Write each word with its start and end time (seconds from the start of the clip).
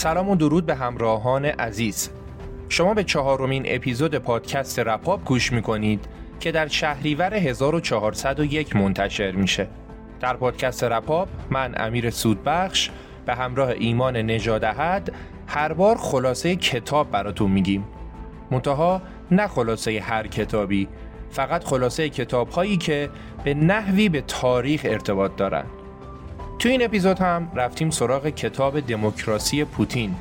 سلام 0.00 0.28
و 0.28 0.36
درود 0.36 0.66
به 0.66 0.74
همراهان 0.74 1.44
عزیز. 1.44 2.10
شما 2.68 2.94
به 2.94 3.04
چهارمین 3.04 3.62
اپیزود 3.66 4.14
پادکست 4.14 4.78
رپاب 4.78 5.24
گوش 5.24 5.52
می‌کنید 5.52 6.06
که 6.40 6.52
در 6.52 6.68
شهریور 6.68 7.34
1401 7.34 8.76
منتشر 8.76 9.32
میشه. 9.32 9.68
در 10.20 10.36
پادکست 10.36 10.84
رپاب 10.84 11.28
من 11.50 11.74
امیر 11.76 12.10
سودبخش 12.10 12.90
به 13.26 13.34
همراه 13.34 13.68
ایمان 13.68 14.16
نجادهد 14.16 15.12
هر 15.46 15.72
بار 15.72 15.96
خلاصه 15.96 16.56
کتاب 16.56 17.10
براتون 17.10 17.50
میگیم. 17.50 17.84
منتها 18.50 19.02
نه 19.30 19.46
خلاصه 19.46 20.00
هر 20.00 20.26
کتابی 20.26 20.88
فقط 21.30 21.64
خلاصه 21.64 22.08
کتاب 22.08 22.48
هایی 22.48 22.76
که 22.76 23.10
به 23.44 23.54
نحوی 23.54 24.08
به 24.08 24.20
تاریخ 24.20 24.80
ارتباط 24.84 25.36
دارند 25.36 25.79
تو 26.60 26.68
این 26.68 26.84
اپیزود 26.84 27.18
هم 27.18 27.52
رفتیم 27.54 27.90
سراغ 27.90 28.28
کتاب 28.28 28.80
دموکراسی 28.80 29.64
پوتین. 29.64 30.14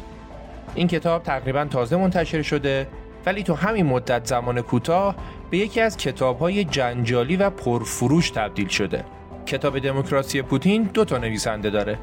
این 0.75 0.87
کتاب 0.87 1.23
تقریبا 1.23 1.65
تازه 1.65 1.95
منتشر 1.95 2.41
شده 2.41 2.87
ولی 3.25 3.43
تو 3.43 3.53
همین 3.53 3.85
مدت 3.85 4.25
زمان 4.25 4.61
کوتاه 4.61 5.15
به 5.49 5.57
یکی 5.57 5.81
از 5.81 5.97
کتابهای 5.97 6.63
جنجالی 6.63 7.35
و 7.35 7.49
پرفروش 7.49 8.29
تبدیل 8.31 8.67
شده. 8.67 9.05
کتاب 9.45 9.79
دموکراسی 9.79 10.41
پوتین 10.41 10.83
دو 10.83 11.05
تا 11.05 11.17
نویسنده 11.17 11.69
داره. 11.69 11.99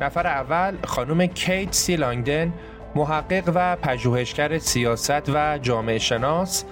نفر 0.00 0.26
اول 0.26 0.76
خانم 0.84 1.26
کیت 1.26 1.72
سی 1.72 1.96
لانگدن 1.96 2.52
محقق 2.94 3.52
و 3.54 3.76
پژوهشگر 3.76 4.58
سیاست 4.58 5.28
و 5.28 5.58
جامعه 5.58 5.98
شناس. 5.98 6.64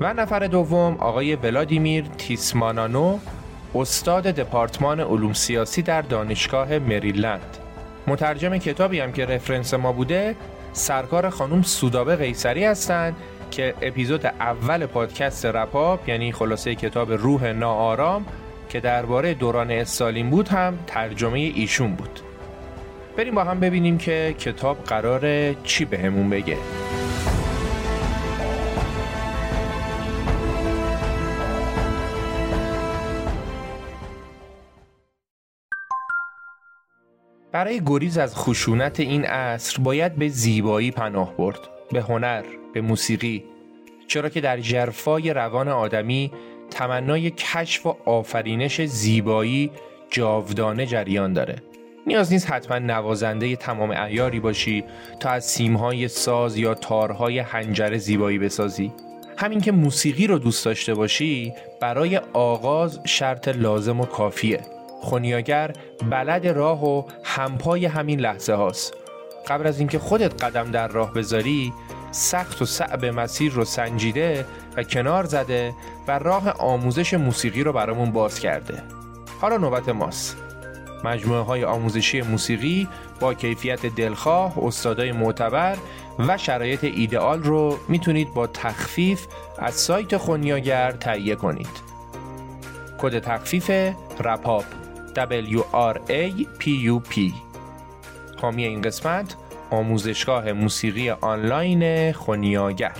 و 0.00 0.14
نفر 0.14 0.46
دوم 0.46 0.96
آقای 0.98 1.36
ولادیمیر 1.36 2.04
تیسمانانو 2.18 3.18
استاد 3.74 4.22
دپارتمان 4.22 5.00
علوم 5.00 5.32
سیاسی 5.32 5.82
در 5.82 6.02
دانشگاه 6.02 6.78
مریلند. 6.78 7.56
مترجم 8.06 8.56
کتابی 8.56 9.00
هم 9.00 9.12
که 9.12 9.26
رفرنس 9.26 9.74
ما 9.74 9.92
بوده 9.92 10.36
سرکار 10.72 11.30
خانم 11.30 11.62
سودابه 11.62 12.16
قیصری 12.16 12.64
هستند 12.64 13.16
که 13.50 13.74
اپیزود 13.82 14.26
اول 14.26 14.86
پادکست 14.86 15.46
رپاپ 15.46 16.08
یعنی 16.08 16.32
خلاصه 16.32 16.74
کتاب 16.74 17.12
روح 17.12 17.52
ناآرام 17.52 18.26
که 18.68 18.80
درباره 18.80 19.34
دوران 19.34 19.70
استالین 19.70 20.30
بود 20.30 20.48
هم 20.48 20.78
ترجمه 20.86 21.38
ایشون 21.38 21.94
بود. 21.94 22.20
بریم 23.16 23.34
با 23.34 23.44
هم 23.44 23.60
ببینیم 23.60 23.98
که 23.98 24.34
کتاب 24.38 24.84
قراره 24.84 25.56
چی 25.64 25.84
بهمون 25.84 26.30
بگه. 26.30 26.56
برای 37.52 37.80
گریز 37.86 38.18
از 38.18 38.36
خشونت 38.36 39.00
این 39.00 39.24
عصر 39.24 39.82
باید 39.82 40.16
به 40.16 40.28
زیبایی 40.28 40.90
پناه 40.90 41.36
برد 41.36 41.58
به 41.92 42.02
هنر 42.02 42.44
به 42.74 42.80
موسیقی. 42.80 43.44
چرا 44.06 44.28
که 44.28 44.40
در 44.40 44.60
جرفای 44.60 45.32
روان 45.32 45.68
آدمی 45.68 46.32
تمنای 46.70 47.30
کشف 47.30 47.86
و 47.86 47.96
آفرینش 48.04 48.80
زیبایی 48.82 49.70
جاودانه 50.10 50.86
جریان 50.86 51.32
داره. 51.32 51.56
نیاز 52.06 52.32
نیست 52.32 52.50
حتما 52.50 52.78
نوازنده 52.78 53.56
تمام 53.56 53.90
ایاری 53.90 54.40
باشی 54.40 54.84
تا 55.20 55.30
از 55.30 55.46
سیمهای 55.46 56.08
ساز 56.08 56.56
یا 56.56 56.74
تارهای 56.74 57.38
هنجره 57.38 57.98
زیبایی 57.98 58.38
بسازی. 58.38 58.92
همین 59.36 59.60
که 59.60 59.72
موسیقی 59.72 60.26
رو 60.26 60.38
دوست 60.38 60.64
داشته 60.64 60.94
باشی 60.94 61.52
برای 61.80 62.20
آغاز 62.32 63.00
شرط 63.04 63.48
لازم 63.48 64.00
و 64.00 64.04
کافیه. 64.06 64.77
خونیاگر 65.00 65.72
بلد 66.10 66.46
راه 66.46 66.84
و 66.84 67.02
همپای 67.24 67.86
همین 67.86 68.20
لحظه 68.20 68.54
هاست. 68.54 68.94
قبل 69.48 69.66
از 69.66 69.78
اینکه 69.78 69.98
خودت 69.98 70.44
قدم 70.44 70.70
در 70.70 70.88
راه 70.88 71.12
بذاری 71.12 71.72
سخت 72.10 72.62
و 72.62 72.64
صعب 72.64 73.04
مسیر 73.04 73.52
رو 73.52 73.64
سنجیده 73.64 74.46
و 74.76 74.82
کنار 74.82 75.24
زده 75.24 75.74
و 76.08 76.18
راه 76.18 76.50
آموزش 76.50 77.14
موسیقی 77.14 77.62
رو 77.62 77.72
برامون 77.72 78.10
باز 78.10 78.40
کرده. 78.40 78.82
حالا 79.40 79.56
نوبت 79.56 79.88
ماست. 79.88 80.36
مجموعه 81.04 81.40
های 81.40 81.64
آموزشی 81.64 82.22
موسیقی 82.22 82.88
با 83.20 83.34
کیفیت 83.34 83.86
دلخواه، 83.86 84.64
استادای 84.64 85.12
معتبر 85.12 85.76
و 86.18 86.38
شرایط 86.38 86.84
ایدئال 86.84 87.42
رو 87.42 87.78
می‌تونید 87.88 88.34
با 88.34 88.46
تخفیف 88.46 89.26
از 89.58 89.74
سایت 89.74 90.16
خونیاگر 90.16 90.92
تهیه 90.92 91.34
کنید. 91.34 91.88
کد 92.98 93.18
تخفیف 93.18 93.70
رپاپ. 94.20 94.64
W-R-A-P-U-P 95.14 97.18
حامی 98.40 98.64
این 98.64 98.82
قسمت 98.82 99.36
آموزشگاه 99.70 100.52
موسیقی 100.52 101.10
آنلاین 101.10 102.12
خونیاگر 102.12 102.96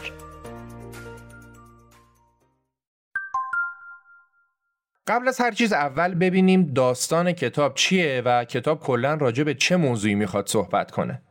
قبل 5.09 5.29
از 5.29 5.41
هر 5.41 5.51
چیز 5.51 5.73
اول 5.73 6.15
ببینیم 6.15 6.73
داستان 6.75 7.33
کتاب 7.33 7.75
چیه 7.75 8.23
و 8.25 8.45
کتاب 8.45 8.81
کلا 8.81 9.15
راجع 9.15 9.45
به 9.45 9.55
چه 9.55 9.77
موضوعی 9.77 10.15
می‌خواد 10.15 10.47
صحبت 10.47 10.91
کنه. 10.91 11.23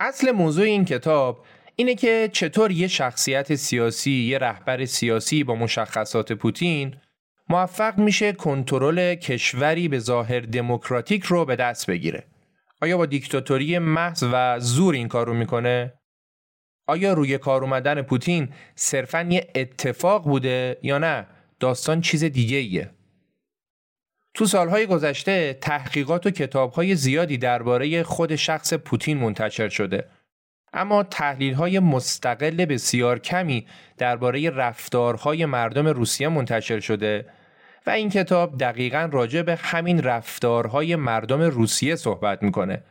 اصل 0.00 0.30
موضوع 0.30 0.64
این 0.64 0.84
کتاب 0.84 1.44
اینه 1.76 1.94
که 1.94 2.30
چطور 2.32 2.70
یه 2.70 2.88
شخصیت 2.88 3.54
سیاسی، 3.54 4.10
یه 4.10 4.38
رهبر 4.38 4.84
سیاسی 4.84 5.44
با 5.44 5.54
مشخصات 5.54 6.32
پوتین 6.32 6.96
موفق 7.48 7.98
میشه 7.98 8.32
کنترل 8.32 9.14
کشوری 9.14 9.88
به 9.88 9.98
ظاهر 9.98 10.40
دموکراتیک 10.40 11.24
رو 11.24 11.44
به 11.44 11.56
دست 11.56 11.90
بگیره. 11.90 12.26
آیا 12.82 12.96
با 12.96 13.06
دیکتاتوری 13.06 13.78
محض 13.78 14.24
و 14.32 14.60
زور 14.60 14.94
این 14.94 15.08
کار 15.08 15.26
رو 15.26 15.34
می‌کنه؟ 15.34 15.92
آیا 16.86 17.12
روی 17.12 17.38
کار 17.38 17.62
اومدن 17.62 18.02
پوتین 18.02 18.48
صرفا 18.74 19.26
یه 19.30 19.46
اتفاق 19.54 20.24
بوده 20.24 20.78
یا 20.82 20.98
نه؟ 20.98 21.26
داستان 21.60 22.00
چیز 22.00 22.24
دیگه 22.24 22.56
ایه. 22.56 22.90
تو 24.34 24.46
سالهای 24.46 24.86
گذشته 24.86 25.58
تحقیقات 25.60 26.26
و 26.26 26.30
کتابهای 26.30 26.94
زیادی 26.94 27.38
درباره 27.38 28.02
خود 28.02 28.36
شخص 28.36 28.74
پوتین 28.74 29.18
منتشر 29.18 29.68
شده 29.68 30.08
اما 30.74 31.02
تحلیل 31.02 31.54
های 31.54 31.78
مستقل 31.78 32.64
بسیار 32.64 33.18
کمی 33.18 33.66
درباره 33.98 34.50
رفتارهای 34.50 35.46
مردم 35.46 35.86
روسیه 35.86 36.28
منتشر 36.28 36.80
شده 36.80 37.26
و 37.86 37.90
این 37.90 38.10
کتاب 38.10 38.58
دقیقا 38.58 39.08
راجع 39.12 39.42
به 39.42 39.56
همین 39.56 40.02
رفتارهای 40.02 40.96
مردم 40.96 41.40
روسیه 41.40 41.96
صحبت 41.96 42.42
می‌کنه 42.42 42.82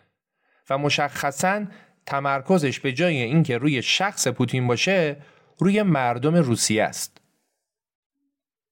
و 0.70 0.78
مشخصا 0.78 1.66
تمرکزش 2.06 2.80
به 2.80 2.94
جای 2.94 3.22
اینکه 3.22 3.58
روی 3.58 3.82
شخص 3.82 4.28
پوتین 4.28 4.68
باشه 4.68 5.18
روی 5.60 5.84
مردم 5.84 6.36
روسیه 6.36 6.84
است. 6.84 7.22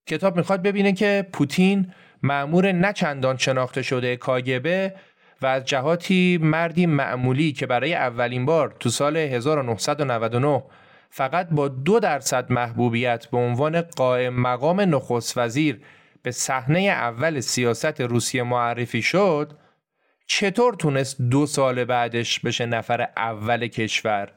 کتاب 0.06 0.36
می‌خواد 0.36 0.62
ببینه 0.62 0.92
که 0.92 1.28
پوتین 1.32 1.92
معمور 2.22 2.72
نچندان 2.72 3.36
شناخته 3.36 3.82
شده 3.82 4.16
کاگبه 4.16 4.94
و 5.42 5.46
از 5.46 5.64
جهاتی 5.64 6.38
مردی 6.42 6.86
معمولی 6.86 7.52
که 7.52 7.66
برای 7.66 7.94
اولین 7.94 8.46
بار 8.46 8.76
تو 8.80 8.88
سال 8.88 9.16
1999 9.16 10.62
فقط 11.10 11.48
با 11.50 11.68
دو 11.68 12.00
درصد 12.00 12.52
محبوبیت 12.52 13.26
به 13.26 13.38
عنوان 13.38 13.80
قائم 13.80 14.40
مقام 14.40 14.80
نخست 14.80 15.38
وزیر 15.38 15.80
به 16.22 16.30
صحنه 16.30 16.80
اول 16.80 17.40
سیاست 17.40 18.00
روسیه 18.00 18.42
معرفی 18.42 19.02
شد 19.02 19.58
چطور 20.26 20.74
تونست 20.74 21.22
دو 21.22 21.46
سال 21.46 21.84
بعدش 21.84 22.40
بشه 22.40 22.66
نفر 22.66 23.08
اول 23.16 23.66
کشور؟ 23.66 24.32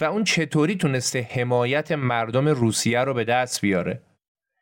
و 0.00 0.04
اون 0.04 0.24
چطوری 0.24 0.76
تونسته 0.76 1.28
حمایت 1.30 1.92
مردم 1.92 2.48
روسیه 2.48 3.00
رو 3.00 3.14
به 3.14 3.24
دست 3.24 3.60
بیاره؟ 3.60 4.02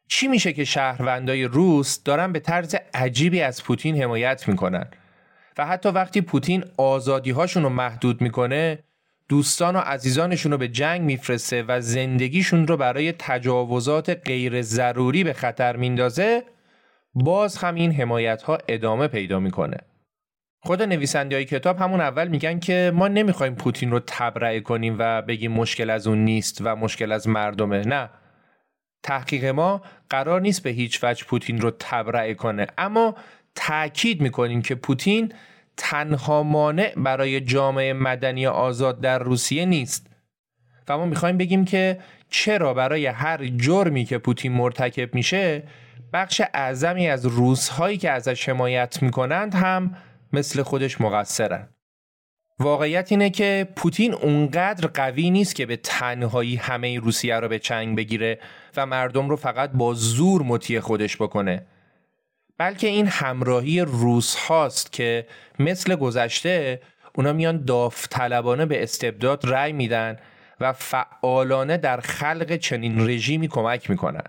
چی 0.09 0.29
میشه 0.29 0.53
که 0.53 0.65
شهروندای 0.65 1.45
روس 1.45 2.03
دارن 2.03 2.33
به 2.33 2.41
طرز 2.41 2.77
عجیبی 2.95 3.41
از 3.41 3.65
پوتین 3.65 4.03
حمایت 4.03 4.49
می‌کنن؟ 4.49 4.87
و 5.59 5.67
حتی 5.67 5.89
وقتی 5.89 6.21
پوتین 6.21 6.65
آزادی 6.77 7.31
هاشون 7.31 7.63
رو 7.63 7.69
محدود 7.69 8.21
می‌کنه 8.21 8.79
دوستان 9.29 9.77
و 9.77 9.79
عزیزانشون 9.79 10.53
رو 10.53 10.59
به 10.59 10.69
جنگ 10.69 11.01
میفرسته 11.01 11.65
و 11.69 11.81
زندگیشون 11.81 12.67
رو 12.67 12.77
برای 12.77 13.13
تجاوزات 13.13 14.11
غیر 14.11 14.63
ضروری 14.63 15.25
به 15.25 15.33
خطر 15.33 15.77
میندازه 15.77 16.43
باز 17.15 17.57
هم 17.57 17.75
این 17.75 17.93
حمایت 17.93 18.43
ها 18.43 18.59
ادامه 18.69 19.09
پیدا 19.09 19.41
می‌کنه. 19.41 19.77
خود 20.65 20.83
نویسنده 20.83 21.37
های 21.37 21.45
کتاب 21.45 21.79
همون 21.79 22.01
اول 22.01 22.29
میگن 22.29 22.59
که 22.59 22.93
ما 22.95 23.09
نمی‌خوایم 23.09 23.55
پوتین 23.55 23.91
رو 23.91 24.01
تبرئه 24.07 24.61
کنیم 24.61 24.97
و 24.99 25.23
بگیم 25.23 25.53
مشکل 25.53 25.91
از 25.91 26.07
اون 26.07 26.19
نیست 26.19 26.59
و 26.65 26.77
مشکل 26.77 27.13
از 27.13 27.29
مردمه. 27.29 27.83
نه. 27.87 28.11
تحقیق 29.03 29.45
ما 29.45 29.83
قرار 30.11 30.41
نیست 30.41 30.63
به 30.63 30.71
هیچ 30.71 31.05
وجه 31.05 31.25
پوتین 31.25 31.61
رو 31.61 31.71
تبرئه 31.79 32.35
کنه. 32.35 32.67
اما 32.79 33.15
تأکید 33.55 34.21
می‌کنیم 34.21 34.63
که 34.63 34.75
پوتین 34.75 35.33
تنها 35.77 36.43
مانع 36.43 36.95
برای 36.97 37.41
جامعه 37.41 37.93
مدنی 37.93 38.47
آزاد 38.47 39.01
در 39.01 39.19
روسیه 39.19 39.67
نیست. 39.67 40.07
و 40.89 40.99
ما 40.99 41.07
می‌خوایم 41.07 41.39
بگیم 41.39 41.65
که 41.65 41.99
چرا 42.31 42.75
برای 42.75 43.07
هر 43.07 43.47
جرمی 43.47 44.05
که 44.05 44.19
پوتین 44.19 44.53
مرتکب 44.53 45.15
میشه 45.15 45.63
بخش 46.13 46.43
اعظمی 46.55 47.09
از 47.09 47.27
روسهایی 47.27 47.99
که 47.99 48.11
ازش 48.11 48.49
حمایت 48.49 49.03
می‌کنند 49.03 49.55
هم 49.55 49.97
مثل 50.33 50.63
خودش 50.63 51.01
مقصرن. 51.01 51.69
واقعیت 52.59 53.13
اینه 53.13 53.31
که 53.31 53.69
پوتین 53.77 54.15
اونقدر 54.15 54.89
قوی 54.89 55.31
نیست 55.31 55.55
که 55.55 55.67
به 55.67 55.77
تنهایی 55.77 56.57
همه 56.57 56.99
روسیه 56.99 57.37
رو 57.37 57.49
به 57.49 57.59
چنگ 57.59 57.97
بگیره 57.97 58.39
و 58.77 58.87
مردم 58.87 59.29
رو 59.29 59.37
فقط 59.37 59.71
با 59.73 59.95
زور 59.95 60.43
مطیع 60.43 60.81
خودش 60.81 61.17
بکنه. 61.17 61.67
بلکه 62.63 62.87
این 62.87 63.07
همراهی 63.07 63.81
روس 63.81 64.35
هاست 64.35 64.93
که 64.93 65.27
مثل 65.59 65.95
گذشته 65.95 66.81
اونا 67.15 67.33
میان 67.33 67.65
داوطلبانه 67.65 68.67
به 68.67 68.83
استبداد 68.83 69.47
رأی 69.47 69.73
میدن 69.73 70.17
و 70.61 70.73
فعالانه 70.73 71.77
در 71.77 72.01
خلق 72.01 72.57
چنین 72.57 73.09
رژیمی 73.09 73.49
کمک 73.49 73.91
می‌کنن. 73.91 74.25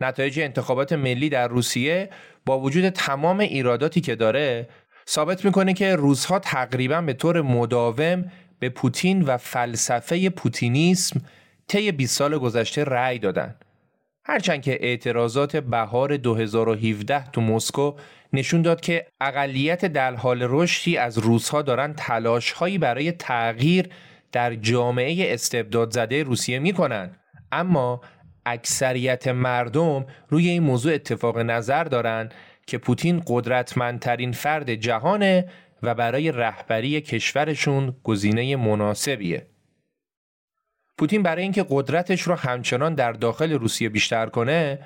نتایج 0.00 0.40
انتخابات 0.40 0.92
ملی 0.92 1.28
در 1.28 1.48
روسیه 1.48 2.10
با 2.46 2.60
وجود 2.60 2.88
تمام 2.88 3.40
ایراداتی 3.40 4.00
که 4.00 4.14
داره 4.14 4.68
ثابت 5.08 5.44
می‌کنه 5.44 5.74
که 5.74 5.96
روزها 5.96 6.38
تقریبا 6.38 7.00
به 7.00 7.12
طور 7.12 7.42
مداوم 7.42 8.32
به 8.58 8.68
پوتین 8.68 9.22
و 9.22 9.36
فلسفه 9.36 10.30
پوتینیسم 10.30 11.20
طی 11.68 11.92
20 11.92 12.18
سال 12.18 12.38
گذشته 12.38 12.84
رأی 12.84 13.18
دادن. 13.18 13.54
هرچند 14.28 14.62
که 14.62 14.78
اعتراضات 14.80 15.56
بهار 15.56 16.16
2017 16.16 17.30
تو 17.30 17.40
مسکو 17.40 17.92
نشون 18.32 18.62
داد 18.62 18.80
که 18.80 19.06
اقلیت 19.20 19.84
در 19.84 20.14
حال 20.14 20.46
رشدی 20.50 20.96
از 20.96 21.18
روزها 21.18 21.62
دارن 21.62 21.94
تلاشهایی 21.96 22.78
برای 22.78 23.12
تغییر 23.12 23.88
در 24.32 24.54
جامعه 24.54 25.34
استبداد 25.34 25.90
زده 25.90 26.22
روسیه 26.22 26.58
می‌کنن 26.58 27.16
اما 27.52 28.00
اکثریت 28.46 29.28
مردم 29.28 30.06
روی 30.28 30.48
این 30.48 30.62
موضوع 30.62 30.94
اتفاق 30.94 31.38
نظر 31.38 31.84
دارن 31.84 32.28
که 32.66 32.78
پوتین 32.78 33.22
قدرتمندترین 33.26 34.32
فرد 34.32 34.74
جهانه 34.74 35.48
و 35.82 35.94
برای 35.94 36.32
رهبری 36.32 37.00
کشورشون 37.00 37.96
گزینه 38.04 38.56
مناسبیه. 38.56 39.46
پوتین 40.98 41.22
برای 41.22 41.42
اینکه 41.42 41.66
قدرتش 41.70 42.22
رو 42.22 42.34
همچنان 42.34 42.94
در 42.94 43.12
داخل 43.12 43.52
روسیه 43.52 43.88
بیشتر 43.88 44.26
کنه 44.26 44.78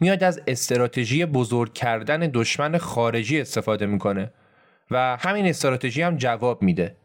میاد 0.00 0.24
از 0.24 0.40
استراتژی 0.46 1.26
بزرگ 1.26 1.72
کردن 1.72 2.30
دشمن 2.34 2.78
خارجی 2.78 3.40
استفاده 3.40 3.86
می‌کنه 3.86 4.32
و 4.90 5.16
همین 5.20 5.46
استراتژی 5.46 6.02
هم 6.02 6.16
جواب 6.16 6.62
میده. 6.62 6.96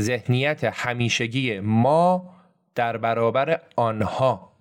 ذهنیت 0.00 0.64
همیشگی 0.64 1.60
ما 1.60 2.34
در 2.74 2.96
برابر 2.96 3.60
آنها 3.76 4.52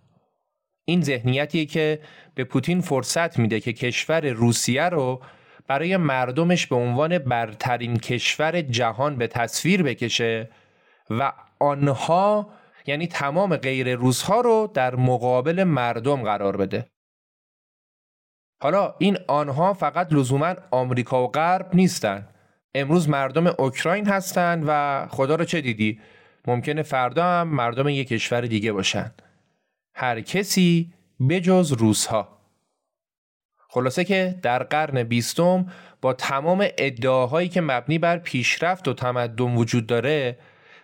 این 0.85 1.01
ذهنیتیه 1.01 1.65
که 1.65 1.99
به 2.35 2.43
پوتین 2.43 2.81
فرصت 2.81 3.39
میده 3.39 3.59
که 3.59 3.73
کشور 3.73 4.29
روسیه 4.29 4.83
رو 4.83 5.21
برای 5.67 5.97
مردمش 5.97 6.67
به 6.67 6.75
عنوان 6.75 7.17
برترین 7.17 7.97
کشور 7.97 8.61
جهان 8.61 9.15
به 9.15 9.27
تصویر 9.27 9.83
بکشه 9.83 10.49
و 11.09 11.33
آنها 11.59 12.49
یعنی 12.85 13.07
تمام 13.07 13.55
غیر 13.55 13.95
روزها 13.95 14.41
رو 14.41 14.71
در 14.73 14.95
مقابل 14.95 15.63
مردم 15.63 16.23
قرار 16.23 16.57
بده. 16.57 16.87
حالا 18.61 18.95
این 18.99 19.17
آنها 19.27 19.73
فقط 19.73 20.13
لزوما 20.13 20.55
آمریکا 20.71 21.23
و 21.23 21.27
غرب 21.27 21.69
نیستن. 21.73 22.27
امروز 22.75 23.09
مردم 23.09 23.47
اوکراین 23.47 24.07
هستن 24.07 24.63
و 24.67 25.07
خدا 25.07 25.35
رو 25.35 25.45
چه 25.45 25.61
دیدی؟ 25.61 25.99
ممکنه 26.47 26.81
فردا 26.81 27.23
هم 27.23 27.47
مردم 27.47 27.87
یک 27.89 28.07
کشور 28.07 28.41
دیگه 28.41 28.71
باشن. 28.71 29.11
هر 29.95 30.21
کسی 30.21 30.93
بجز 31.29 31.71
روسها 31.71 32.41
خلاصه 33.69 34.03
که 34.03 34.39
در 34.41 34.63
قرن 34.63 35.03
بیستم 35.03 35.65
با 36.01 36.13
تمام 36.13 36.67
ادعاهایی 36.77 37.49
که 37.49 37.61
مبنی 37.61 37.99
بر 37.99 38.17
پیشرفت 38.17 38.87
و 38.87 38.93
تمدن 38.93 39.55
وجود 39.55 39.87
داره 39.87 40.37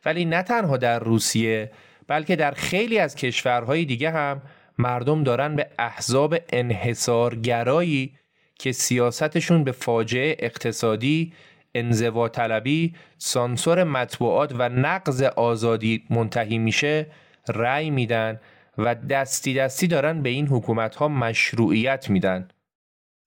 ولی 0.05 0.25
نه 0.25 0.43
تنها 0.43 0.77
در 0.77 0.99
روسیه 0.99 1.71
بلکه 2.07 2.35
در 2.35 2.51
خیلی 2.51 2.99
از 2.99 3.15
کشورهای 3.15 3.85
دیگه 3.85 4.11
هم 4.11 4.41
مردم 4.77 5.23
دارن 5.23 5.55
به 5.55 5.67
احزاب 5.79 6.35
انحصارگرایی 6.49 8.13
که 8.59 8.71
سیاستشون 8.71 9.63
به 9.63 9.71
فاجعه 9.71 10.35
اقتصادی، 10.39 11.33
انزوا 11.75 12.29
طلبی، 12.29 12.95
سانسور 13.17 13.83
مطبوعات 13.83 14.53
و 14.57 14.69
نقض 14.69 15.21
آزادی 15.21 16.03
منتهی 16.09 16.57
میشه 16.57 17.07
رأی 17.47 17.89
میدن 17.89 18.39
و 18.77 18.95
دستی 18.95 19.53
دستی 19.53 19.87
دارن 19.87 20.21
به 20.21 20.29
این 20.29 20.47
حکومت 20.47 20.95
ها 20.95 21.07
مشروعیت 21.07 22.09
میدن. 22.09 22.47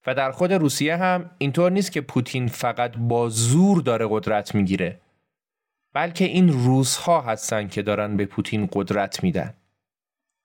و 0.07 0.15
در 0.15 0.31
خود 0.31 0.53
روسیه 0.53 0.97
هم 0.97 1.31
اینطور 1.37 1.71
نیست 1.71 1.91
که 1.91 2.01
پوتین 2.01 2.47
فقط 2.47 2.97
با 2.97 3.29
زور 3.29 3.81
داره 3.81 4.07
قدرت 4.09 4.55
می‌گیره. 4.55 4.99
بلکه 5.93 6.25
این 6.25 6.49
روس 6.49 6.97
ها 6.97 7.21
هستن 7.21 7.67
که 7.67 7.81
دارن 7.81 8.17
به 8.17 8.25
پوتین 8.25 8.69
قدرت 8.73 9.23
میدن. 9.23 9.53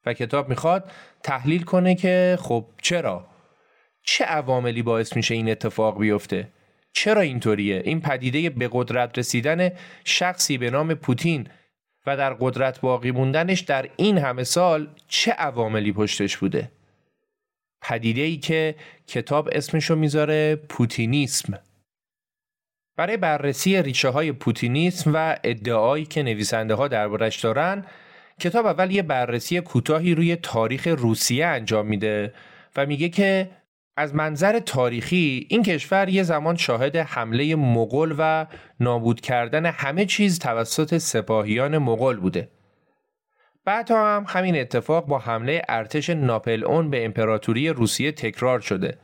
و 0.06 0.12
کتاب 0.12 0.48
می‌خواد 0.48 0.90
تحلیل 1.22 1.62
کنه 1.62 1.94
که 1.94 2.38
خب 2.40 2.66
چرا؟ 2.82 3.26
چه 4.02 4.24
عواملی 4.24 4.82
باعث 4.82 5.16
میشه 5.16 5.34
این 5.34 5.50
اتفاق 5.50 6.00
بیفته؟ 6.00 6.48
چرا 6.92 7.20
اینطوریه؟ 7.20 7.82
این 7.84 8.00
پدیده 8.00 8.50
به 8.50 8.68
قدرت 8.72 9.18
رسیدن 9.18 9.70
شخصی 10.04 10.58
به 10.58 10.70
نام 10.70 10.94
پوتین 10.94 11.48
و 12.06 12.16
در 12.16 12.34
قدرت 12.34 12.80
باقی 12.80 13.10
موندنش 13.10 13.60
در 13.60 13.88
این 13.96 14.18
همه 14.18 14.44
سال 14.44 14.88
چه 15.08 15.32
عواملی 15.32 15.92
پشتش 15.92 16.36
بوده؟ 16.36 16.72
پدیده 17.82 18.20
ای 18.20 18.36
که 18.36 18.74
کتاب 19.06 19.48
اسمشو 19.52 19.96
می‌ذاره 19.96 20.56
پوتینیسم. 20.56 21.58
برای 22.96 23.16
بررسی 23.16 23.82
ریشه 23.82 24.08
های 24.08 24.32
پوتینیسم 24.32 25.10
و 25.14 25.36
ادعایی 25.44 26.04
که 26.04 26.22
نویسنده 26.22 26.74
ها 26.74 26.88
دربارش 26.88 27.40
دارن 27.40 27.84
کتاب 28.40 28.66
اول 28.66 28.90
یه 28.90 29.02
بررسی 29.02 29.60
کوتاهی 29.60 30.14
روی 30.14 30.36
تاریخ 30.36 30.86
روسیه 30.86 31.46
انجام 31.46 31.86
میده 31.86 32.34
و 32.76 32.86
میگه 32.86 33.08
که 33.08 33.50
از 33.96 34.14
منظر 34.14 34.58
تاریخی 34.58 35.46
این 35.50 35.62
کشور 35.62 36.08
یه 36.08 36.22
زمان 36.22 36.56
شاهد 36.56 36.96
حمله 36.96 37.56
مغول 37.56 38.14
و 38.18 38.46
نابود 38.80 39.20
کردن 39.20 39.66
همه 39.66 40.04
چیز 40.04 40.38
توسط 40.38 40.98
سپاهیان 40.98 41.78
مغول 41.78 42.16
بوده. 42.16 42.48
بعد 43.64 43.90
هم 43.90 44.24
همین 44.28 44.56
اتفاق 44.56 45.06
با 45.06 45.18
حمله 45.18 45.62
ارتش 45.68 46.10
ناپل 46.10 46.64
اون 46.64 46.90
به 46.90 47.04
امپراتوری 47.04 47.68
روسیه 47.68 48.12
تکرار 48.12 48.60
شده 48.60 48.98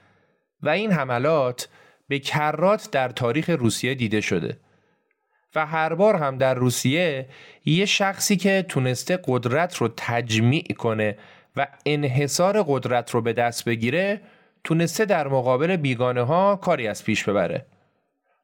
و 0.62 0.68
این 0.68 0.92
حملات 0.92 1.68
به 2.12 2.18
کرات 2.18 2.90
در 2.90 3.08
تاریخ 3.08 3.50
روسیه 3.50 3.94
دیده 3.94 4.20
شده. 4.20 4.56
و 5.54 5.66
هر 5.66 5.94
بار 5.94 6.16
هم 6.16 6.38
در 6.38 6.54
روسیه 6.54 7.26
یه 7.64 7.84
شخصی 7.84 8.36
که 8.36 8.64
تونسته 8.68 9.18
قدرت 9.24 9.76
رو 9.76 9.88
تجمیع 9.96 10.74
کنه 10.78 11.16
و 11.56 11.66
انحصار 11.86 12.64
قدرت 12.68 13.10
رو 13.10 13.20
به 13.20 13.32
دست 13.32 13.64
بگیره 13.64 14.20
تونسته 14.64 15.04
در 15.04 15.28
مقابل 15.28 15.76
بیگانه 15.76 16.22
ها 16.22 16.56
کاری 16.56 16.86
از 16.86 17.04
پیش 17.04 17.24
ببره. 17.24 17.66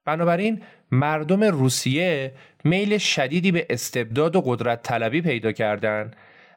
بنابراین 0.04 0.62
مردم 0.92 1.44
روسیه 1.44 2.32
میل 2.64 2.98
شدیدی 2.98 3.52
به 3.52 3.66
استبداد 3.70 4.36
و 4.36 4.40
قدرت 4.40 4.82
طلبی 4.82 5.20
پیدا 5.20 5.52
کردن 5.52 6.10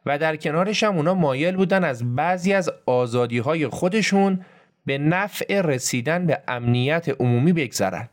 و 0.06 0.18
در 0.18 0.36
کنارش 0.36 0.82
هم 0.82 0.96
اونا 0.96 1.14
مایل 1.14 1.56
بودن 1.56 1.84
از 1.84 2.16
بعضی 2.16 2.52
از 2.52 2.70
آزادی 2.86 3.38
های 3.38 3.68
خودشون 3.68 4.44
به 4.86 4.98
نفع 4.98 5.60
رسیدن 5.60 6.26
به 6.26 6.42
امنیت 6.48 7.08
عمومی 7.08 7.52
بگذرن. 7.52 8.08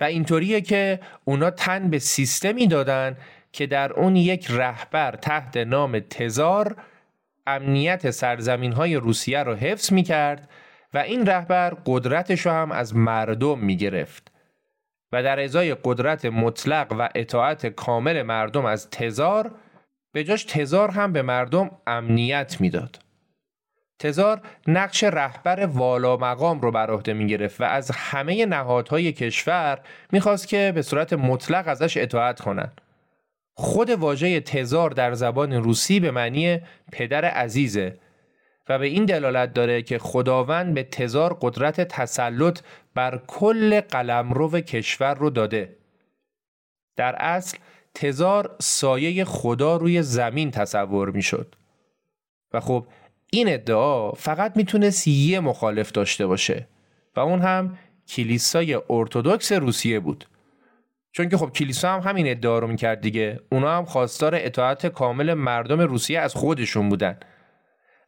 و 0.00 0.04
اینطوریه 0.04 0.60
که 0.60 1.00
اونا 1.24 1.50
تن 1.50 1.90
به 1.90 1.98
سیستمی 1.98 2.66
دادن 2.66 3.16
که 3.52 3.66
در 3.66 3.92
اون 3.92 4.16
یک 4.16 4.46
رهبر 4.50 5.12
تحت 5.12 5.56
نام 5.56 5.98
تزار 5.98 6.76
امنیت 7.46 8.10
سرزمین 8.10 8.72
های 8.72 8.96
روسیه 8.96 9.42
رو 9.42 9.54
حفظ 9.54 9.92
می 9.92 10.02
کرد 10.02 10.50
و 10.94 10.98
این 10.98 11.26
رهبر 11.26 11.76
قدرتش 11.86 12.46
رو 12.46 12.52
هم 12.52 12.72
از 12.72 12.96
مردم 12.96 13.58
می 13.58 13.76
گرفت 13.76 14.30
و 15.12 15.22
در 15.22 15.40
ازای 15.40 15.76
قدرت 15.84 16.24
مطلق 16.24 16.92
و 16.98 17.08
اطاعت 17.14 17.66
کامل 17.66 18.22
مردم 18.22 18.64
از 18.64 18.90
تزار 18.90 19.54
به 20.12 20.24
جاش 20.24 20.44
تزار 20.44 20.90
هم 20.90 21.12
به 21.12 21.22
مردم 21.22 21.70
امنیت 21.86 22.60
می‌داد. 22.60 23.03
تزار 23.98 24.40
نقش 24.66 25.04
رهبر 25.04 25.66
والا 25.66 26.16
مقام 26.16 26.60
رو 26.60 26.70
بر 26.70 26.90
عهده 26.90 27.12
می 27.12 27.26
گرفت 27.26 27.60
و 27.60 27.64
از 27.64 27.90
همه 27.90 28.46
نهادهای 28.46 29.12
کشور 29.12 29.80
می‌خواست 30.12 30.48
که 30.48 30.72
به 30.74 30.82
صورت 30.82 31.12
مطلق 31.12 31.68
ازش 31.68 31.96
اطاعت 31.96 32.40
کنند. 32.40 32.80
خود 33.56 33.90
واژه 33.90 34.40
تزار 34.40 34.90
در 34.90 35.14
زبان 35.14 35.52
روسی 35.52 36.00
به 36.00 36.10
معنی 36.10 36.60
پدر 36.92 37.24
عزیزه 37.24 37.98
و 38.68 38.78
به 38.78 38.86
این 38.86 39.04
دلالت 39.04 39.52
داره 39.52 39.82
که 39.82 39.98
خداوند 39.98 40.74
به 40.74 40.82
تزار 40.82 41.38
قدرت 41.40 41.80
تسلط 41.80 42.60
بر 42.94 43.22
کل 43.26 43.80
قلمرو 43.80 44.60
کشور 44.60 45.14
رو 45.14 45.30
داده. 45.30 45.76
در 46.96 47.16
اصل 47.18 47.58
تزار 47.94 48.56
سایه 48.60 49.24
خدا 49.24 49.76
روی 49.76 50.02
زمین 50.02 50.50
تصور 50.50 51.10
می 51.10 51.22
شد. 51.22 51.54
و 52.52 52.60
خب 52.60 52.86
این 53.34 53.52
ادعا 53.52 54.12
فقط 54.12 54.56
می‌تونست 54.56 55.08
یه 55.08 55.40
مخالف 55.40 55.92
داشته 55.92 56.26
باشه 56.26 56.68
و 57.16 57.20
اون 57.20 57.40
هم 57.40 57.78
کلیسای 58.08 58.80
ارتودکس 58.90 59.52
روسیه 59.52 60.00
بود. 60.00 60.24
چون 61.12 61.28
که 61.28 61.36
خب 61.36 61.50
کلیسا 61.50 61.92
هم 61.92 62.10
همین 62.10 62.30
ادعا 62.30 62.58
رو 62.58 62.66
می‌کرد 62.66 63.00
دیگه. 63.00 63.40
اونا 63.52 63.76
هم 63.76 63.84
خواستار 63.84 64.34
اطاعت 64.34 64.86
کامل 64.86 65.34
مردم 65.34 65.80
روسیه 65.80 66.20
از 66.20 66.34
خودشون 66.34 66.88
بودن. 66.88 67.20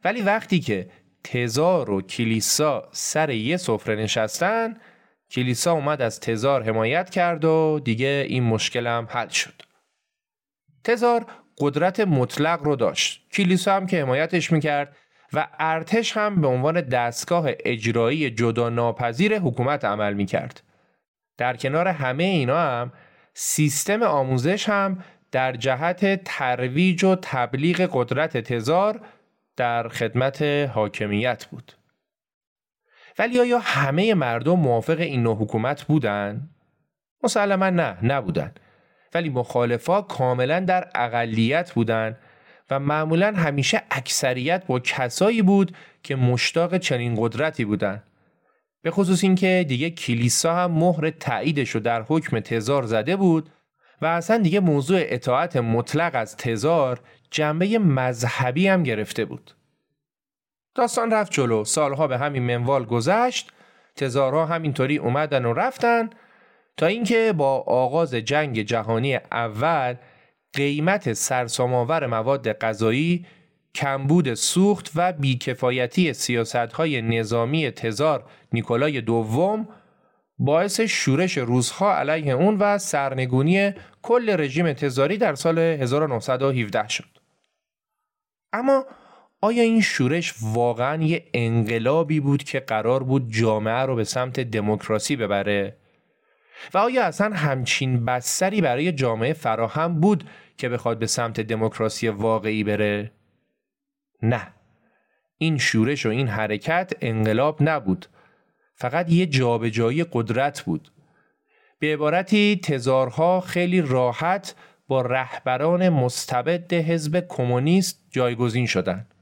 ولی 0.03 0.21
وقتی 0.21 0.59
که 0.59 0.89
تزار 1.23 1.91
و 1.91 2.01
کلیسا 2.01 2.89
سر 2.91 3.29
یه 3.29 3.57
سفره 3.57 3.95
نشستن 3.95 4.77
کلیسا 5.31 5.71
اومد 5.71 6.01
از 6.01 6.19
تزار 6.19 6.63
حمایت 6.63 7.09
کرد 7.09 7.45
و 7.45 7.79
دیگه 7.83 8.25
این 8.29 8.43
مشکل 8.43 8.87
هم 8.87 9.07
حل 9.09 9.27
شد. 9.27 9.61
تزار 10.83 11.25
قدرت 11.57 11.99
مطلق 11.99 12.63
رو 12.63 12.75
داشت. 12.75 13.27
کلیسا 13.31 13.75
هم 13.75 13.87
که 13.87 14.01
حمایتش 14.01 14.51
می‌کرد 14.51 14.97
و 15.33 15.47
ارتش 15.59 16.17
هم 16.17 16.41
به 16.41 16.47
عنوان 16.47 16.81
دستگاه 16.81 17.45
اجرایی 17.47 18.29
جدا 18.29 18.69
ناپذیر 18.69 19.39
حکومت 19.39 19.85
عمل 19.85 20.13
می 20.13 20.25
کرد. 20.25 20.61
در 21.37 21.55
کنار 21.55 21.87
همه 21.87 22.23
اینا 22.23 22.59
هم 22.59 22.91
سیستم 23.33 24.03
آموزش 24.03 24.69
هم 24.69 25.03
در 25.31 25.53
جهت 25.53 26.23
ترویج 26.23 27.03
و 27.03 27.15
تبلیغ 27.21 27.89
قدرت 27.93 28.37
تزار 28.37 29.01
در 29.57 29.87
خدمت 29.87 30.41
حاکمیت 30.73 31.45
بود. 31.45 31.71
ولی 33.19 33.39
آیا 33.39 33.59
همه 33.59 34.13
مردم 34.13 34.59
موافق 34.59 34.99
این 34.99 35.23
نوع 35.23 35.35
حکومت 35.35 35.83
بودن؟ 35.83 36.49
مسلما 37.23 37.69
نه 37.69 37.97
نبودن. 38.03 38.51
ولی 39.13 39.29
مخالفا 39.29 40.01
کاملا 40.01 40.59
در 40.59 40.89
اقلیت 40.95 41.71
بودند 41.71 42.17
و 42.69 42.79
معمولا 42.79 43.33
همیشه 43.35 43.81
اکثریت 43.91 44.65
با 44.65 44.79
کسایی 44.79 45.41
بود 45.41 45.75
که 46.03 46.15
مشتاق 46.15 46.77
چنین 46.77 47.15
قدرتی 47.17 47.65
بودند. 47.65 48.03
به 48.81 48.91
خصوص 48.91 49.23
اینکه 49.23 49.65
دیگه 49.67 49.89
کلیسا 49.89 50.55
هم 50.55 50.71
مهر 50.71 51.09
تاییدش 51.09 51.69
رو 51.69 51.79
در 51.79 52.01
حکم 52.01 52.39
تزار 52.39 52.83
زده 52.83 53.15
بود 53.15 53.49
و 54.01 54.05
اصلا 54.05 54.37
دیگه 54.37 54.59
موضوع 54.59 54.99
اطاعت 55.01 55.55
مطلق 55.55 56.11
از 56.13 56.37
تزار 56.37 56.99
جنبه 57.31 57.79
مذهبی 57.79 58.67
هم 58.67 58.83
گرفته 58.83 59.25
بود. 59.25 59.51
داستان 60.75 61.11
رفت 61.11 61.31
جلو 61.31 61.65
سالها 61.65 62.07
به 62.07 62.17
همین 62.17 62.43
منوال 62.43 62.85
گذشت 62.85 63.51
تزارها 63.95 64.45
همینطوری 64.45 64.97
اومدن 64.97 65.45
و 65.45 65.53
رفتن 65.53 66.09
تا 66.77 66.85
اینکه 66.85 67.33
با 67.37 67.59
آغاز 67.61 68.15
جنگ 68.15 68.61
جهانی 68.61 69.15
اول 69.15 69.95
قیمت 70.53 71.13
سرسام‌آور 71.13 72.07
مواد 72.07 72.51
غذایی 72.51 73.25
کمبود 73.75 74.33
سوخت 74.33 74.91
و 74.95 75.13
بیکفایتی 75.13 76.13
سیاستهای 76.13 77.01
نظامی 77.01 77.71
تزار 77.71 78.23
نیکولای 78.53 79.01
دوم 79.01 79.67
باعث 80.39 80.79
شورش 80.81 81.37
روزها 81.37 81.95
علیه 81.95 82.33
اون 82.33 82.57
و 82.57 82.77
سرنگونی 82.77 83.71
کل 84.01 84.35
رژیم 84.39 84.73
تزاری 84.73 85.17
در 85.17 85.35
سال 85.35 85.59
1917 85.59 86.87
شد. 86.87 87.17
اما 88.53 88.85
آیا 89.41 89.63
این 89.63 89.81
شورش 89.81 90.33
واقعا 90.41 91.03
یه 91.03 91.25
انقلابی 91.33 92.19
بود 92.19 92.43
که 92.43 92.59
قرار 92.59 93.03
بود 93.03 93.33
جامعه 93.33 93.81
رو 93.81 93.95
به 93.95 94.03
سمت 94.03 94.39
دموکراسی 94.39 95.15
ببره؟ 95.15 95.77
و 96.73 96.77
آیا 96.77 97.03
اصلا 97.03 97.35
همچین 97.35 98.05
بستری 98.05 98.61
برای 98.61 98.91
جامعه 98.91 99.33
فراهم 99.33 99.99
بود 99.99 100.23
که 100.57 100.69
بخواد 100.69 100.99
به 100.99 101.07
سمت 101.07 101.41
دموکراسی 101.41 102.07
واقعی 102.07 102.63
بره؟ 102.63 103.11
نه. 104.21 104.47
این 105.37 105.57
شورش 105.57 106.05
و 106.05 106.09
این 106.09 106.27
حرکت 106.27 106.93
انقلاب 107.01 107.57
نبود. 107.61 108.05
فقط 108.75 109.11
یه 109.11 109.25
جابجایی 109.25 110.03
قدرت 110.11 110.61
بود. 110.61 110.91
به 111.79 111.93
عبارتی 111.93 112.59
تزارها 112.63 113.41
خیلی 113.41 113.81
راحت 113.81 114.55
با 114.87 115.01
رهبران 115.01 115.89
مستبد 115.89 116.73
حزب 116.73 117.27
کمونیست 117.27 118.05
جایگزین 118.09 118.65
شدند. 118.65 119.13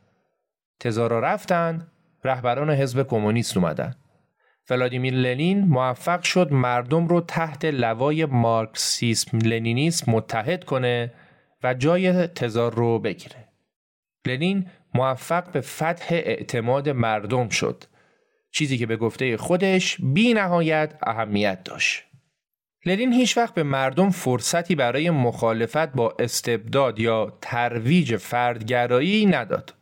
تزارا 0.79 1.19
رفتن، 1.19 1.87
رهبران 2.23 2.69
حزب 2.69 3.07
کمونیست 3.07 3.57
اومدن. 3.57 3.95
ولادیمیر 4.69 5.13
لنین 5.13 5.59
موفق 5.59 6.23
شد 6.23 6.51
مردم 6.51 7.07
رو 7.07 7.21
تحت 7.21 7.65
لوای 7.65 8.25
مارکسیسم 8.25 9.37
لنینیسم 9.37 10.11
متحد 10.11 10.63
کنه 10.63 11.13
و 11.63 11.73
جای 11.73 12.27
تزار 12.27 12.73
رو 12.73 12.99
بگیره. 12.99 13.47
لنین 14.27 14.65
موفق 14.93 15.51
به 15.51 15.61
فتح 15.61 16.07
اعتماد 16.09 16.89
مردم 16.89 17.49
شد. 17.49 17.83
چیزی 18.51 18.77
که 18.77 18.85
به 18.85 18.97
گفته 18.97 19.37
خودش 19.37 19.97
بی 20.01 20.33
نهایت 20.33 20.93
اهمیت 21.03 21.63
داشت. 21.63 22.03
لنین 22.85 23.13
هیچ 23.13 23.37
وقت 23.37 23.53
به 23.53 23.63
مردم 23.63 24.09
فرصتی 24.09 24.75
برای 24.75 25.09
مخالفت 25.09 25.93
با 25.93 26.15
استبداد 26.19 26.99
یا 26.99 27.37
ترویج 27.41 28.15
فردگرایی 28.15 29.25
نداد. 29.25 29.73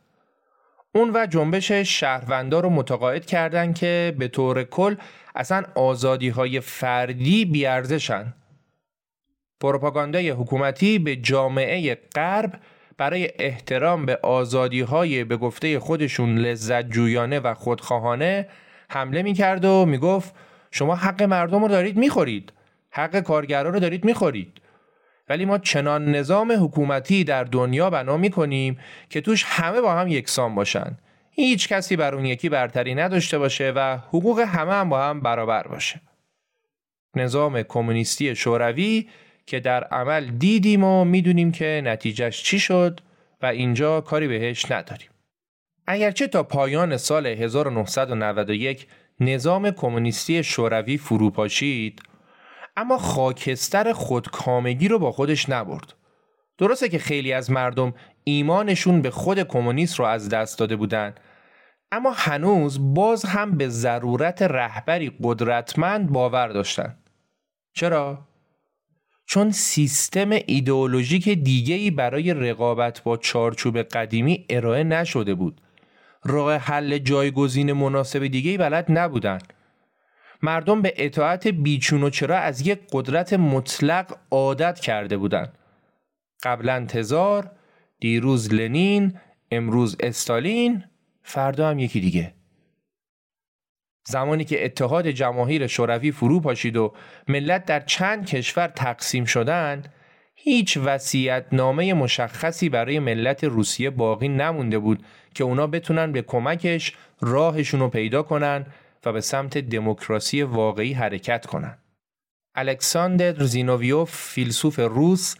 اون 0.95 1.11
و 1.13 1.25
جنبش 1.25 1.71
شهروندا 1.71 2.59
رو 2.59 2.69
متقاعد 2.69 3.25
کردند 3.25 3.75
که 3.75 4.15
به 4.19 4.27
طور 4.27 4.63
کل 4.63 4.95
اصلا 5.35 5.63
آزادی 5.75 6.29
های 6.29 6.59
فردی 6.59 7.45
بیارزشن. 7.45 8.33
پروپاگاندای 9.59 10.29
حکومتی 10.29 10.99
به 10.99 11.15
جامعه 11.15 11.95
غرب 12.15 12.59
برای 12.97 13.29
احترام 13.39 14.05
به 14.05 14.19
آزادی 14.23 14.81
های 14.81 15.23
به 15.23 15.37
گفته 15.37 15.79
خودشون 15.79 16.37
لذت 16.37 16.89
جویانه 16.89 17.39
و 17.39 17.53
خودخواهانه 17.53 18.47
حمله 18.89 19.23
می‌کرد 19.23 19.65
و 19.65 19.85
می‌گفت 19.85 20.35
شما 20.71 20.95
حق 20.95 21.23
مردم 21.23 21.61
رو 21.61 21.67
دارید 21.67 21.97
می‌خورید 21.97 22.53
حق 22.91 23.19
کارگران 23.19 23.73
رو 23.73 23.79
دارید 23.79 24.05
می‌خورید 24.05 24.61
ولی 25.29 25.45
ما 25.45 25.57
چنان 25.57 26.15
نظام 26.15 26.51
حکومتی 26.51 27.23
در 27.23 27.43
دنیا 27.43 27.89
بنا 27.89 28.17
می‌کنیم 28.17 28.79
که 29.09 29.21
توش 29.21 29.43
همه 29.47 29.81
با 29.81 29.93
هم 29.93 30.07
یکسان 30.07 30.55
باشن. 30.55 30.97
هیچ 31.31 31.67
کسی 31.67 31.95
بر 31.95 32.15
اون 32.15 32.25
یکی 32.25 32.49
برتری 32.49 32.95
نداشته 32.95 33.37
باشه 33.37 33.73
و 33.75 33.97
حقوق 34.07 34.39
همه 34.39 34.73
هم 34.73 34.89
با 34.89 35.03
هم 35.03 35.21
برابر 35.21 35.67
باشه. 35.67 36.01
نظام 37.15 37.63
کمونیستی 37.63 38.35
شوروی 38.35 39.09
که 39.45 39.59
در 39.59 39.83
عمل 39.83 40.25
دیدیم 40.25 40.83
و 40.83 41.05
می‌دونیم 41.05 41.51
که 41.51 41.81
نتیجهش 41.83 42.43
چی 42.43 42.59
شد 42.59 42.99
و 43.41 43.45
اینجا 43.45 44.01
کاری 44.01 44.27
بهش 44.27 44.71
نداریم. 44.71 45.09
اگرچه 45.87 46.27
تا 46.27 46.43
پایان 46.43 46.97
سال 46.97 47.27
1991 47.27 48.87
نظام 49.19 49.71
کمونیستی 49.71 50.43
شوروی 50.43 50.97
فروپاشید 50.97 52.01
اما 52.75 52.97
خاکستر 52.97 53.93
خودکامگی 53.93 54.87
رو 54.87 54.99
با 54.99 55.11
خودش 55.11 55.49
نبرد. 55.49 55.93
درسته 56.57 56.89
که 56.89 56.99
خیلی 56.99 57.33
از 57.33 57.51
مردم 57.51 57.93
ایمانشون 58.23 59.01
به 59.01 59.11
خود 59.11 59.43
کمونیست 59.43 59.99
رو 59.99 60.05
از 60.05 60.29
دست 60.29 60.59
داده 60.59 60.75
بودن 60.75 61.15
اما 61.91 62.11
هنوز 62.15 62.93
باز 62.93 63.25
هم 63.25 63.51
به 63.51 63.69
ضرورت 63.69 64.41
رهبری 64.41 65.11
قدرتمند 65.23 66.09
باور 66.09 66.47
داشتن. 66.47 66.97
چرا؟ 67.73 68.27
چون 69.25 69.51
سیستم 69.51 70.29
ایدئولوژیک 70.31 71.29
دیگه‌ای 71.29 71.91
برای 71.91 72.33
رقابت 72.33 73.03
با 73.03 73.17
چارچوب 73.17 73.77
قدیمی 73.77 74.45
ارائه 74.49 74.83
نشده 74.83 75.33
بود. 75.33 75.61
راه 76.23 76.55
حل 76.55 76.97
جایگزین 76.97 77.73
مناسب 77.73 78.27
دیگه‌ای 78.27 78.57
بلد 78.57 78.85
نبودن. 78.89 79.39
مردم 80.43 80.81
به 80.81 80.93
اطاعت 80.97 81.47
بیچون 81.47 82.03
و 82.03 82.09
چرا 82.09 82.37
از 82.37 82.67
یک 82.67 82.79
قدرت 82.91 83.33
مطلق 83.33 84.17
عادت 84.31 84.79
کرده 84.79 85.17
بودند. 85.17 85.57
قبلا 86.43 86.85
تزار، 86.85 87.51
دیروز 87.99 88.53
لنین، 88.53 89.19
امروز 89.51 89.97
استالین، 89.99 90.83
فردا 91.23 91.69
هم 91.69 91.79
یکی 91.79 91.99
دیگه. 91.99 92.33
زمانی 94.07 94.43
که 94.43 94.65
اتحاد 94.65 95.07
جماهیر 95.07 95.67
شوروی 95.67 96.11
فرو 96.11 96.39
پاشید 96.39 96.77
و 96.77 96.93
ملت 97.27 97.65
در 97.65 97.79
چند 97.79 98.25
کشور 98.25 98.67
تقسیم 98.67 99.25
شدند، 99.25 99.93
هیچ 100.35 100.77
وسیعت 100.77 101.45
نامه 101.51 101.93
مشخصی 101.93 102.69
برای 102.69 102.99
ملت 102.99 103.43
روسیه 103.43 103.89
باقی 103.89 104.27
نمونده 104.27 104.79
بود 104.79 105.05
که 105.35 105.43
اونا 105.43 105.67
بتونن 105.67 106.11
به 106.11 106.21
کمکش 106.21 106.93
راهشون 107.21 107.79
رو 107.79 107.89
پیدا 107.89 108.23
کنن 108.23 108.65
و 109.05 109.11
به 109.11 109.21
سمت 109.21 109.57
دموکراسی 109.57 110.43
واقعی 110.43 110.93
حرکت 110.93 111.45
کنن. 111.45 111.77
الکساندر 112.55 113.43
زینوویوف 113.43 114.11
فیلسوف 114.15 114.79
روس 114.79 115.35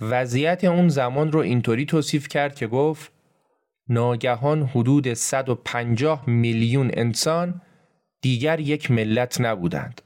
وضعیت 0.00 0.64
اون 0.64 0.88
زمان 0.88 1.32
رو 1.32 1.40
اینطوری 1.40 1.84
توصیف 1.84 2.28
کرد 2.28 2.54
که 2.54 2.66
گفت 2.66 3.12
ناگهان 3.88 4.62
حدود 4.62 5.14
150 5.14 6.30
میلیون 6.30 6.90
انسان 6.94 7.60
دیگر 8.20 8.60
یک 8.60 8.90
ملت 8.90 9.40
نبودند. 9.40 10.02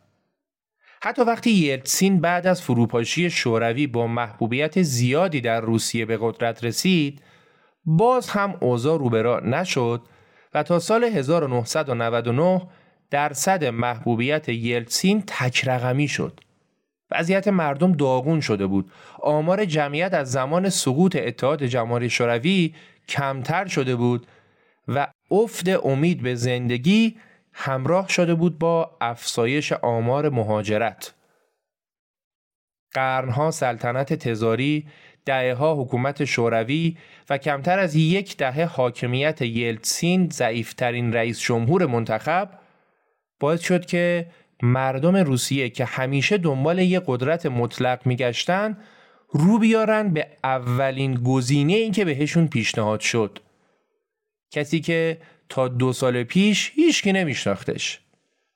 حتی 1.03 1.23
وقتی 1.23 1.51
یلتسین 1.51 2.21
بعد 2.21 2.47
از 2.47 2.63
فروپاشی 2.63 3.31
شوروی 3.31 3.87
با 3.87 4.07
محبوبیت 4.07 4.83
زیادی 4.83 5.41
در 5.41 5.61
روسیه 5.61 6.05
به 6.05 6.19
قدرت 6.21 6.65
رسید 6.65 7.23
باز 7.85 8.31
هم 8.31 8.57
اوضاع 8.61 8.99
روبرا 8.99 9.41
نشد 9.41 10.03
و 10.55 10.63
تا 10.63 10.79
سال 10.79 11.05
1999 11.05 12.69
درصد 13.13 13.65
محبوبیت 13.65 14.49
یلتسین 14.49 15.23
تکرقمی 15.27 16.09
شد. 16.09 16.41
وضعیت 17.11 17.49
مردم 17.49 17.93
داغون 17.93 18.41
شده 18.41 18.67
بود. 18.67 18.93
آمار 19.21 19.65
جمعیت 19.65 20.15
از 20.15 20.33
زمان 20.33 20.69
سقوط 20.69 21.17
اتحاد 21.17 21.65
جماهیر 21.65 22.09
شوروی 22.09 22.75
کمتر 23.09 23.67
شده 23.67 23.97
بود 23.97 24.27
و 24.89 25.09
افت 25.31 25.69
امید 25.69 26.23
به 26.23 26.35
زندگی 26.35 27.17
همراه 27.53 28.09
شده 28.09 28.35
بود 28.35 28.59
با 28.59 28.97
افزایش 29.01 29.73
آمار 29.73 30.29
مهاجرت. 30.29 31.15
قرنها 32.93 33.51
سلطنت 33.51 34.15
تزاری، 34.15 34.87
دهها 35.25 35.75
حکومت 35.75 36.25
شوروی 36.25 36.97
و 37.31 37.39
کمتر 37.39 37.79
از 37.79 37.97
یک 37.97 38.37
دهه 38.37 38.65
حاکمیت 38.65 39.43
یلتسین 39.43 40.29
ضعیفترین 40.31 41.13
رئیس 41.13 41.41
جمهور 41.41 41.87
منتخب 41.87 42.62
باعث 43.43 43.61
شد 43.61 43.87
که 43.87 44.27
مردم 44.63 45.17
روسیه 45.17 45.69
که 45.69 45.85
همیشه 45.85 46.39
دنبال 46.39 46.79
یک 46.79 47.03
قدرت 47.07 47.47
مطلق 47.47 48.07
میگشتن 48.07 48.77
رو 49.31 49.59
بیارن 49.59 50.09
به 50.09 50.27
اولین 50.45 51.15
گزینه 51.15 51.73
این 51.73 51.93
که 51.93 52.05
بهشون 52.05 52.49
پیشنهاد 52.49 53.01
شد. 53.01 53.39
کسی 54.51 54.81
که 54.81 55.19
تا 55.49 55.69
دو 55.69 55.93
سال 55.93 56.23
پیش 56.23 56.73
هیچکی 56.75 57.13
نمیشناختش 57.13 58.01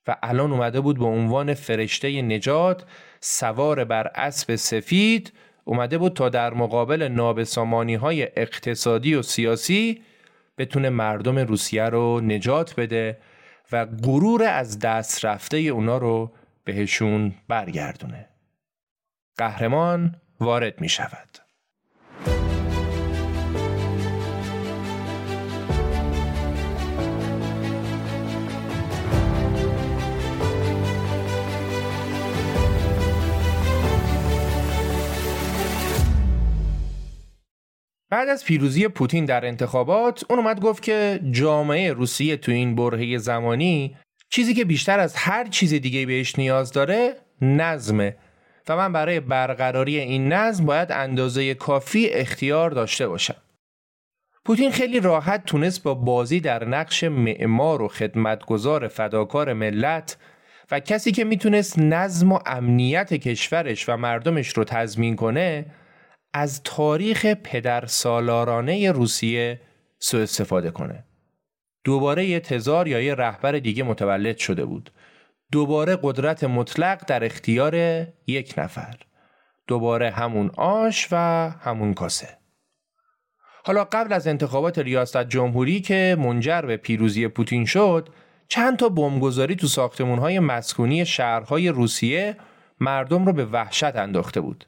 و 0.06 0.16
الان 0.22 0.52
اومده 0.52 0.80
بود 0.80 0.98
به 0.98 1.04
عنوان 1.04 1.54
فرشته 1.54 2.22
نجات 2.22 2.84
سوار 3.20 3.84
بر 3.84 4.10
اسب 4.14 4.56
سفید 4.56 5.32
اومده 5.64 5.98
بود 5.98 6.12
تا 6.12 6.28
در 6.28 6.54
مقابل 6.54 7.02
نابسامانی 7.02 7.94
های 7.94 8.28
اقتصادی 8.36 9.14
و 9.14 9.22
سیاسی 9.22 10.02
بتونه 10.58 10.90
مردم 10.90 11.38
روسیه 11.38 11.84
رو 11.84 12.20
نجات 12.20 12.74
بده. 12.74 13.18
و 13.72 13.86
غرور 13.86 14.42
از 14.42 14.78
دست 14.78 15.24
رفته 15.24 15.56
اونا 15.56 15.98
رو 15.98 16.32
بهشون 16.64 17.34
برگردونه. 17.48 18.28
قهرمان 19.36 20.16
وارد 20.40 20.80
می 20.80 20.88
شود 20.88 21.38
بعد 38.16 38.28
از 38.28 38.44
پیروزی 38.44 38.88
پوتین 38.88 39.24
در 39.24 39.46
انتخابات 39.46 40.24
اون 40.30 40.38
اومد 40.38 40.60
گفت 40.60 40.82
که 40.82 41.20
جامعه 41.30 41.92
روسیه 41.92 42.36
تو 42.36 42.52
این 42.52 42.74
برهه 42.74 43.18
زمانی 43.18 43.96
چیزی 44.30 44.54
که 44.54 44.64
بیشتر 44.64 44.98
از 44.98 45.16
هر 45.16 45.44
چیز 45.44 45.74
دیگه 45.74 46.06
بهش 46.06 46.38
نیاز 46.38 46.72
داره 46.72 47.14
نظمه 47.40 48.16
و 48.68 48.76
من 48.76 48.92
برای 48.92 49.20
برقراری 49.20 49.98
این 49.98 50.32
نظم 50.32 50.66
باید 50.66 50.92
اندازه 50.92 51.54
کافی 51.54 52.08
اختیار 52.08 52.70
داشته 52.70 53.08
باشم. 53.08 53.36
پوتین 54.44 54.70
خیلی 54.70 55.00
راحت 55.00 55.44
تونست 55.44 55.82
با 55.82 55.94
بازی 55.94 56.40
در 56.40 56.64
نقش 56.64 57.04
معمار 57.04 57.82
و 57.82 57.88
خدمتگزار 57.88 58.88
فداکار 58.88 59.52
ملت 59.52 60.16
و 60.70 60.80
کسی 60.80 61.12
که 61.12 61.24
می‌تونست 61.24 61.78
نظم 61.78 62.32
و 62.32 62.38
امنیت 62.46 63.14
کشورش 63.14 63.88
و 63.88 63.96
مردمش 63.96 64.48
رو 64.48 64.64
تضمین 64.64 65.16
کنه 65.16 65.66
از 66.38 66.62
تاریخ 66.62 67.26
پدر 67.26 67.86
سالارانه 67.86 68.92
روسیه 68.92 69.60
سوء 69.98 70.22
استفاده 70.22 70.70
کنه. 70.70 71.04
دوباره 71.84 72.24
یه 72.26 72.40
تزار 72.40 72.88
یا 72.88 73.00
یه 73.00 73.14
رهبر 73.14 73.52
دیگه 73.52 73.82
متولد 73.82 74.36
شده 74.36 74.64
بود. 74.64 74.90
دوباره 75.52 75.98
قدرت 76.02 76.44
مطلق 76.44 77.04
در 77.06 77.24
اختیار 77.24 77.74
یک 78.26 78.54
نفر. 78.58 78.94
دوباره 79.66 80.10
همون 80.10 80.50
آش 80.56 81.08
و 81.12 81.16
همون 81.60 81.94
کاسه. 81.94 82.28
حالا 83.64 83.84
قبل 83.84 84.12
از 84.12 84.26
انتخابات 84.26 84.78
ریاست 84.78 85.24
جمهوری 85.24 85.80
که 85.80 86.16
منجر 86.18 86.62
به 86.62 86.76
پیروزی 86.76 87.28
پوتین 87.28 87.64
شد، 87.64 88.08
چند 88.48 88.76
تا 88.78 88.88
بمبگذاری 88.88 89.56
تو 89.56 89.66
ساختمونهای 89.66 90.38
مسکونی 90.38 91.06
شهرهای 91.06 91.68
روسیه 91.68 92.36
مردم 92.80 93.26
رو 93.26 93.32
به 93.32 93.44
وحشت 93.44 93.96
انداخته 93.96 94.40
بود. 94.40 94.66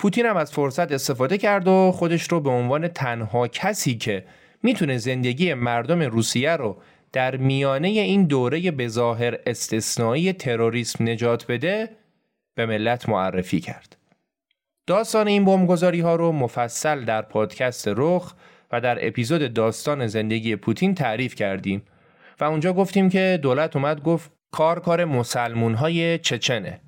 پوتین 0.00 0.26
هم 0.26 0.36
از 0.36 0.52
فرصت 0.52 0.92
استفاده 0.92 1.38
کرد 1.38 1.68
و 1.68 1.92
خودش 1.92 2.32
رو 2.32 2.40
به 2.40 2.50
عنوان 2.50 2.88
تنها 2.88 3.48
کسی 3.48 3.96
که 3.96 4.24
می‌تونه 4.62 4.98
زندگی 4.98 5.54
مردم 5.54 6.02
روسیه 6.02 6.56
رو 6.56 6.76
در 7.12 7.36
میانه 7.36 7.88
این 7.88 8.24
دوره 8.24 8.70
بظاهر 8.70 9.38
استثنایی 9.46 10.32
تروریسم 10.32 11.08
نجات 11.08 11.46
بده 11.46 11.88
به 12.54 12.66
ملت 12.66 13.08
معرفی 13.08 13.60
کرد. 13.60 13.96
داستان 14.86 15.28
این 15.28 15.44
بمبگذاری 15.44 16.00
ها 16.00 16.16
رو 16.16 16.32
مفصل 16.32 17.04
در 17.04 17.22
پادکست 17.22 17.88
رخ 17.96 18.34
و 18.72 18.80
در 18.80 19.06
اپیزود 19.06 19.54
داستان 19.54 20.06
زندگی 20.06 20.56
پوتین 20.56 20.94
تعریف 20.94 21.34
کردیم 21.34 21.82
و 22.40 22.44
اونجا 22.44 22.72
گفتیم 22.72 23.08
که 23.08 23.38
دولت 23.42 23.76
اومد 23.76 24.02
گفت 24.02 24.32
کار 24.50 24.80
کار 24.80 25.04
مسلمون 25.04 25.74
های 25.74 26.18
چچنه 26.18 26.80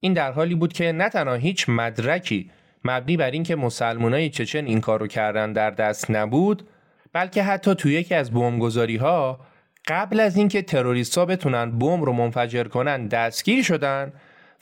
این 0.00 0.12
در 0.12 0.32
حالی 0.32 0.54
بود 0.54 0.72
که 0.72 0.92
نه 0.92 1.08
تنها 1.08 1.34
هیچ 1.34 1.68
مدرکی 1.68 2.50
مبنی 2.84 3.16
بر 3.16 3.30
اینکه 3.30 3.56
مسلمانای 3.56 4.30
چچن 4.30 4.64
این 4.64 4.80
کارو 4.80 5.06
کردن 5.06 5.52
در 5.52 5.70
دست 5.70 6.10
نبود 6.10 6.68
بلکه 7.12 7.42
حتی 7.42 7.74
توی 7.74 7.92
یکی 7.92 8.14
از 8.14 8.30
بمبگذاری 8.30 8.96
ها 8.96 9.40
قبل 9.86 10.20
از 10.20 10.36
اینکه 10.36 10.62
تروریستها 10.62 11.26
بتونن 11.26 11.78
بمب 11.78 12.04
رو 12.04 12.12
منفجر 12.12 12.64
کنن 12.64 13.06
دستگیر 13.06 13.62
شدن 13.62 14.12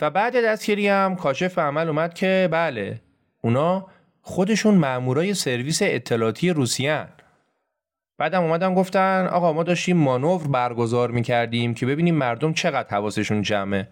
و 0.01 0.11
بعد 0.11 0.45
دستگیری 0.45 0.89
هم 0.89 1.17
کاشف 1.17 1.59
عمل 1.59 1.89
اومد 1.89 2.15
که 2.15 2.49
بله 2.53 3.01
اونا 3.41 3.87
خودشون 4.23 4.75
مامورای 4.75 5.35
سرویس 5.35 5.79
اطلاعاتی 5.83 6.51
روسیان 6.51 7.09
بعدم 8.19 8.43
اومدن 8.43 8.75
گفتن 8.75 9.27
آقا 9.27 9.53
ما 9.53 9.63
داشتیم 9.63 9.97
مانور 9.97 10.49
برگزار 10.49 11.11
می‌کردیم 11.11 11.75
که 11.75 11.87
ببینیم 11.87 12.15
مردم 12.15 12.53
چقدر 12.53 12.89
حواسشون 12.91 13.43
جمعه. 13.43 13.89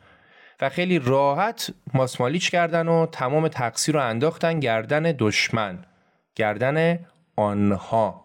و 0.62 0.68
خیلی 0.68 0.98
راحت 0.98 1.70
ماسمالیچ 1.94 2.50
کردن 2.50 2.88
و 2.88 3.06
تمام 3.06 3.48
تقصیر 3.48 3.94
رو 3.94 4.02
انداختن 4.02 4.60
گردن 4.60 5.14
دشمن 5.18 5.78
گردن 6.34 6.98
آنها 7.36 8.24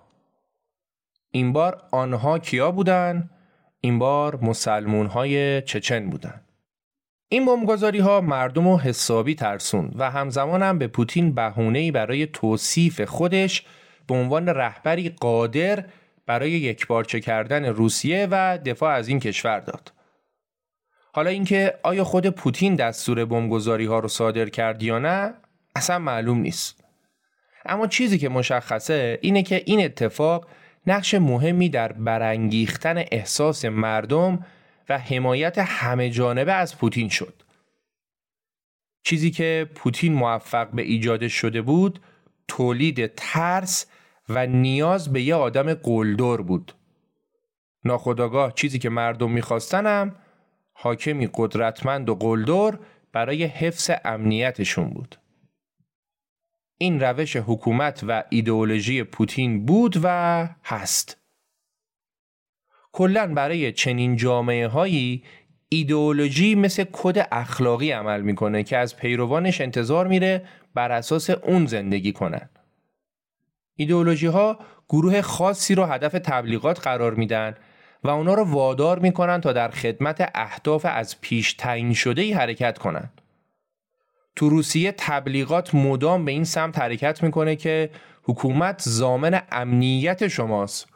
این 1.32 1.54
بار 1.54 1.82
آنها 1.92 2.40
کیا 2.40 2.72
بودن؟ 2.72 3.30
این 3.82 4.00
بار 4.00 4.40
مسلمون 4.42 5.08
های 5.08 5.62
چچن 5.62 6.10
بودن 6.10 6.42
این 7.30 7.46
بمبگذاری 7.46 8.00
ها 8.00 8.22
مردم 8.22 8.68
رو 8.68 8.78
حسابی 8.78 9.36
ترسون 9.36 9.92
و 9.96 10.12
همزمان 10.12 10.64
هم 10.64 10.78
به 10.78 10.88
پوتین 10.88 11.36
بهونه‌ای 11.36 11.92
برای 11.92 12.28
توصیف 12.28 13.02
خودش 13.02 13.66
به 14.08 14.16
عنوان 14.16 14.50
رهبری 14.50 15.10
قادر 15.10 15.86
برای 16.26 16.52
یکبارچه 16.52 17.20
کردن 17.20 17.66
روسیه 17.66 18.28
و 18.32 18.58
دفاع 18.66 18.94
از 18.94 19.08
این 19.08 19.20
کشور 19.20 19.60
داد. 19.60 19.97
حالا 21.18 21.30
اینکه 21.30 21.80
آیا 21.84 22.04
خود 22.04 22.28
پوتین 22.28 22.76
دستور 22.76 23.26
بمبگذاری 23.26 23.86
ها 23.86 24.00
رو 24.00 24.08
صادر 24.08 24.50
کرد 24.50 24.84
یا 24.84 25.00
نه 25.00 25.34
اصلا 25.76 26.00
معلوم 26.00 26.38
نیست. 26.38 26.84
اما 27.66 27.88
چیزی 27.88 28.18
که 28.18 28.30
مشخصه 28.30 29.20
اینه 29.22 29.44
که 29.44 29.64
این 29.66 29.86
اتفاق 29.86 30.48
نقش 30.88 31.14
مهمی 31.14 31.70
در 31.70 31.92
برانگیختن 31.92 32.98
احساس 33.12 33.66
مردم 33.66 34.46
و 34.90 34.98
حمایت 34.98 35.58
همه 35.58 36.10
جانبه 36.10 36.54
از 36.54 36.78
پوتین 36.78 37.10
شد. 37.10 37.44
چیزی 39.04 39.32
که 39.32 39.70
پوتین 39.76 40.14
موفق 40.14 40.72
به 40.72 40.82
ایجاد 40.82 41.28
شده 41.28 41.62
بود 41.62 42.00
تولید 42.48 43.16
ترس 43.16 43.86
و 44.30 44.48
نیاز 44.48 45.14
به 45.14 45.22
یه 45.22 45.36
آدم 45.36 45.74
قلدر 45.74 46.38
بود. 46.38 46.74
ناخداگاه 47.84 48.54
چیزی 48.54 48.80
که 48.80 48.90
مردم 48.90 49.32
میخواستنم 49.32 50.16
حاکمی 50.80 51.30
قدرتمند 51.34 52.10
و 52.10 52.16
قلدر 52.16 52.80
برای 53.12 53.44
حفظ 53.44 53.92
امنیتشون 54.06 54.90
بود. 54.90 55.16
این 56.78 57.00
روش 57.00 57.36
حکومت 57.36 58.04
و 58.08 58.24
ایدئولوژی 58.30 59.04
پوتین 59.04 59.66
بود 59.66 60.00
و 60.04 60.50
هست. 60.64 61.18
کلا 62.92 63.34
برای 63.34 63.72
چنین 63.72 64.16
جامعه 64.16 64.68
هایی 64.68 65.24
ایدئولوژی 65.70 66.56
مثل 66.56 66.86
کد 66.92 67.28
اخلاقی 67.32 67.92
عمل 67.92 68.22
می‌کنه 68.22 68.64
که 68.64 68.78
از 68.78 68.98
پیروانش 68.98 69.62
انتظار 69.62 70.08
میره 70.08 70.48
بر 70.74 70.92
اساس 70.92 71.30
اون 71.30 71.66
زندگی 71.66 72.12
کنن. 72.12 72.50
ایدئولوژی 73.76 74.28
ها 74.28 74.60
گروه 74.90 75.22
خاصی 75.22 75.76
رو 75.76 75.84
هدف 75.84 76.12
تبلیغات 76.12 76.80
قرار 76.80 77.14
میدن 77.14 77.56
و 78.08 78.10
اونا 78.10 78.34
رو 78.34 78.44
وادار 78.44 79.00
می‌کنن 79.00 79.42
تا 79.42 79.54
در 79.54 79.70
خدمت 79.70 80.32
اهداف 80.36 80.86
از 80.90 81.22
پیش 81.22 81.54
تعیین 81.54 81.94
شده 81.94 82.22
ای 82.22 82.34
حرکت 82.34 82.78
کنن. 82.78 83.10
تو 84.36 84.50
روسیه 84.50 84.94
تبلیغات 84.98 85.76
مدام 85.76 86.26
به 86.26 86.32
این 86.32 86.44
سمت 86.44 86.80
حرکت 86.80 87.24
می‌کنه 87.24 87.56
که 87.56 87.90
حکومت 88.24 88.82
زامن 88.82 89.42
امنیت 89.52 90.28
شماست. 90.28 90.88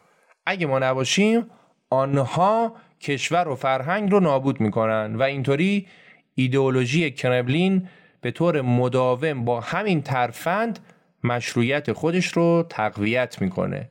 اگه 0.45 0.67
ما 0.67 0.79
نباشیم 0.79 1.45
آنها 1.89 2.75
کشور 3.01 3.47
و 3.47 3.55
فرهنگ 3.55 4.11
رو 4.11 4.19
نابود 4.19 4.61
می‌کنن 4.61 5.15
و 5.15 5.21
اینطوری 5.21 5.87
ایدئولوژی 6.35 7.11
کرملین 7.11 7.87
به 8.21 8.31
طور 8.31 8.61
مداوم 8.61 9.45
با 9.45 9.59
همین 9.59 10.01
ترفند 10.01 10.79
مشروعیت 11.23 11.93
خودش 11.93 12.27
رو 12.27 12.65
تقویت 12.69 13.41
می‌کنه 13.41 13.89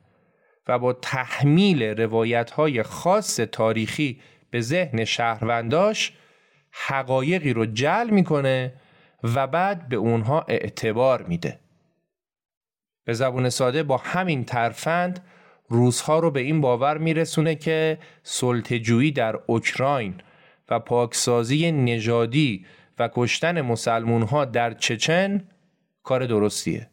و 0.67 0.79
با 0.79 0.93
تحمیل 0.93 1.83
روایت 1.83 2.51
های 2.51 2.83
خاص 2.83 3.35
تاریخی 3.35 4.21
به 4.49 4.61
ذهن 4.61 5.05
شهرونداش 5.05 6.13
حقایقی 6.71 7.53
رو 7.53 7.65
جل 7.65 8.09
می‌کنه 8.09 8.73
و 9.23 9.47
بعد 9.47 9.89
به 9.89 9.95
اونها 9.95 10.45
اعتبار 10.47 11.23
میده. 11.23 11.59
به 13.05 13.13
زبون 13.13 13.49
ساده 13.49 13.83
با 13.83 13.97
همین 13.97 14.43
ترفند 14.43 15.25
روزها 15.69 16.19
رو 16.19 16.31
به 16.31 16.39
این 16.39 16.61
باور 16.61 16.97
میرسونه 16.97 17.55
که 17.55 17.97
سلطجویی 18.23 19.11
در 19.11 19.39
اوکراین 19.45 20.15
و 20.69 20.79
پاکسازی 20.79 21.71
نژادی 21.71 22.65
و 22.99 23.09
کشتن 23.13 23.61
مسلمون 23.61 24.21
ها 24.21 24.45
در 24.45 24.73
چچن 24.73 25.47
کار 26.03 26.25
درستیه 26.25 26.90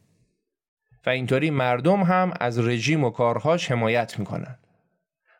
و 1.06 1.10
اینطوری 1.10 1.50
مردم 1.50 2.02
هم 2.02 2.32
از 2.40 2.58
رژیم 2.58 3.04
و 3.04 3.10
کارهاش 3.10 3.70
حمایت 3.70 4.18
می‌کنن. 4.18 4.58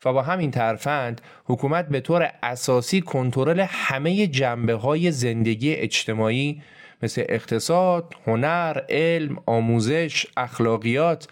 و 0.05 0.13
با 0.13 0.23
همین 0.23 0.51
ترفند 0.51 1.21
حکومت 1.45 1.89
به 1.89 2.01
طور 2.01 2.33
اساسی 2.43 3.01
کنترل 3.01 3.61
همه 3.69 4.27
جنبه 4.27 4.75
های 4.75 5.11
زندگی 5.11 5.75
اجتماعی 5.75 6.63
مثل 7.03 7.25
اقتصاد، 7.29 8.15
هنر، 8.27 8.81
علم، 8.89 9.43
آموزش، 9.47 10.27
اخلاقیات 10.37 11.29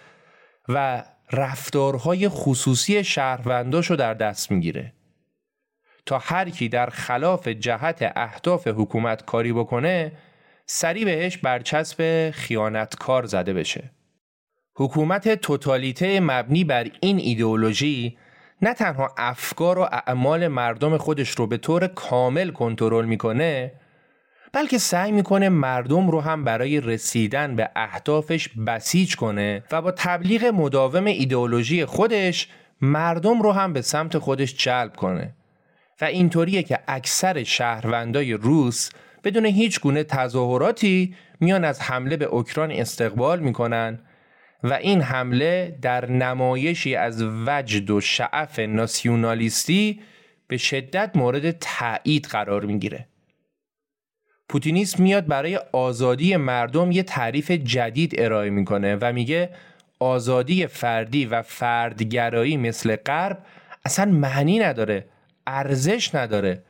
و 0.68 1.04
رفتارهای 1.32 2.28
خصوصی 2.28 3.04
شهرونداشو 3.04 3.96
در 3.96 4.14
دست 4.14 4.50
می‌گیره. 4.50 4.92
تا 6.06 6.18
هر 6.18 6.50
کی 6.50 6.68
در 6.68 6.90
خلاف 6.90 7.48
جهت 7.48 8.12
اهداف 8.16 8.66
حکومت 8.66 9.24
کاری 9.24 9.52
بکنه 9.52 10.12
سری 10.66 11.04
بهش 11.04 11.36
برچسب 11.36 12.30
خیانتکار 12.34 13.26
زده 13.26 13.52
بشه. 13.52 13.90
حکومت 14.78 15.34
توتالیته 15.34 16.20
مبنی 16.20 16.64
بر 16.64 16.86
این 17.00 17.18
ایدئولوژی 17.18 18.18
نه 18.62 18.74
تنها 18.74 19.14
افکار 19.18 19.78
و 19.78 19.82
اعمال 19.82 20.48
مردم 20.48 20.96
خودش 20.96 21.30
رو 21.30 21.46
به 21.46 21.56
طور 21.56 21.86
کامل 21.86 22.50
کنترل 22.50 23.04
می‌کنه 23.04 23.72
بلکه 24.52 24.78
سعی 24.78 25.12
می‌کنه 25.12 25.48
مردم 25.48 26.10
رو 26.10 26.20
هم 26.20 26.44
برای 26.44 26.80
رسیدن 26.80 27.56
به 27.56 27.70
اهدافش 27.76 28.48
بسیج 28.48 29.16
کنه 29.16 29.62
و 29.72 29.82
با 29.82 29.90
تبلیغ 29.90 30.44
مداوم 30.44 31.04
ایدئولوژی 31.04 31.84
خودش 31.84 32.48
مردم 32.80 33.42
رو 33.42 33.52
هم 33.52 33.72
به 33.72 33.82
سمت 33.82 34.18
خودش 34.18 34.54
جلب 34.54 34.96
کنه. 34.96 35.34
و 36.00 36.04
اینطوریه 36.04 36.62
که 36.62 36.78
اکثر 36.88 37.42
شهروندای 37.42 38.32
روس 38.32 38.90
بدون 39.24 39.46
هیچ 39.46 39.80
گونه 39.80 40.04
تظاهراتی 40.04 41.14
میان 41.40 41.64
از 41.64 41.80
حمله 41.80 42.16
به 42.16 42.24
اوکراین 42.24 42.80
استقبال 42.80 43.40
می‌کنن 43.40 43.98
و 44.62 44.72
این 44.72 45.02
حمله 45.02 45.78
در 45.82 46.10
نمایشی 46.10 46.96
از 46.96 47.22
وجد 47.22 47.90
و 47.90 48.00
شعف 48.00 48.58
ناسیونالیستی 48.58 50.00
به 50.48 50.56
شدت 50.56 51.10
مورد 51.14 51.50
تایید 51.50 52.24
قرار 52.24 52.64
می‌گیره. 52.64 53.08
پوتینیسم 54.48 55.02
میاد 55.02 55.26
برای 55.26 55.60
آزادی 55.72 56.36
مردم 56.36 56.90
یه 56.90 57.02
تعریف 57.02 57.50
جدید 57.50 58.20
ارائه 58.20 58.50
می‌کنه 58.50 58.96
و 59.00 59.12
میگه 59.12 59.50
آزادی 59.98 60.66
فردی 60.66 61.26
و 61.26 61.42
فردگرایی 61.42 62.56
مثل 62.56 62.96
غرب 62.96 63.38
اصلا 63.84 64.12
معنی 64.12 64.58
نداره 64.58 65.04
ارزش 65.46 66.14
نداره 66.14 66.62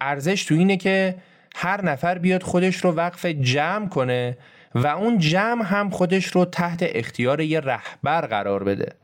ارزش 0.00 0.44
تو 0.44 0.54
اینه 0.54 0.76
که 0.76 1.14
هر 1.54 1.84
نفر 1.84 2.18
بیاد 2.18 2.42
خودش 2.42 2.76
رو 2.76 2.92
وقف 2.92 3.26
جمع 3.26 3.88
کنه 3.88 4.38
و 4.74 4.86
اون 4.86 5.18
جمع 5.18 5.64
هم 5.64 5.90
خودش 5.90 6.26
رو 6.26 6.44
تحت 6.44 6.78
اختیار 6.82 7.40
یه 7.40 7.60
رهبر 7.60 8.20
قرار 8.20 8.64
بده 8.64 8.94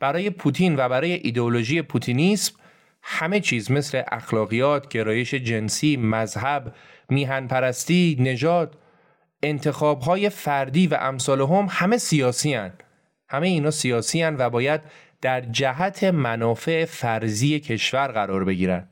برای 0.00 0.30
پوتین 0.30 0.76
و 0.76 0.88
برای 0.88 1.12
ایدئولوژی 1.12 1.82
پوتینیسم 1.82 2.54
همه 3.02 3.40
چیز 3.40 3.70
مثل 3.70 4.02
اخلاقیات، 4.12 4.88
گرایش 4.88 5.34
جنسی، 5.34 5.96
مذهب، 5.96 6.74
میهن 7.08 7.46
پرستی، 7.46 8.16
نژاد، 8.20 8.78
انتخابهای 9.42 10.28
فردی 10.28 10.86
و 10.86 10.94
امثال 11.00 11.40
هم 11.40 11.66
همه 11.70 11.98
سیاسی 11.98 12.54
هن. 12.54 12.72
همه 13.28 13.48
اینا 13.48 13.70
سیاسی 13.70 14.24
و 14.24 14.50
باید 14.50 14.80
در 15.20 15.40
جهت 15.40 16.04
منافع 16.04 16.84
فرضی 16.84 17.60
کشور 17.60 18.06
قرار 18.06 18.44
بگیرن 18.44 18.88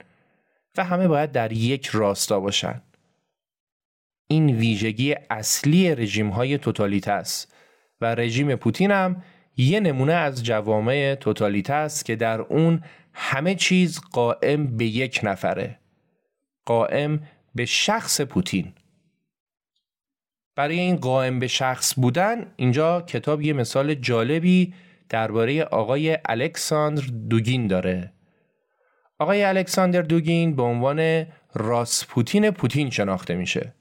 و 0.76 0.84
همه 0.84 1.08
باید 1.08 1.32
در 1.32 1.52
یک 1.52 1.86
راستا 1.86 2.40
باشن. 2.40 2.82
این 4.32 4.50
ویژگی 4.50 5.14
اصلی 5.30 5.94
رژیم 5.94 6.28
های 6.28 6.58
توتالیته 6.58 7.12
است 7.12 7.54
و 8.00 8.14
رژیم 8.14 8.56
پوتین 8.56 8.90
هم 8.90 9.22
یه 9.56 9.80
نمونه 9.80 10.12
از 10.12 10.44
جوامع 10.44 11.14
توتالیته 11.20 11.72
است 11.72 12.04
که 12.04 12.16
در 12.16 12.40
اون 12.40 12.82
همه 13.14 13.54
چیز 13.54 14.00
قائم 14.12 14.76
به 14.76 14.84
یک 14.84 15.20
نفره 15.22 15.78
قائم 16.64 17.20
به 17.54 17.64
شخص 17.64 18.20
پوتین 18.20 18.72
برای 20.56 20.78
این 20.78 20.96
قائم 20.96 21.38
به 21.38 21.46
شخص 21.46 21.94
بودن 21.96 22.52
اینجا 22.56 23.00
کتاب 23.00 23.42
یه 23.42 23.52
مثال 23.52 23.94
جالبی 23.94 24.74
درباره 25.08 25.62
آقای 25.62 26.18
الکساندر 26.24 27.02
دوگین 27.30 27.66
داره 27.66 28.12
آقای 29.18 29.44
الکساندر 29.44 30.02
دوگین 30.02 30.56
به 30.56 30.62
عنوان 30.62 31.26
راسپوتین 31.54 32.50
پوتین 32.50 32.90
شناخته 32.90 33.34
میشه. 33.34 33.74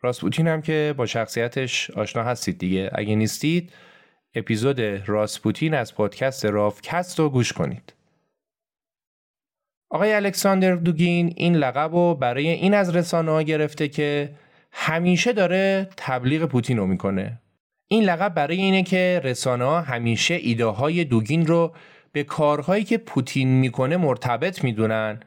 راسپوتین 0.00 0.48
هم 0.48 0.62
که 0.62 0.94
با 0.96 1.06
شخصیتش 1.06 1.90
آشنا 1.90 2.22
هستید 2.22 2.58
دیگه. 2.58 2.90
اگه 2.94 3.14
نیستید 3.14 3.72
اپیزود 4.34 4.80
راسپوتین 4.80 5.74
از 5.74 5.94
پادکست 5.94 6.44
رافکست 6.44 7.18
رو 7.18 7.30
گوش 7.30 7.52
کنید. 7.52 7.92
آقای 9.90 10.12
الکساندر 10.12 10.74
دوگین 10.74 11.34
این 11.36 11.56
لقب 11.56 11.94
رو 11.94 12.14
برای 12.14 12.48
این 12.48 12.74
از 12.74 12.96
رسانه 12.96 13.30
ها 13.30 13.42
گرفته 13.42 13.88
که 13.88 14.34
همیشه 14.72 15.32
داره 15.32 15.88
تبلیغ 15.96 16.44
پوتین 16.44 16.76
رو 16.76 16.86
می‌کنه. 16.86 17.40
این 17.88 18.04
لقب 18.04 18.34
برای 18.34 18.56
اینه 18.56 18.82
که 18.82 19.20
رسانه 19.24 19.64
ها 19.64 19.80
همیشه 19.80 20.34
ایده 20.34 20.64
های 20.64 21.04
دوگین 21.04 21.46
رو 21.46 21.74
به 22.12 22.24
کارهایی 22.24 22.84
که 22.84 22.98
پوتین 22.98 23.48
می‌کنه 23.48 23.96
مرتبط 23.96 24.64
می‌دونن 24.64 25.20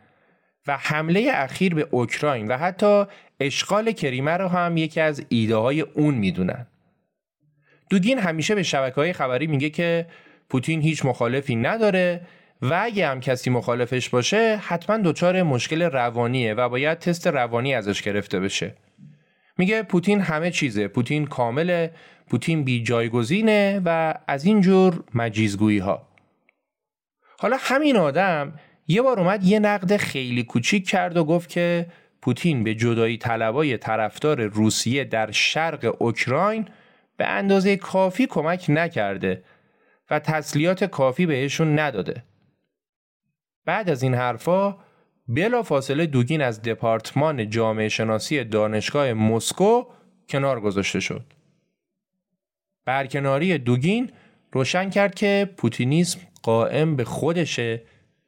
و 0.67 0.77
حمله 0.77 1.29
اخیر 1.33 1.75
به 1.75 1.87
اوکراین 1.91 2.47
و 2.47 2.57
حتی 2.57 3.05
اشغال 3.41 3.91
کریمه 3.91 4.31
رو 4.31 4.47
هم 4.47 4.77
یکی 4.77 5.01
از 5.01 5.25
ایده 5.29 5.55
های 5.55 5.81
اون 5.81 6.15
می‌دونن. 6.15 6.67
دوگین 7.89 8.19
همیشه 8.19 8.55
به 8.55 8.63
شبکه 8.63 8.95
های 8.95 9.13
خبری 9.13 9.47
میگه 9.47 9.69
که 9.69 10.07
پوتین 10.49 10.81
هیچ 10.81 11.05
مخالفی 11.05 11.55
نداره 11.55 12.21
و 12.61 12.79
اگه 12.81 13.07
هم 13.07 13.19
کسی 13.19 13.49
مخالفش 13.49 14.09
باشه 14.09 14.61
حتما 14.63 14.97
دچار 14.97 15.43
مشکل 15.43 15.81
روانیه 15.81 16.53
و 16.53 16.69
باید 16.69 16.99
تست 16.99 17.27
روانی 17.27 17.73
ازش 17.73 18.01
گرفته 18.01 18.39
بشه. 18.39 18.75
میگه 19.57 19.83
پوتین 19.83 20.21
همه 20.21 20.51
چیزه، 20.51 20.87
پوتین 20.87 21.25
کامله، 21.25 21.91
پوتین 22.27 22.63
بی 22.63 22.83
جایگزینه 22.83 23.81
و 23.85 24.13
از 24.27 24.45
این 24.45 24.61
جور 24.61 25.03
مجیزگویی 25.13 25.79
ها. 25.79 26.07
حالا 27.39 27.57
همین 27.59 27.97
آدم 27.97 28.53
یه 28.87 29.01
بار 29.01 29.19
اومد 29.19 29.43
یه 29.43 29.59
نقد 29.59 29.97
خیلی 29.97 30.43
کوچیک 30.43 30.89
کرد 30.89 31.17
و 31.17 31.25
گفت 31.25 31.49
که 31.49 31.85
پوتین 32.21 32.63
به 32.63 32.75
جدایی 32.75 33.17
طلبای 33.17 33.77
طرفدار 33.77 34.41
روسیه 34.41 35.03
در 35.03 35.31
شرق 35.31 35.95
اوکراین 35.99 36.67
به 37.17 37.27
اندازه 37.27 37.77
کافی 37.77 38.27
کمک 38.27 38.65
نکرده 38.69 39.43
و 40.09 40.19
تسلیات 40.19 40.83
کافی 40.83 41.25
بهشون 41.25 41.79
نداده. 41.79 42.23
بعد 43.65 43.89
از 43.89 44.03
این 44.03 44.13
حرفا 44.13 44.77
بلا 45.27 45.63
فاصله 45.63 46.05
دوگین 46.05 46.41
از 46.41 46.61
دپارتمان 46.61 47.49
جامعه 47.49 47.89
شناسی 47.89 48.43
دانشگاه 48.43 49.13
مسکو 49.13 49.83
کنار 50.29 50.59
گذاشته 50.59 50.99
شد. 50.99 51.25
برکناری 52.85 53.57
دوگین 53.57 54.11
روشن 54.51 54.89
کرد 54.89 55.15
که 55.15 55.49
پوتینیسم 55.57 56.19
قائم 56.43 56.95
به 56.95 57.03
خودشه 57.03 57.81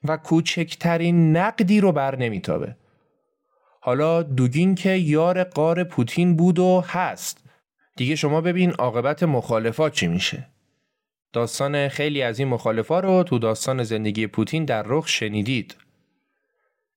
و 0.04 0.18
کوچکترین 0.18 1.38
نقدی 1.38 1.82
رو 1.82 1.92
بر 1.92 2.16
نمیتابه. 2.16 2.76
حالا 3.86 4.24
دوگین 4.24 4.76
که 4.76 4.90
یار 4.90 5.44
قار 5.44 5.84
پوتین 5.84 6.36
بود 6.36 6.60
و 6.60 6.84
هست. 6.88 7.44
دیگه 7.96 8.16
شما 8.16 8.42
ببین 8.42 8.72
عاقبت 8.72 9.24
مخالفات 9.24 9.94
چی 9.94 10.08
میشه. 10.08 10.48
داستان 11.34 11.88
خیلی 11.88 12.22
از 12.22 12.40
این 12.40 12.48
مخالفا 12.48 13.00
رو 13.00 13.24
تو 13.24 13.40
داستان 13.40 13.84
زندگی 13.84 14.28
پوتین 14.28 14.66
در 14.66 14.84
رخ 14.84 15.08
شنیدید. 15.08 15.76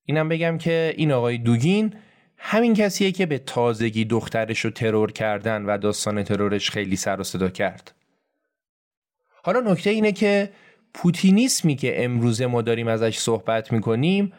اینم 0.04 0.28
بگم 0.28 0.58
که 0.58 0.94
این 0.96 1.12
آقای 1.12 1.38
دوگین 1.38 1.94
همین 2.38 2.74
کسیه 2.74 3.12
که 3.12 3.26
به 3.26 3.38
تازگی 3.38 4.04
دخترش 4.04 4.60
رو 4.60 4.70
ترور 4.70 5.12
کردن 5.12 5.64
و 5.64 5.78
داستان 5.78 6.22
ترورش 6.22 6.70
خیلی 6.70 6.96
سر 6.96 7.20
و 7.20 7.24
صدا 7.24 7.48
کرد. 7.48 7.94
حالا 9.42 9.60
نکته 9.60 9.90
اینه 9.90 10.12
که 10.12 10.50
پوتینیسمی 10.94 11.76
که 11.76 12.04
امروز 12.04 12.42
ما 12.42 12.62
داریم 12.62 12.88
ازش 12.88 13.18
صحبت 13.18 13.72
می‌کنیم 13.72 14.32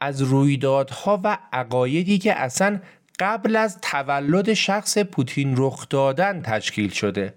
از 0.00 0.22
رویدادها 0.22 1.20
و 1.24 1.38
عقایدی 1.52 2.18
که 2.18 2.40
اصلا 2.40 2.80
قبل 3.18 3.56
از 3.56 3.78
تولد 3.80 4.52
شخص 4.52 4.98
پوتین 4.98 5.54
رخ 5.56 5.88
دادن 5.88 6.42
تشکیل 6.42 6.90
شده 6.90 7.34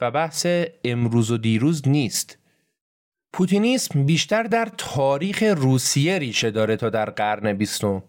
و 0.00 0.10
بحث 0.10 0.46
امروز 0.84 1.30
و 1.30 1.36
دیروز 1.38 1.88
نیست. 1.88 2.38
پوتینیسم 3.32 4.04
بیشتر 4.04 4.42
در 4.42 4.68
تاریخ 4.78 5.42
روسیه 5.56 6.18
ریشه 6.18 6.50
داره 6.50 6.76
تا 6.76 6.90
در 6.90 7.10
قرن 7.10 7.52
بیستم 7.52 8.02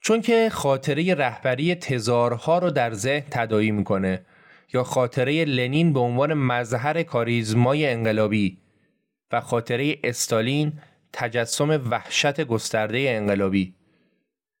چون 0.00 0.20
که 0.20 0.50
خاطره 0.52 1.14
رهبری 1.14 1.74
تزارها 1.74 2.58
رو 2.58 2.70
در 2.70 2.92
ذهن 2.92 3.26
تدایی 3.30 3.70
می‌کنه 3.70 4.26
یا 4.74 4.84
خاطره 4.84 5.44
لنین 5.44 5.92
به 5.92 6.00
عنوان 6.00 6.34
مظهر 6.34 7.02
کاریزمای 7.02 7.86
انقلابی 7.86 8.58
و 9.32 9.40
خاطره 9.40 9.96
استالین 10.04 10.72
تجسم 11.12 11.90
وحشت 11.90 12.40
گسترده 12.40 13.04
انقلابی. 13.08 13.74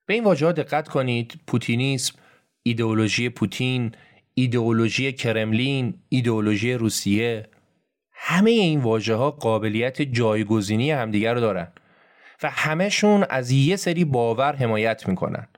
به 0.06 0.14
این 0.14 0.24
واژه 0.24 0.52
دقت 0.52 0.88
کنید. 0.88 1.40
پوتینیسم 1.46 2.14
ایدئولوژی 2.62 3.28
پوتین 3.28 3.92
ایدئولوژی 4.34 5.12
کرملین 5.12 5.94
ایدئولوژی 6.08 6.72
روسیه. 6.74 7.48
همه 8.12 8.50
این 8.50 8.80
واژه 8.80 9.14
ها 9.14 9.30
قابلیت 9.30 10.02
جایگزینی 10.02 10.90
همدیگر 10.90 11.34
رو 11.34 11.40
دارن 11.40 11.72
و 12.42 12.50
همهشون 12.50 13.24
از 13.30 13.50
یه 13.50 13.76
سری 13.76 14.04
باور 14.04 14.56
حمایت 14.56 15.08
می‌کنن. 15.08 15.48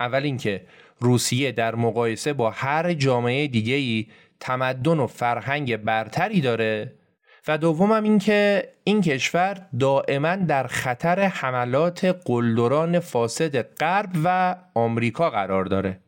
اول 0.00 0.22
اینکه 0.22 0.66
روسیه 0.98 1.52
در 1.52 1.74
مقایسه 1.74 2.32
با 2.32 2.50
هر 2.50 2.94
جامعه 2.94 3.46
دیگه‌ای 3.46 4.06
تمدن 4.40 4.98
و 4.98 5.06
فرهنگ 5.06 5.76
برتری 5.76 6.40
داره 6.40 6.99
و 7.48 7.58
دومم 7.58 8.04
اینکه 8.04 8.68
این 8.84 9.00
کشور 9.00 9.66
دائما 9.80 10.36
در 10.36 10.66
خطر 10.66 11.20
حملات 11.20 12.04
قلدران 12.04 13.00
فاسد 13.00 13.62
غرب 13.62 14.10
و 14.24 14.56
آمریکا 14.74 15.30
قرار 15.30 15.64
داره. 15.64 16.00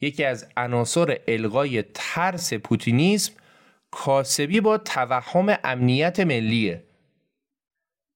یکی 0.00 0.24
از 0.24 0.48
عناصر 0.56 1.18
القای 1.28 1.84
ترس 1.94 2.54
پوتینیسم 2.54 3.32
کاسبی 3.90 4.60
با 4.60 4.78
توهم 4.78 5.56
امنیت 5.64 6.20
ملیه. 6.20 6.82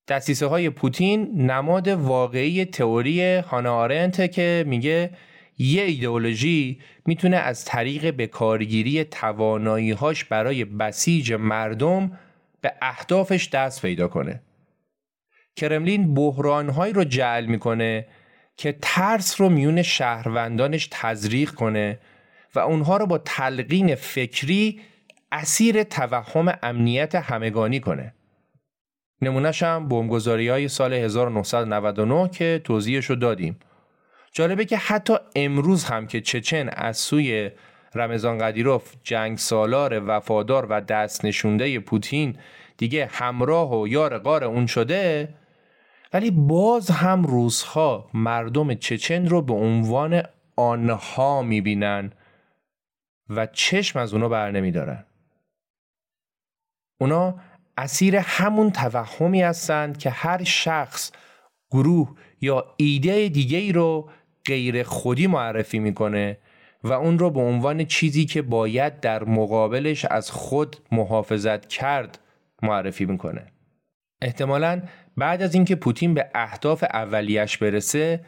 دستیسه 0.08 0.46
های 0.46 0.70
پوتین 0.70 1.50
نماد 1.50 1.88
واقعی 1.88 2.64
تئوری 2.64 3.36
هانا 3.36 3.76
آرنت 3.76 4.32
که 4.32 4.64
میگه 4.66 5.10
یه 5.58 5.82
ایدئولوژی 5.82 6.80
می‌تونه 7.06 7.36
از 7.36 7.64
طریق 7.64 8.10
بکارگیری 8.10 9.04
تواناییهاش 9.04 10.24
برای 10.24 10.64
بسیج 10.64 11.32
مردم 11.32 12.18
به 12.60 12.72
اهدافش 12.82 13.48
دست 13.48 13.82
پیدا 13.82 14.08
کنه. 14.08 14.42
کرملین 15.56 16.14
بحرانهایی 16.14 16.92
رو 16.92 17.04
جعل 17.04 17.46
می‌کنه 17.46 18.06
که 18.56 18.78
ترس 18.82 19.40
رو 19.40 19.48
میون 19.48 19.82
شهروندانش 19.82 20.88
تزریق 20.90 21.50
کنه 21.50 21.98
و 22.54 22.58
اونها 22.58 22.96
رو 22.96 23.06
با 23.06 23.18
تلقین 23.18 23.94
فکری 23.94 24.80
اسیر 25.32 25.82
توهم 25.82 26.58
امنیت 26.62 27.14
همگانی 27.14 27.80
کنه. 27.80 28.14
نمونهش 29.22 29.62
هم 29.62 29.88
بمبگذاری 29.88 30.48
های 30.48 30.68
سال 30.68 30.92
1999 30.92 32.28
که 32.28 32.60
توضیحش 32.64 33.04
رو 33.04 33.16
دادیم. 33.16 33.58
جالبه 34.36 34.64
که 34.64 34.76
حتی 34.76 35.16
امروز 35.36 35.84
هم 35.84 36.06
که 36.06 36.20
چچن 36.20 36.68
از 36.68 36.98
سوی 36.98 37.50
رمضان 37.94 38.38
قدیروف 38.38 38.94
جنگ 39.02 39.38
سالار 39.38 40.02
وفادار 40.06 40.66
و 40.66 40.80
دست 40.80 41.24
نشونده 41.24 41.80
پوتین 41.80 42.36
دیگه 42.76 43.08
همراه 43.12 43.80
و 43.80 43.88
یار 43.88 44.18
قار 44.18 44.44
اون 44.44 44.66
شده 44.66 45.34
ولی 46.12 46.30
باز 46.30 46.90
هم 46.90 47.24
روزها 47.24 48.10
مردم 48.14 48.74
چچن 48.74 49.28
رو 49.28 49.42
به 49.42 49.54
عنوان 49.54 50.22
آنها 50.56 51.42
می‌بینن 51.42 52.12
و 53.28 53.46
چشم 53.46 53.98
از 53.98 54.14
اونا 54.14 54.28
بر 54.28 54.50
نمیدارن. 54.50 55.04
اونا 57.00 57.34
اسیر 57.78 58.16
همون 58.16 58.70
توهمی 58.70 59.42
هستند 59.42 59.98
که 59.98 60.10
هر 60.10 60.44
شخص 60.44 61.12
گروه 61.70 62.16
یا 62.40 62.74
ایده 62.76 63.28
دیگه 63.28 63.58
ای 63.58 63.72
رو 63.72 64.10
غیر 64.46 64.82
خودی 64.82 65.26
معرفی 65.26 65.78
می‌کنه 65.78 66.38
و 66.84 66.92
اون 66.92 67.18
رو 67.18 67.30
به 67.30 67.40
عنوان 67.40 67.84
چیزی 67.84 68.24
که 68.24 68.42
باید 68.42 69.00
در 69.00 69.24
مقابلش 69.24 70.04
از 70.04 70.30
خود 70.30 70.76
محافظت 70.92 71.66
کرد 71.66 72.18
معرفی 72.62 73.04
می‌کنه. 73.04 73.46
احتمالا 74.22 74.82
بعد 75.16 75.42
از 75.42 75.54
اینکه 75.54 75.76
پوتین 75.76 76.14
به 76.14 76.30
اهداف 76.34 76.84
اولیش 76.92 77.58
برسه 77.58 78.20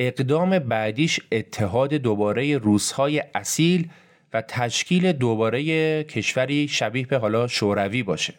اقدام 0.00 0.58
بعدیش 0.58 1.20
اتحاد 1.32 1.94
دوباره 1.94 2.58
روسهای 2.58 3.22
اصیل 3.34 3.88
و 4.32 4.42
تشکیل 4.42 5.12
دوباره 5.12 6.04
کشوری 6.04 6.68
شبیه 6.68 7.06
به 7.06 7.18
حالا 7.18 7.46
شوروی 7.46 8.02
باشه. 8.02 8.34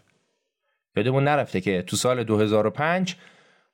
یادمون 0.95 1.23
نرفته 1.23 1.61
که 1.61 1.81
تو 1.81 1.95
سال 1.95 2.23
2005 2.23 3.15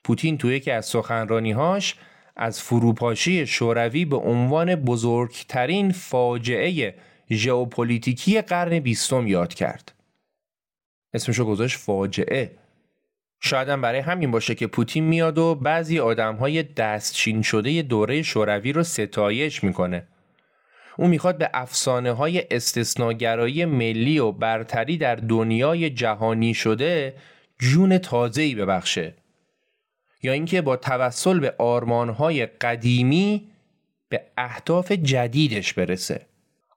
پوتین 0.04 0.38
تو 0.38 0.52
یکی 0.52 0.72
از 0.72 0.86
سخنرانیهاش 0.86 1.96
از 2.36 2.62
فروپاشی 2.62 3.48
شوروی 3.48 4.06
به 4.06 4.18
عنوان 4.18 4.76
بزرگترین 4.76 5.92
فاجعه 5.92 6.96
ژئوپلیتیکی 7.32 8.42
قرن 8.42 8.80
بیستم 8.80 9.28
یاد 9.28 9.54
کرد. 9.54 9.92
اسمشو 11.14 11.46
گذاشت 11.46 11.78
فاجعه. 11.78 12.52
شاید 13.40 13.82
برای 13.82 14.00
همین 14.00 14.32
باشه 14.32 14.56
که 14.56 14.68
پوتین 14.68 15.04
میاد 15.04 15.38
و 15.38 15.56
بعضی 15.56 16.00
آدم 16.00 16.36
های 16.36 16.64
دستچین 16.64 17.42
شده 17.42 17.82
دوره 17.82 18.22
شوروی 18.22 18.74
رو 18.74 18.84
ستایش 18.84 19.64
می‌کنه. 19.64 20.08
او 20.98 21.08
می‌خواد 21.08 21.38
به 21.38 21.50
افسانه 21.54 22.12
های 22.12 22.44
استثناگرایی 22.52 23.66
ملی 23.66 24.20
و 24.20 24.32
برتری 24.32 24.98
در 24.98 25.16
دنیای 25.16 25.90
جهانی 25.90 26.54
شده 26.54 27.14
جون 27.60 27.98
تازه‌ای 27.98 28.56
ببخشه. 28.56 29.14
یا 30.24 30.32
اینکه 30.32 30.62
با 30.62 30.76
توسل 30.76 31.40
به 31.40 31.56
آرمانهای 31.58 32.46
قدیمی 32.46 33.48
به 34.10 34.22
اهداف 34.38 34.92
جدیدش 34.92 35.74
برسه. 35.74 36.26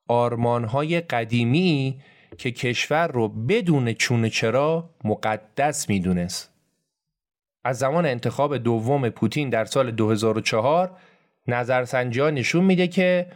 آرمانهای 0.09 1.01
قدیمی 1.01 2.01
که 2.38 2.51
کشور 2.51 3.07
رو 3.07 3.29
بدون 3.29 3.92
چون 3.92 4.29
چرا 4.29 4.90
مقدس 5.05 5.88
می‌دونست. 5.88 6.51
از 7.64 7.79
زمان 7.79 8.07
انتخاب 8.07 8.57
دوم 8.57 9.09
پوتین 9.09 9.51
در 9.51 9.64
سال 9.64 9.90
2004 9.90 10.90
نظرسنجی 11.46 12.20
نشون 12.20 12.64
میده 12.64 12.88
که 12.88 13.27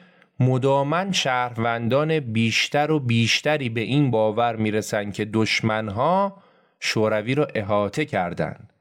مدامن 0.40 1.12
شهروندان 1.12 2.20
بیشتر 2.20 2.90
و 2.90 3.00
بیشتری 3.00 3.68
به 3.68 3.80
این 3.80 4.10
باور 4.10 4.56
می‌رسن 4.56 5.10
که 5.10 5.24
دشمنها 5.24 6.42
شوروی 6.80 7.34
را 7.34 7.48
احاطه 7.54 8.04
کردند. 8.04 8.71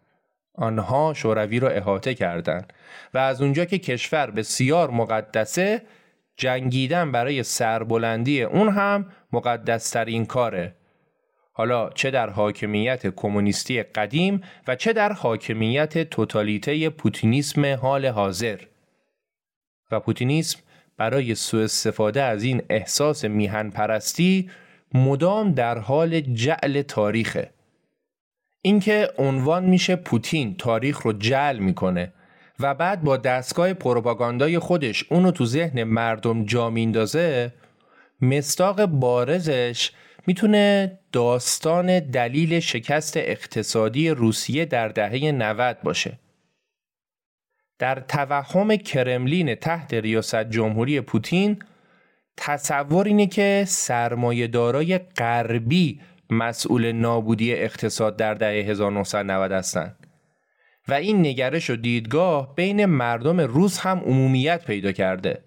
آنها 0.61 1.13
شوروی 1.13 1.59
را 1.59 1.69
احاطه 1.69 2.13
کردند 2.13 2.73
و 3.13 3.17
از 3.17 3.41
اونجا 3.41 3.65
که 3.65 3.77
کشور 3.77 4.31
بسیار 4.31 4.89
مقدسه 4.89 5.81
جنگیدن 6.37 7.11
برای 7.11 7.43
سربلندی 7.43 8.43
اون 8.43 8.69
هم 8.69 9.05
مقدسترین 9.33 10.25
کاره. 10.25 10.75
حالا 11.53 11.89
چه 11.89 12.11
در 12.11 12.29
حاکمیت 12.29 13.07
کمونیستی 13.07 13.83
قدیم 13.83 14.41
و 14.67 14.75
چه 14.75 14.93
در 14.93 15.13
حاکمیت 15.13 16.09
توتالیته 16.09 16.89
پوتینیسم 16.89 17.65
حال 17.65 18.05
حاضر. 18.05 18.59
و 19.91 19.99
پوتینیسم 19.99 20.59
برای 20.97 21.35
سوء 21.35 21.63
استفاده 21.63 22.21
از 22.23 22.43
این 22.43 22.61
احساس 22.69 23.25
میهن 23.25 23.69
پرستی 23.69 24.49
مدام 24.93 25.51
در 25.51 25.77
حال 25.77 26.19
جعل 26.19 26.81
تاریخه. 26.81 27.51
اینکه 28.61 29.09
عنوان 29.17 29.65
میشه 29.65 29.95
پوتین 29.95 30.55
تاریخ 30.57 31.01
رو 31.01 31.13
جعل 31.13 31.57
می‌کنه 31.57 32.13
و 32.59 32.73
بعد 32.73 33.03
با 33.03 33.17
دستگاه 33.17 33.73
پروپاگاندای 33.73 34.59
خودش 34.59 35.05
اونو 35.11 35.31
تو 35.31 35.45
ذهن 35.45 35.83
مردم 35.83 36.45
جا 36.45 36.69
میندازه 36.69 37.53
مستاق 38.21 38.85
بارزش 38.85 39.91
می‌تونه 40.27 40.99
داستان 41.11 41.99
دلیل 41.99 42.59
شکست 42.59 43.17
اقتصادی 43.17 44.09
روسیه 44.09 44.65
در 44.65 44.87
دهه 44.87 45.31
90 45.31 45.77
باشه. 45.83 46.19
در 47.79 47.99
توهم 47.99 48.75
کرملین 48.75 49.55
تحت 49.55 49.93
ریاست 49.93 50.49
جمهوری 50.49 51.01
پوتین 51.01 51.63
تصور 52.37 53.05
اینه 53.05 53.27
که 53.27 53.65
دارای 54.51 54.97
غربی 54.97 56.01
مسئول 56.31 56.91
نابودی 56.91 57.53
اقتصاد 57.53 58.17
در 58.17 58.33
دهه 58.33 58.69
1990 58.69 59.51
هستند 59.51 60.07
و 60.87 60.93
این 60.93 61.19
نگرش 61.19 61.69
و 61.69 61.75
دیدگاه 61.75 62.55
بین 62.55 62.85
مردم 62.85 63.41
روس 63.41 63.79
هم 63.79 63.99
عمومیت 63.99 64.65
پیدا 64.65 64.91
کرده. 64.91 65.43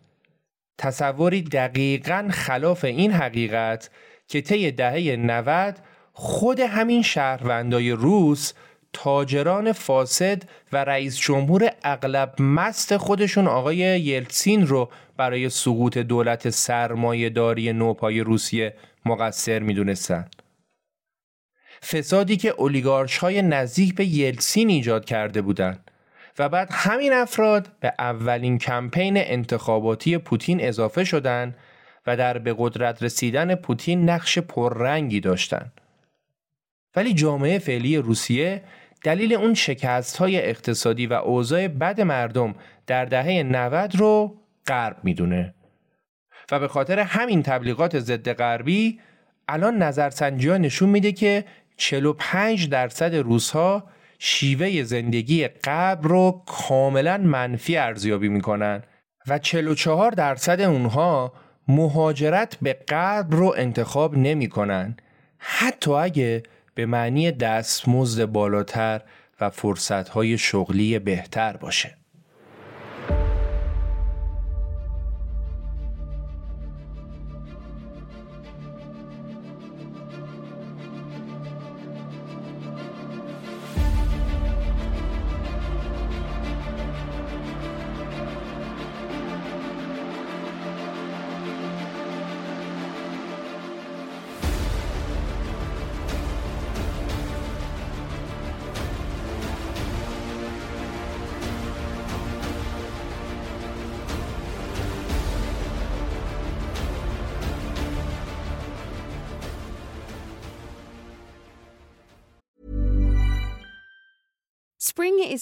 تصوری 0.79 1.43
دقیقا 1.43 2.29
خلاف 2.31 2.85
این 2.85 3.13
حقیقت 3.13 3.91
که 4.29 4.41
طی 4.41 4.71
دهه 4.71 5.17
90 5.17 5.79
خود 6.13 6.61
همین 6.61 7.03
شهروندای 7.03 7.91
روس 7.91 8.53
تاجران 8.93 9.73
فاسد 9.73 10.43
و 10.73 10.85
رئیس 10.85 11.19
جمهور 11.19 11.71
اغلب 11.85 12.35
مست 12.39 12.97
خودشون 12.97 13.47
آقای 13.47 13.77
یلتسین 13.77 14.67
رو 14.67 14.91
برای 15.17 15.49
سقوط 15.49 15.99
دولت 15.99 16.51
سرمایه 16.51 17.31
داری 17.31 17.73
نوپای 17.73 18.21
روسیه 18.21 18.75
مقصر 19.07 19.59
می‌دونستن. 19.59 20.29
فسادی 21.85 22.37
که 22.37 22.55
اولیگارش 22.59 23.19
های 23.19 23.43
نزدیک 23.43 23.95
به 23.95 24.05
یلتسین 24.05 24.69
ایجاد 24.69 25.05
کرده 25.05 25.43
بودند 25.43 25.91
و 26.39 26.49
بعد 26.49 26.69
همین 26.73 27.13
افراد 27.13 27.69
به 27.81 27.93
اولین 27.99 28.59
کمپین 28.59 29.15
انتخاباتی 29.17 30.19
پوتین 30.19 30.65
اضافه 30.65 31.05
شدند 31.05 31.57
و 32.07 32.17
در 32.17 32.39
به 32.39 32.55
قدرت 32.59 33.03
رسیدن 33.03 33.55
پوتین 33.55 34.11
نقش 34.11 34.39
پررنگی 34.39 35.21
داشتند. 35.21 35.81
ولی 36.97 37.15
جامعه 37.15 37.59
فعلی 37.59 37.97
روسیه 37.97 38.63
دلیل 39.05 39.35
اون 39.35 39.55
شکست 39.55 40.17
های 40.17 40.49
اقتصادی 40.49 41.07
و 41.07 41.13
اوضاع 41.13 41.69
بد 41.69 42.01
مردم 42.01 42.55
در 42.87 43.05
دهه 43.05 43.43
90 43.43 43.97
رو 43.97 44.37
غرب 44.67 44.97
می‌دونه 45.03 45.55
و 46.51 46.59
به 46.59 46.69
خاطر 46.69 46.99
همین 46.99 47.43
تبلیغات 47.43 47.99
ضد 47.99 48.33
غربی 48.33 49.01
الان 49.49 49.83
نظرسنجی 49.83 50.51
نشون 50.51 50.89
میده 50.89 51.13
که 51.13 51.45
45 51.77 52.69
درصد 52.69 53.15
روسها 53.15 53.85
شیوه 54.19 54.83
زندگی 54.83 55.49
قبل 55.49 56.09
رو 56.09 56.43
کاملا 56.47 57.19
منفی 57.19 57.77
ارزیابی 57.77 58.29
می‌کنن 58.29 58.83
و 59.29 59.39
44 59.39 60.11
درصد 60.11 60.61
اونها 60.61 61.33
مهاجرت 61.69 62.57
به 62.63 62.73
قبل 62.89 63.37
رو 63.37 63.55
انتخاب 63.57 64.17
نمی‌کنن 64.17 64.97
حتی 65.39 65.93
اگه 65.93 66.43
به 66.75 66.87
معنی 66.87 67.33
دستمزد 67.33 68.25
بالاتر 68.25 69.01
و 69.41 69.51
فرصتهای 69.51 70.39
شغلی 70.39 70.99
بهتر 70.99 71.57
باشه. 71.57 71.97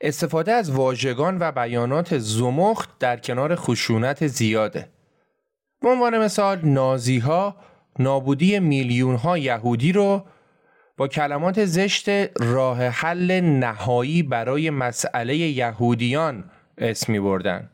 استفاده 0.00 0.52
از 0.52 0.70
واژگان 0.70 1.38
و 1.40 1.52
بیانات 1.52 2.18
زمخت 2.18 2.98
در 2.98 3.16
کنار 3.16 3.54
خشونت 3.54 4.26
زیاده. 4.26 4.88
به 5.80 5.88
عنوان 5.88 6.18
مثال 6.18 6.60
نازی 6.62 7.18
ها 7.18 7.56
نابودی 7.98 8.58
میلیون 8.58 9.14
ها 9.14 9.38
یهودی 9.38 9.92
رو 9.92 10.24
با 10.96 11.08
کلمات 11.08 11.64
زشت 11.64 12.08
راه 12.44 12.82
حل 12.82 13.40
نهایی 13.40 14.22
برای 14.22 14.70
مسئله 14.70 15.36
یهودیان 15.36 16.50
اسم 16.78 17.12
می 17.12 17.20
بردن. 17.20 17.70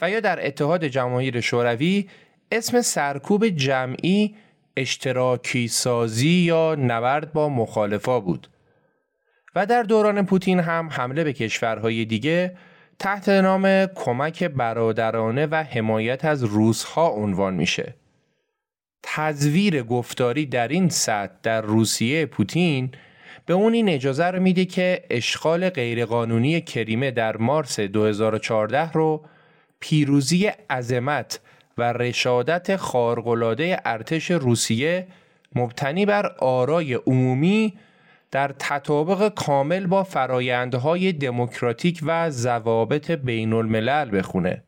و 0.00 0.10
یا 0.10 0.20
در 0.20 0.46
اتحاد 0.46 0.84
جماهیر 0.84 1.40
شوروی 1.40 2.08
اسم 2.52 2.80
سرکوب 2.80 3.48
جمعی 3.48 4.36
اشتراکی 4.76 5.68
سازی 5.68 6.28
یا 6.28 6.74
نبرد 6.74 7.32
با 7.32 7.48
مخالفا 7.48 8.20
بود 8.20 8.48
و 9.54 9.66
در 9.66 9.82
دوران 9.82 10.26
پوتین 10.26 10.60
هم 10.60 10.88
حمله 10.92 11.24
به 11.24 11.32
کشورهای 11.32 12.04
دیگه 12.04 12.56
تحت 12.98 13.28
نام 13.28 13.86
کمک 13.86 14.44
برادرانه 14.44 15.46
و 15.46 15.54
حمایت 15.54 16.24
از 16.24 16.44
روسها 16.44 17.08
عنوان 17.08 17.54
میشه. 17.54 17.94
تزویر 19.02 19.82
گفتاری 19.82 20.46
در 20.46 20.68
این 20.68 20.88
سطح 20.88 21.32
در 21.42 21.60
روسیه 21.60 22.26
پوتین 22.26 22.90
به 23.46 23.54
اون 23.54 23.72
این 23.72 23.88
اجازه 23.88 24.24
رو 24.24 24.42
میده 24.42 24.64
که 24.64 25.04
اشغال 25.10 25.68
غیرقانونی 25.68 26.60
کریمه 26.60 27.10
در 27.10 27.36
مارس 27.36 27.80
2014 27.80 28.92
رو 28.92 29.24
پیروزی 29.80 30.46
عظمت 30.70 31.40
و 31.78 31.92
رشادت 31.92 32.76
خارق‌العاده 32.76 33.80
ارتش 33.84 34.30
روسیه 34.30 35.06
مبتنی 35.54 36.06
بر 36.06 36.26
آرای 36.38 36.94
عمومی 36.94 37.74
در 38.32 38.54
تطابق 38.58 39.28
کامل 39.28 39.86
با 39.86 40.04
فرایندهای 40.04 41.12
دموکراتیک 41.12 42.00
و 42.02 42.30
ضوابط 42.30 43.10
بین 43.10 43.52
الملل 43.52 44.18
بخونه. 44.18 44.64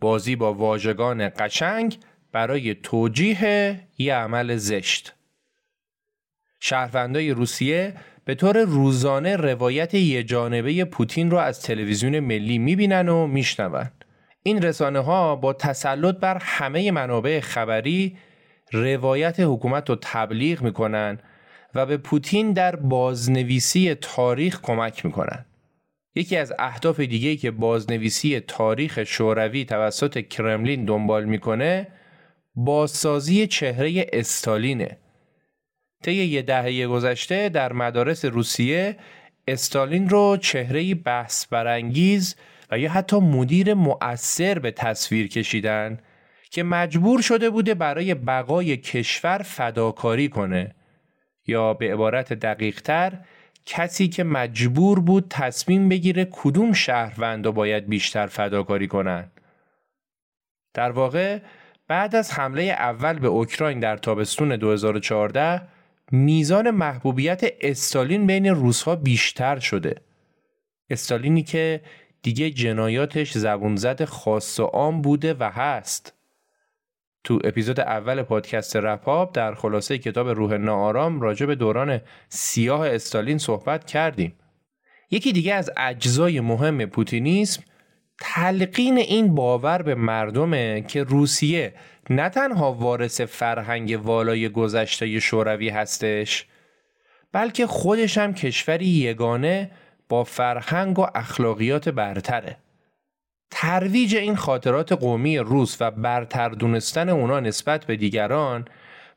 بازی 0.00 0.36
با 0.36 0.54
واژگان 0.54 1.28
قشنگ 1.28 1.98
برای 2.32 2.74
توجیه 2.74 3.80
یه 3.98 4.14
عمل 4.14 4.56
زشت. 4.56 5.14
شهروندای 6.60 7.30
روسیه 7.30 7.94
به 8.24 8.34
طور 8.34 8.64
روزانه 8.64 9.36
روایت 9.36 9.94
یه 9.94 10.22
جانبه 10.22 10.84
پوتین 10.84 11.30
رو 11.30 11.38
از 11.38 11.62
تلویزیون 11.62 12.20
ملی 12.20 12.58
می‌بینن 12.58 13.08
و 13.08 13.26
میشنون. 13.26 13.90
این 14.42 14.62
رسانه 14.62 15.00
ها 15.00 15.36
با 15.36 15.52
تسلط 15.52 16.16
بر 16.16 16.38
همه 16.40 16.90
منابع 16.90 17.40
خبری 17.40 18.16
روایت 18.72 19.40
حکومت 19.40 19.90
رو 19.90 19.96
تبلیغ 20.00 20.62
می‌کنن 20.62 21.18
و 21.74 21.86
به 21.86 21.96
پوتین 21.96 22.52
در 22.52 22.76
بازنویسی 22.76 23.94
تاریخ 23.94 24.60
کمک 24.60 25.04
می‌کنن. 25.04 25.44
یکی 26.14 26.36
از 26.36 26.52
اهداف 26.58 27.00
دیگه 27.00 27.36
که 27.36 27.50
بازنویسی 27.50 28.40
تاریخ 28.40 29.04
شوروی 29.04 29.64
توسط 29.64 30.18
کرملین 30.28 30.84
دنبال 30.84 31.24
می‌کنه 31.24 31.88
بازسازی 32.54 33.46
چهره 33.46 34.06
استالینه. 34.12 34.98
طی 36.02 36.12
یه 36.12 36.42
دهه 36.42 36.86
گذشته 36.86 37.48
در 37.48 37.72
مدارس 37.72 38.24
روسیه 38.24 38.96
استالین 39.48 40.08
رو 40.08 40.36
چهره 40.36 40.94
بحث 40.94 41.46
برانگیز 41.46 42.36
و 42.70 42.78
یا 42.78 42.90
حتی 42.90 43.16
مدیر 43.16 43.74
مؤثر 43.74 44.58
به 44.58 44.70
تصویر 44.70 45.28
کشیدن 45.28 45.98
که 46.50 46.62
مجبور 46.62 47.22
شده 47.22 47.50
بوده 47.50 47.74
برای 47.74 48.14
بقای 48.14 48.76
کشور 48.76 49.38
فداکاری 49.38 50.28
کنه 50.28 50.74
یا 51.46 51.74
به 51.74 51.92
عبارت 51.92 52.32
دقیقتر 52.32 53.18
کسی 53.66 54.08
که 54.08 54.24
مجبور 54.24 55.00
بود 55.00 55.26
تصمیم 55.30 55.88
بگیره 55.88 56.28
کدوم 56.30 56.72
شهروند 56.72 57.46
باید 57.48 57.88
بیشتر 57.88 58.26
فداکاری 58.26 58.88
کنن. 58.88 59.30
در 60.74 60.90
واقع 60.90 61.38
بعد 61.88 62.16
از 62.16 62.32
حمله 62.32 62.62
اول 62.62 63.18
به 63.18 63.28
اوکراین 63.28 63.80
در 63.80 63.96
تابستون 63.96 64.56
2014 64.56 65.62
میزان 66.12 66.70
محبوبیت 66.70 67.42
استالین 67.60 68.26
بین 68.26 68.46
روسها 68.46 68.96
بیشتر 68.96 69.58
شده. 69.58 69.94
استالینی 70.90 71.42
که 71.42 71.80
دیگه 72.22 72.50
جنایاتش 72.50 73.32
زبونزد 73.32 74.04
خاص 74.04 74.60
و 74.60 74.64
عام 74.64 75.02
بوده 75.02 75.34
و 75.34 75.50
هست. 75.54 76.21
تو 77.24 77.38
اپیزود 77.44 77.80
اول 77.80 78.22
پادکست 78.22 78.76
رپاب 78.76 79.32
در 79.32 79.54
خلاصه 79.54 79.98
کتاب 79.98 80.28
روح 80.28 80.56
ناآرام 80.56 81.20
راجع 81.20 81.46
به 81.46 81.54
دوران 81.54 82.00
سیاه 82.28 82.88
استالین 82.88 83.38
صحبت 83.38 83.84
کردیم. 83.84 84.34
یکی 85.10 85.32
دیگه 85.32 85.54
از 85.54 85.70
اجزای 85.76 86.40
مهم 86.40 86.86
پوتینیسم 86.86 87.62
تلقین 88.20 88.98
این 88.98 89.34
باور 89.34 89.82
به 89.82 89.94
مردمه 89.94 90.84
که 90.88 91.02
روسیه 91.02 91.74
نه 92.10 92.28
تنها 92.28 92.72
وارث 92.72 93.20
فرهنگ 93.20 94.00
والای 94.04 94.48
گذشته 94.48 95.20
شوروی 95.20 95.68
هستش 95.68 96.46
بلکه 97.32 97.66
خودش 97.66 98.18
هم 98.18 98.34
کشوری 98.34 98.86
یگانه 98.86 99.70
با 100.08 100.24
فرهنگ 100.24 100.98
و 100.98 101.06
اخلاقیات 101.14 101.88
برتره. 101.88 102.56
ترویج 103.54 104.16
این 104.16 104.36
خاطرات 104.36 104.92
قومی 104.92 105.38
روس 105.38 105.76
و 105.80 105.90
برتر 105.90 106.48
دونستن 106.48 107.08
اونا 107.08 107.40
نسبت 107.40 107.84
به 107.84 107.96
دیگران 107.96 108.64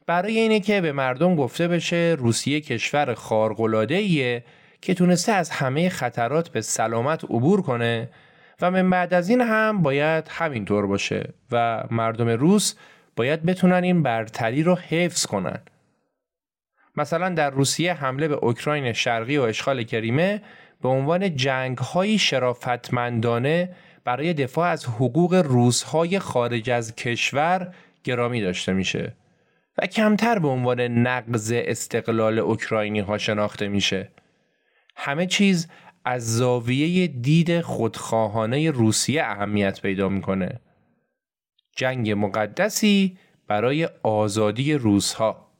برای 0.07 0.39
اینه 0.39 0.59
که 0.59 0.81
به 0.81 0.91
مردم 0.91 1.35
گفته 1.35 1.67
بشه 1.67 2.15
روسیه 2.19 2.61
کشور 2.61 3.13
خارق‌العاده‌ایه 3.13 4.43
که 4.81 4.93
تونسته 4.93 5.31
از 5.31 5.49
همه 5.49 5.89
خطرات 5.89 6.49
به 6.49 6.61
سلامت 6.61 7.23
عبور 7.23 7.61
کنه 7.61 8.09
و 8.61 8.71
من 8.71 8.89
بعد 8.89 9.13
از 9.13 9.29
این 9.29 9.41
هم 9.41 9.81
باید 9.81 10.27
همینطور 10.29 10.87
باشه 10.87 11.33
و 11.51 11.83
مردم 11.91 12.29
روس 12.29 12.75
باید 13.15 13.43
بتونن 13.43 13.83
این 13.83 14.03
برتری 14.03 14.63
رو 14.63 14.75
حفظ 14.75 15.25
کنن. 15.25 15.59
مثلا 16.95 17.29
در 17.29 17.49
روسیه 17.49 17.93
حمله 17.93 18.27
به 18.27 18.35
اوکراین 18.35 18.93
شرقی 18.93 19.37
و 19.37 19.41
اشغال 19.41 19.83
کریمه 19.83 20.41
به 20.81 20.89
عنوان 20.89 21.35
جنگ 21.35 21.77
های 21.77 22.17
شرافتمندانه 22.17 23.69
برای 24.05 24.33
دفاع 24.33 24.69
از 24.69 24.85
حقوق 24.85 25.33
روزهای 25.33 26.19
خارج 26.19 26.69
از 26.69 26.95
کشور 26.95 27.73
گرامی 28.03 28.41
داشته 28.41 28.73
میشه 28.73 29.15
و 29.77 29.87
کمتر 29.87 30.39
به 30.39 30.47
عنوان 30.47 30.81
نقض 30.81 31.51
استقلال 31.55 32.39
اوکراینی 32.39 32.99
ها 32.99 33.17
شناخته 33.17 33.67
میشه. 33.67 34.11
همه 34.95 35.25
چیز 35.25 35.67
از 36.05 36.37
زاویه 36.37 37.07
دید 37.07 37.61
خودخواهانه 37.61 38.71
روسیه 38.71 39.23
اهمیت 39.23 39.81
پیدا 39.81 40.09
می‌کنه. 40.09 40.59
جنگ 41.75 42.11
مقدسی 42.11 43.17
برای 43.47 43.89
آزادی 44.03 44.73
روزها 44.73 45.51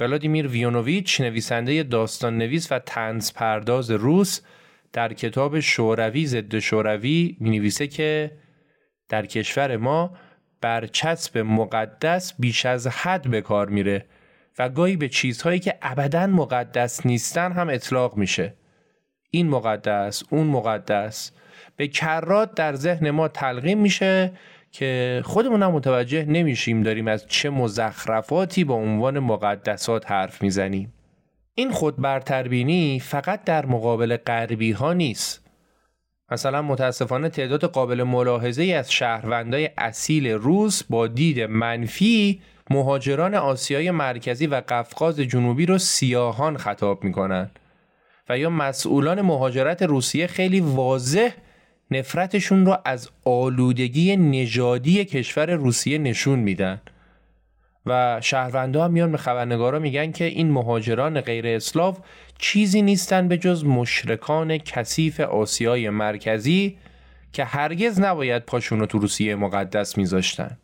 ولادیمیر 0.00 0.46
ویونوویچ 0.46 1.20
نویسنده 1.20 1.82
داستان 1.82 2.38
نویس 2.38 2.72
و 2.72 2.78
تنز 2.78 3.32
پرداز 3.32 3.90
روس 3.90 4.40
در 4.92 5.12
کتاب 5.12 5.60
شوروی 5.60 6.26
ضد 6.26 6.58
شوروی 6.58 7.36
می 7.40 7.50
نویسه 7.50 7.86
که 7.86 8.30
در 9.08 9.26
کشور 9.26 9.76
ما 9.76 10.10
برچسب 10.60 11.38
مقدس 11.38 12.34
بیش 12.38 12.66
از 12.66 12.86
حد 12.86 13.30
به 13.30 13.40
کار 13.40 13.68
میره 13.68 14.06
و 14.58 14.68
گاهی 14.68 14.96
به 14.96 15.08
چیزهایی 15.08 15.60
که 15.60 15.74
ابدا 15.82 16.26
مقدس 16.26 17.06
نیستن 17.06 17.52
هم 17.52 17.68
اطلاق 17.68 18.16
میشه. 18.16 18.54
این 19.30 19.48
مقدس 19.48 20.22
اون 20.30 20.46
مقدس 20.46 21.32
به 21.76 21.88
کرات 21.88 22.54
در 22.54 22.74
ذهن 22.74 23.10
ما 23.10 23.28
تلقیم 23.28 23.78
میشه 23.78 24.32
که 24.72 25.22
خودمون 25.24 25.62
هم 25.62 25.70
متوجه 25.70 26.24
نمیشیم 26.24 26.82
داریم 26.82 27.08
از 27.08 27.26
چه 27.26 27.50
مزخرفاتی 27.50 28.64
با 28.64 28.74
عنوان 28.74 29.18
مقدسات 29.18 30.10
حرف 30.10 30.42
می‌زنیم. 30.42 30.92
این 31.58 31.70
خود 31.70 31.96
برتربینی 31.96 33.00
فقط 33.00 33.44
در 33.44 33.66
مقابل 33.66 34.16
غربی 34.16 34.72
ها 34.72 34.92
نیست. 34.92 35.46
مثلا 36.30 36.62
متاسفانه 36.62 37.28
تعداد 37.28 37.64
قابل 37.64 38.02
ملاحظه 38.02 38.64
از 38.64 38.92
شهروندای 38.92 39.70
اصیل 39.78 40.26
روس 40.28 40.82
با 40.82 41.06
دید 41.06 41.40
منفی 41.40 42.40
مهاجران 42.70 43.34
آسیای 43.34 43.90
مرکزی 43.90 44.46
و 44.46 44.62
قفقاز 44.68 45.20
جنوبی 45.20 45.66
رو 45.66 45.78
سیاهان 45.78 46.56
خطاب 46.56 47.04
می‌کنن 47.04 47.50
و 48.28 48.38
یا 48.38 48.50
مسئولان 48.50 49.20
مهاجرت 49.20 49.82
روسیه 49.82 50.26
خیلی 50.26 50.60
واضح 50.60 51.30
نفرتشون 51.90 52.66
رو 52.66 52.78
از 52.84 53.10
آلودگی 53.24 54.16
نژادی 54.16 55.04
کشور 55.04 55.50
روسیه 55.50 55.98
نشون 55.98 56.38
میدن. 56.38 56.80
و 57.88 58.20
شهروندا 58.20 58.84
هم 58.84 58.90
میان 58.90 59.12
به 59.12 59.18
خبرنگارا 59.18 59.78
میگن 59.78 60.12
که 60.12 60.24
این 60.24 60.50
مهاجران 60.50 61.20
غیر 61.20 61.46
اسلاو 61.46 61.96
چیزی 62.38 62.82
نیستن 62.82 63.28
به 63.28 63.36
جز 63.38 63.64
مشرکان 63.64 64.58
کثیف 64.58 65.20
آسیای 65.20 65.90
مرکزی 65.90 66.78
که 67.32 67.44
هرگز 67.44 68.00
نباید 68.00 68.42
پاشون 68.42 68.80
رو 68.80 68.86
تو 68.86 68.98
روسیه 68.98 69.34
مقدس 69.34 69.98
میذاشتن. 69.98 70.58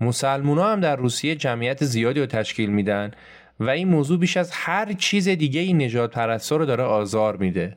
مسلمونا 0.00 0.72
هم 0.72 0.80
در 0.80 0.96
روسیه 0.96 1.34
جمعیت 1.34 1.84
زیادی 1.84 2.20
رو 2.20 2.26
تشکیل 2.26 2.70
میدن 2.70 3.10
و 3.60 3.70
این 3.70 3.88
موضوع 3.88 4.18
بیش 4.18 4.36
از 4.36 4.50
هر 4.52 4.92
چیز 4.92 5.28
دیگه 5.28 5.60
این 5.60 5.82
نجات 5.82 6.10
پرستا 6.10 6.56
رو 6.56 6.66
داره 6.66 6.84
آزار 6.84 7.36
میده. 7.36 7.76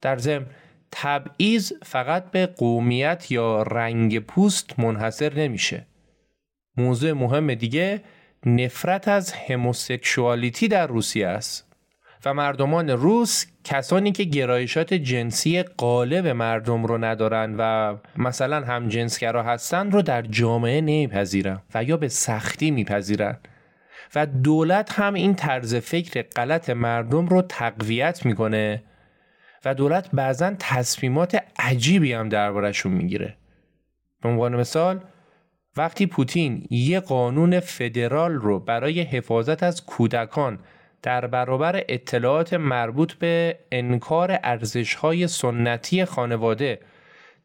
در 0.00 0.18
ضمن 0.18 0.46
تبعیض 0.90 1.72
فقط 1.82 2.30
به 2.30 2.46
قومیت 2.46 3.30
یا 3.30 3.62
رنگ 3.62 4.18
پوست 4.18 4.80
منحصر 4.80 5.34
نمیشه. 5.34 5.86
موضوع 6.76 7.12
مهم 7.12 7.54
دیگه 7.54 8.02
نفرت 8.46 9.08
از 9.08 9.32
هموسکشوالیتی 9.32 10.68
در 10.68 10.86
روسیه 10.86 11.26
است. 11.26 11.72
و 12.24 12.34
مردمان 12.34 12.90
روس 12.90 13.46
کسانی 13.64 14.12
که 14.12 14.24
گرایشات 14.24 14.94
جنسی 14.94 15.62
قالب 15.62 16.26
مردم 16.26 16.84
رو 16.84 17.04
ندارن 17.04 17.54
و 17.58 17.96
مثلا 18.16 18.60
هم 18.60 18.88
جنسگرا 18.88 19.42
هستن 19.42 19.90
رو 19.90 20.02
در 20.02 20.22
جامعه 20.22 20.80
نمیپذیرن 20.80 21.62
و 21.74 21.84
یا 21.84 21.96
به 21.96 22.08
سختی 22.08 22.70
میپذیرن 22.70 23.38
و 24.14 24.26
دولت 24.26 24.92
هم 24.92 25.14
این 25.14 25.34
طرز 25.34 25.74
فکر 25.74 26.22
غلط 26.22 26.70
مردم 26.70 27.26
رو 27.26 27.42
تقویت 27.42 28.26
می‌کنه 28.26 28.82
و 29.64 29.74
دولت 29.74 30.10
بعضا 30.12 30.54
تصمیمات 30.58 31.42
عجیبی 31.58 32.12
هم 32.12 32.28
دربارهشون 32.28 32.92
می‌گیره 32.92 33.36
به 34.22 34.28
عنوان 34.28 34.56
مثال 34.56 35.00
وقتی 35.76 36.06
پوتین 36.06 36.66
یه 36.70 37.00
قانون 37.00 37.60
فدرال 37.60 38.32
رو 38.32 38.58
برای 38.58 39.00
حفاظت 39.00 39.62
از 39.62 39.86
کودکان 39.86 40.58
در 41.02 41.26
برابر 41.26 41.84
اطلاعات 41.88 42.54
مربوط 42.54 43.12
به 43.12 43.58
انکار 43.72 44.38
ارزشهای 44.42 45.28
سنتی 45.28 46.04
خانواده 46.04 46.80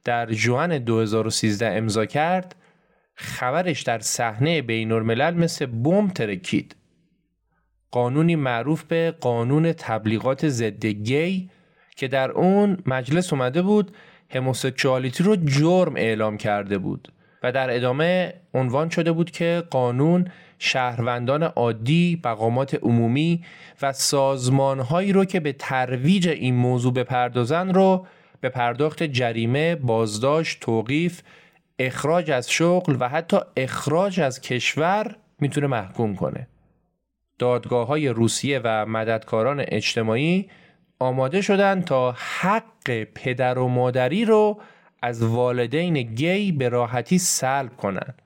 در 0.04 0.32
جوان 0.32 0.78
2013 0.78 1.68
امضا 1.68 2.06
کرد 2.06 2.56
خبرش 3.16 3.82
در 3.82 4.00
صحنه 4.00 4.62
بین 4.62 4.92
الملل 4.92 5.34
مثل 5.34 5.66
بمب 5.66 6.12
ترکید. 6.12 6.76
قانونی 7.92 8.36
معروف 8.36 8.84
به 8.84 9.16
قانون 9.22 9.74
تبلیغات 9.74 10.50
ضد 10.50 10.86
گی 10.86 11.50
که 11.96 12.08
در 12.08 12.32
اون 12.32 12.78
مجلس 12.86 13.34
اومده 13.34 13.62
بود 13.62 13.96
هموسکشوالیتی 14.30 15.24
رو 15.24 15.36
جرم 15.36 15.96
اعلام 15.96 16.38
کرده 16.38 16.78
بود. 16.78 17.12
و 17.48 17.52
در 17.52 17.76
ادامه 17.76 18.34
عنوان 18.54 18.90
شده 18.90 19.12
بود 19.12 19.32
که 19.32 19.64
قانون 19.70 20.28
شهروندان 20.60 21.44
عادی، 21.44 22.22
مقامات 22.26 22.76
عمومی 22.76 23.46
و 23.82 23.94
سازمانهایی 23.94 25.14
رو 25.14 25.26
که 25.26 25.40
به 25.40 25.54
ترویج 25.54 26.28
این 26.28 26.56
موضوع 26.56 26.94
بپردازن 26.94 27.74
رو 27.74 28.06
به 28.42 28.50
پرداخت 28.50 29.04
جریمه، 29.04 29.76
بازداشت، 29.76 30.60
توقیف، 30.60 31.22
اخراج 31.80 32.32
از 32.32 32.52
شغل 32.52 32.98
و 33.00 33.10
حتی 33.10 33.38
اخراج 33.58 34.20
از 34.20 34.42
کشور 34.42 35.16
می‌تونه 35.40 35.68
محکوم 35.68 36.16
کنه. 36.16 36.48
دادگاه 37.40 37.88
های 37.88 38.08
روسیه 38.08 38.62
و 38.64 38.86
مددکاران 38.86 39.64
اجتماعی 39.68 40.50
آماده 41.00 41.42
شدن 41.42 41.82
تا 41.82 42.12
حق 42.12 43.04
پدر 43.04 43.58
و 43.58 43.68
مادری 43.68 44.26
رو 44.26 44.62
از 45.02 45.24
والدین 45.24 45.94
گی 45.94 46.52
به 46.52 46.70
راحتی 46.70 47.18
سلب 47.18 47.78
کنند. 47.78 48.22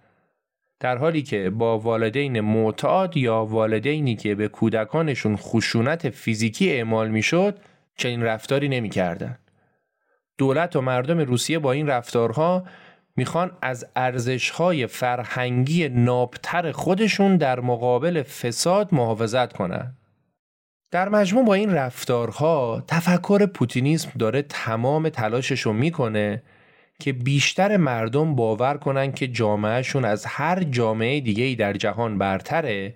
در 0.80 0.98
حالی 0.98 1.22
که 1.22 1.50
با 1.50 1.80
والدین 1.80 2.40
معتاد 2.40 3.18
یا 3.18 3.46
والدینی 3.46 4.16
که 4.16 4.36
به 4.36 4.48
کودکانشون 4.48 5.38
خشونت 5.38 6.10
فیزیکی 6.10 6.72
اعمال 6.72 7.10
می‌شد 7.10 7.60
چنین 7.98 8.24
رفتاری 8.24 8.70
نمی‌کردند. 8.70 9.40
دولت 10.38 10.76
و 10.76 10.82
مردم 10.82 11.20
روسیه 11.20 11.60
با 11.60 11.72
این 11.72 11.88
رفتارها 11.88 12.64
می‌خوان 13.16 13.52
از 13.62 13.86
ارزشهای 13.96 14.88
فرهنگی 14.88 15.90
نابتر 15.90 16.72
خودشون 16.72 17.38
در 17.38 17.60
مقابل 17.60 18.24
فساد 18.24 18.94
محافظت 18.94 19.54
کنند. 19.54 19.98
در 20.92 21.10
مجموع 21.10 21.46
با 21.46 21.54
این 21.54 21.74
رفتارها 21.74 22.84
تفکر 22.88 23.46
پوتینیسم 23.46 24.12
داره 24.20 24.42
تمام 24.42 25.10
تلاشش 25.10 25.62
رو 25.62 25.74
می‌کنه 25.74 26.44
که 27.02 27.14
بیشتر 27.14 27.78
مردم 27.78 28.36
باور 28.36 28.78
کنن 28.78 29.12
که 29.12 29.28
جامعهشون 29.28 30.06
از 30.06 30.26
هر 30.26 30.64
جامعه 30.64 31.20
دیگه 31.20 31.56
در 31.56 31.74
جهان 31.74 32.18
برتره 32.18 32.96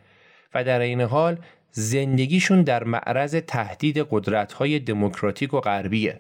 و 0.54 0.64
در 0.64 0.80
این 0.80 1.02
حال 1.02 1.38
زندگیشون 1.72 2.62
در 2.62 2.84
معرض 2.84 3.36
تهدید 3.36 4.08
قدرت‌های 4.10 4.80
دموکراتیک 4.80 5.54
و 5.54 5.60
غربیه. 5.60 6.20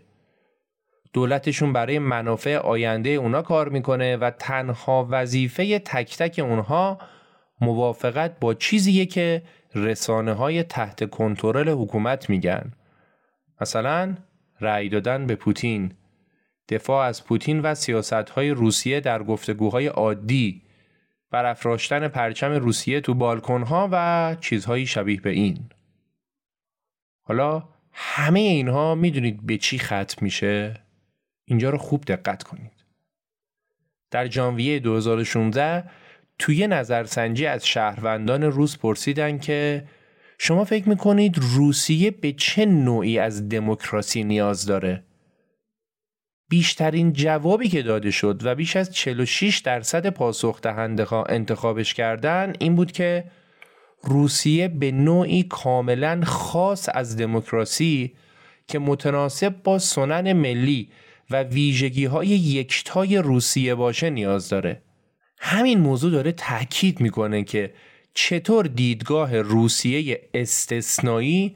دولتشون 1.13 1.73
برای 1.73 1.99
منافع 1.99 2.57
آینده 2.57 3.09
اونا 3.09 3.41
کار 3.41 3.69
می‌کنه 3.69 4.17
و 4.17 4.31
تنها 4.39 5.07
وظیفه 5.09 5.79
تک 5.79 6.17
تک 6.17 6.39
اونها 6.39 6.99
موافقت 7.61 8.39
با 8.39 8.53
چیزیه 8.53 9.05
که 9.05 9.41
رسانه 9.75 10.33
های 10.33 10.63
تحت 10.63 11.09
کنترل 11.09 11.69
حکومت 11.69 12.29
میگن. 12.29 12.71
مثلا 13.61 14.15
رأی 14.61 14.89
دادن 14.89 15.27
به 15.27 15.35
پوتین 15.35 15.91
دفاع 16.69 17.05
از 17.05 17.25
پوتین 17.25 17.59
و 17.59 17.75
های 18.35 18.49
روسیه 18.49 18.99
در 18.99 19.23
گفتگوهای 19.23 19.87
عادی 19.87 20.61
برافراشتن 21.31 22.07
پرچم 22.07 22.51
روسیه 22.51 23.01
تو 23.01 23.13
بالکنها 23.13 23.89
و 23.91 24.35
چیزهایی 24.41 24.85
شبیه 24.85 25.21
به 25.21 25.29
این 25.29 25.69
حالا 27.23 27.69
همه 27.91 28.39
اینها 28.39 28.95
می‌دونید 28.95 29.45
به 29.45 29.57
چی 29.57 29.79
ختم 29.79 30.17
میشه؟ 30.21 30.73
اینجا 31.45 31.69
رو 31.69 31.77
خوب 31.77 32.03
دقت 32.05 32.43
کنید 32.43 32.85
در 34.11 34.29
ژانویه 34.29 34.79
2016 34.79 35.89
توی 36.39 36.67
نظرسنجی 36.67 37.45
از 37.45 37.67
شهروندان 37.67 38.43
روس 38.43 38.77
پرسیدن 38.77 39.37
که 39.37 39.87
شما 40.37 40.63
فکر 40.63 40.89
می‌کنید 40.89 41.39
روسیه 41.41 42.11
به 42.11 42.31
چه 42.31 42.65
نوعی 42.65 43.19
از 43.19 43.49
دموکراسی 43.49 44.23
نیاز 44.23 44.65
داره؟ 44.65 45.03
بیشترین 46.49 47.13
جوابی 47.13 47.69
که 47.69 47.81
داده 47.81 48.11
شد 48.11 48.41
و 48.43 48.55
بیش 48.55 48.75
از 48.75 48.91
46 48.91 49.57
درصد 49.57 50.09
پاسخ 50.09 50.61
دهنده 50.61 51.03
ها 51.03 51.23
انتخابش 51.23 51.93
کردن 51.93 52.53
این 52.59 52.75
بود 52.75 52.91
که 52.91 53.23
روسیه 54.03 54.67
به 54.67 54.91
نوعی 54.91 55.43
کاملا 55.43 56.21
خاص 56.25 56.89
از 56.93 57.17
دموکراسی 57.17 58.13
که 58.67 58.79
متناسب 58.79 59.63
با 59.63 59.79
سنن 59.79 60.33
ملی 60.33 60.89
و 61.29 61.43
ویژگی 61.43 62.05
های 62.05 62.27
یکتای 62.27 63.17
روسیه 63.17 63.75
باشه 63.75 64.09
نیاز 64.09 64.49
داره. 64.49 64.81
همین 65.39 65.79
موضوع 65.79 66.11
داره 66.11 66.31
تاکید 66.31 66.99
می‌کنه 66.99 67.43
که 67.43 67.73
چطور 68.13 68.65
دیدگاه 68.67 69.41
روسیه 69.41 70.21
استثنایی 70.33 71.55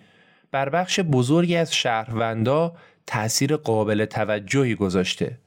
بر 0.51 0.69
بخش 0.69 0.99
بزرگی 0.99 1.55
از 1.55 1.75
شهروندا 1.75 2.75
تأثیر 3.09 3.55
قابل 3.55 4.05
توجهی 4.05 4.75
گذاشته. 4.75 5.37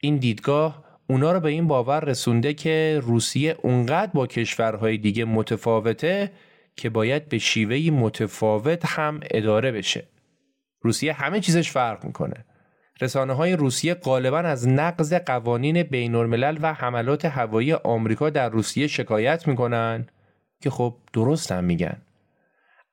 این 0.00 0.16
دیدگاه 0.16 0.84
اونا 1.08 1.32
رو 1.32 1.40
به 1.40 1.48
این 1.48 1.68
باور 1.68 2.04
رسونده 2.04 2.54
که 2.54 3.00
روسیه 3.02 3.56
اونقدر 3.62 4.12
با 4.14 4.26
کشورهای 4.26 4.98
دیگه 4.98 5.24
متفاوته 5.24 6.32
که 6.76 6.90
باید 6.90 7.28
به 7.28 7.38
شیوهی 7.38 7.90
متفاوت 7.90 8.86
هم 8.86 9.20
اداره 9.30 9.72
بشه. 9.72 10.04
روسیه 10.80 11.12
همه 11.12 11.40
چیزش 11.40 11.70
فرق 11.70 12.04
می‌کنه. 12.04 12.44
رسانه 13.00 13.32
های 13.32 13.52
روسیه 13.52 13.94
غالبا 13.94 14.38
از 14.38 14.68
نقض 14.68 15.14
قوانین 15.14 15.82
بین 15.82 16.14
الملل 16.14 16.58
و 16.62 16.72
حملات 16.72 17.24
هوایی 17.24 17.72
آمریکا 17.72 18.30
در 18.30 18.48
روسیه 18.48 18.86
شکایت 18.86 19.48
می‌کنن 19.48 20.06
که 20.60 20.70
خب 20.70 20.96
درست 21.12 21.52
هم 21.52 21.64
میگن. 21.64 21.96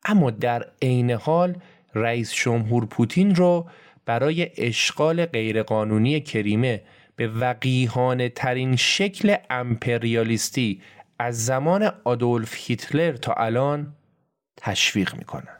اما 0.05 0.31
در 0.31 0.65
عین 0.81 1.11
حال 1.11 1.55
رئیس 1.95 2.33
جمهور 2.33 2.85
پوتین 2.85 3.35
رو 3.35 3.69
برای 4.05 4.49
اشغال 4.57 5.25
غیرقانونی 5.25 6.21
کریمه 6.21 6.81
به 7.15 7.27
وقیهانه 7.27 8.29
ترین 8.29 8.75
شکل 8.75 9.35
امپریالیستی 9.49 10.81
از 11.19 11.45
زمان 11.45 11.91
آدولف 12.03 12.55
هیتلر 12.57 13.11
تا 13.11 13.33
الان 13.33 13.95
تشویق 14.57 15.15
می‌کنن. 15.15 15.58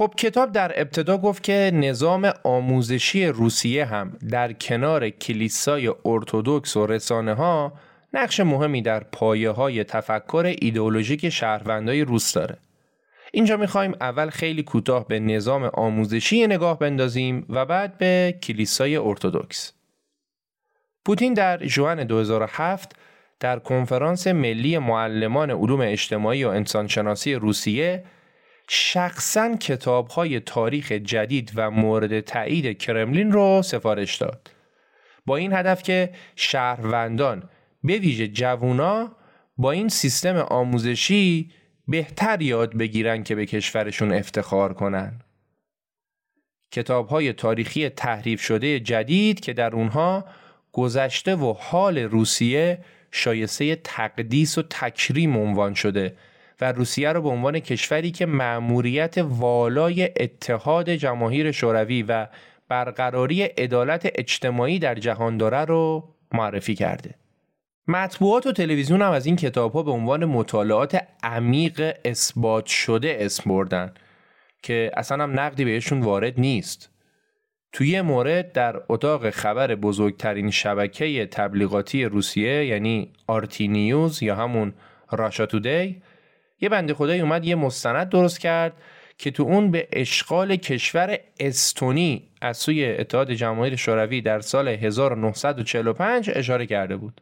خب 0.00 0.14
کتاب 0.16 0.52
در 0.52 0.80
ابتدا 0.80 1.18
گفت 1.18 1.42
که 1.42 1.70
نظام 1.74 2.32
آموزشی 2.44 3.26
روسیه 3.26 3.84
هم 3.84 4.18
در 4.30 4.52
کنار 4.52 5.10
کلیسای 5.10 5.92
ارتودکس 6.04 6.76
و 6.76 6.86
رسانه 6.86 7.34
ها 7.34 7.72
نقش 8.12 8.40
مهمی 8.40 8.82
در 8.82 9.00
پایه 9.00 9.50
های 9.50 9.84
تفکر 9.84 10.54
ایدئولوژیک 10.60 11.28
شهروندای 11.28 12.00
روس 12.00 12.32
داره. 12.32 12.56
اینجا 13.32 13.56
می‌خوایم 13.56 13.94
اول 14.00 14.30
خیلی 14.30 14.62
کوتاه 14.62 15.08
به 15.08 15.18
نظام 15.20 15.64
آموزشی 15.64 16.46
نگاه 16.46 16.78
بندازیم 16.78 17.46
و 17.48 17.66
بعد 17.66 17.98
به 17.98 18.38
کلیسای 18.42 18.96
ارتودکس. 18.96 19.72
پوتین 21.04 21.34
در 21.34 21.66
جوان 21.66 22.04
2007 22.04 22.96
در 23.40 23.58
کنفرانس 23.58 24.26
ملی 24.26 24.78
معلمان 24.78 25.50
علوم 25.50 25.80
اجتماعی 25.80 26.44
و 26.44 26.48
انسانشناسی 26.48 27.34
روسیه 27.34 28.04
شخصا 28.72 29.56
کتاب 29.56 30.08
های 30.08 30.40
تاریخ 30.40 30.92
جدید 30.92 31.52
و 31.54 31.70
مورد 31.70 32.20
تایید 32.20 32.78
کرملین 32.78 33.32
رو 33.32 33.62
سفارش 33.62 34.16
داد. 34.16 34.50
با 35.26 35.36
این 35.36 35.52
هدف 35.52 35.82
که 35.82 36.10
شهروندان 36.36 37.48
به 37.84 37.98
ویژه 37.98 38.28
جوونا 38.28 39.16
با 39.56 39.70
این 39.70 39.88
سیستم 39.88 40.36
آموزشی 40.36 41.50
بهتر 41.88 42.42
یاد 42.42 42.76
بگیرن 42.76 43.22
که 43.22 43.34
به 43.34 43.46
کشورشون 43.46 44.12
افتخار 44.12 44.74
کنن. 44.74 45.20
کتاب 46.72 47.08
های 47.08 47.32
تاریخی 47.32 47.88
تحریف 47.88 48.42
شده 48.42 48.80
جدید 48.80 49.40
که 49.40 49.52
در 49.52 49.74
اونها 49.74 50.24
گذشته 50.72 51.36
و 51.36 51.52
حال 51.58 51.98
روسیه 51.98 52.84
شایسته 53.10 53.76
تقدیس 53.76 54.58
و 54.58 54.62
تکریم 54.62 55.36
عنوان 55.36 55.74
شده. 55.74 56.16
و 56.60 56.72
روسیه 56.72 57.12
را 57.12 57.20
به 57.20 57.28
عنوان 57.28 57.58
کشوری 57.58 58.10
که 58.10 58.26
مأموریت 58.26 59.18
والای 59.18 60.10
اتحاد 60.16 60.90
جماهیر 60.90 61.52
شوروی 61.52 62.02
و 62.02 62.26
برقراری 62.68 63.42
عدالت 63.42 64.08
اجتماعی 64.14 64.78
در 64.78 64.94
جهان 64.94 65.36
داره 65.36 65.64
رو 65.64 66.14
معرفی 66.32 66.74
کرده. 66.74 67.14
مطبوعات 67.88 68.46
و 68.46 68.52
تلویزیون 68.52 69.02
هم 69.02 69.12
از 69.12 69.26
این 69.26 69.36
کتاب 69.36 69.72
ها 69.72 69.82
به 69.82 69.90
عنوان 69.90 70.24
مطالعات 70.24 71.02
عمیق 71.22 71.96
اثبات 72.04 72.66
شده 72.66 73.16
اسم 73.20 73.50
بردن 73.50 73.94
که 74.62 74.90
اصلا 74.96 75.22
هم 75.22 75.40
نقدی 75.40 75.64
بهشون 75.64 76.00
وارد 76.00 76.40
نیست. 76.40 76.90
توی 77.72 78.00
مورد 78.00 78.52
در 78.52 78.82
اتاق 78.88 79.30
خبر 79.30 79.74
بزرگترین 79.74 80.50
شبکه 80.50 81.26
تبلیغاتی 81.26 82.04
روسیه 82.04 82.66
یعنی 82.66 83.12
آرتی 83.26 83.68
نیوز 83.68 84.22
یا 84.22 84.36
همون 84.36 84.72
راشا 85.10 85.46
تودی 85.46 86.02
یه 86.60 86.68
بنده 86.68 86.94
خدای 86.94 87.20
اومد 87.20 87.44
یه 87.44 87.54
مستند 87.54 88.08
درست 88.08 88.40
کرد 88.40 88.72
که 89.18 89.30
تو 89.30 89.42
اون 89.42 89.70
به 89.70 89.88
اشغال 89.92 90.56
کشور 90.56 91.18
استونی 91.40 92.28
از 92.40 92.56
سوی 92.56 92.84
اتحاد 92.84 93.32
جماهیر 93.32 93.76
شوروی 93.76 94.20
در 94.20 94.40
سال 94.40 94.68
1945 94.68 96.30
اشاره 96.34 96.66
کرده 96.66 96.96
بود. 96.96 97.20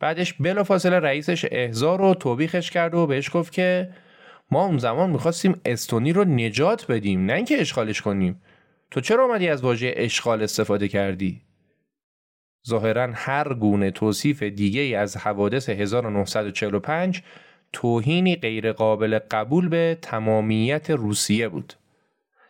بعدش 0.00 0.32
بلافاصله 0.32 0.98
رئیسش 0.98 1.46
احضار 1.50 1.98
رو 1.98 2.14
توبیخش 2.14 2.70
کرد 2.70 2.94
و 2.94 3.06
بهش 3.06 3.30
گفت 3.32 3.52
که 3.52 3.90
ما 4.50 4.64
اون 4.64 4.78
زمان 4.78 5.10
می‌خواستیم 5.10 5.60
استونی 5.64 6.12
رو 6.12 6.24
نجات 6.24 6.86
بدیم 6.86 7.24
نه 7.24 7.32
اینکه 7.32 7.60
اشغالش 7.60 8.00
کنیم 8.00 8.42
تو 8.90 9.00
چرا 9.00 9.24
آمدی 9.24 9.48
از 9.48 9.64
واژه 9.64 9.94
اشغال 9.96 10.42
استفاده 10.42 10.88
کردی 10.88 11.42
ظاهرا 12.68 13.08
هر 13.14 13.54
گونه 13.54 13.90
توصیف 13.90 14.42
دیگه 14.42 14.98
از 14.98 15.16
حوادث 15.16 15.68
1945 15.68 17.22
توهینی 17.74 18.36
غیرقابل 18.36 19.18
قبول 19.30 19.68
به 19.68 19.98
تمامیت 20.02 20.90
روسیه 20.90 21.48
بود. 21.48 21.74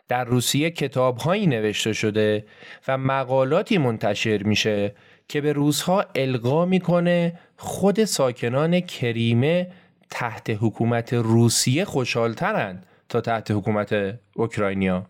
در 0.09 0.25
روسیه 0.25 0.70
کتابهایی 0.70 1.47
نوشته 1.47 1.93
شده 1.93 2.45
و 2.89 2.99
مقالاتی 2.99 3.79
منتشر 3.79 4.43
میشه 4.43 4.95
که 5.29 5.41
به 5.41 5.53
روزها 5.53 6.05
القا 6.14 6.64
می‌کنه 6.64 7.39
خود 7.57 8.05
ساکنان 8.05 8.81
کریمه 8.81 9.70
تحت 10.11 10.51
حکومت 10.51 11.12
روسیه 11.12 11.85
خوشحالترند 11.85 12.87
تا 13.09 13.20
تحت 13.20 13.51
حکومت 13.51 14.18
اوکراینیا. 14.37 15.07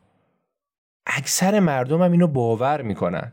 اکثر 1.07 1.61
مردم 1.61 2.03
هم 2.03 2.13
اینو 2.13 2.27
باور 2.27 2.83
می‌کنن. 2.83 3.33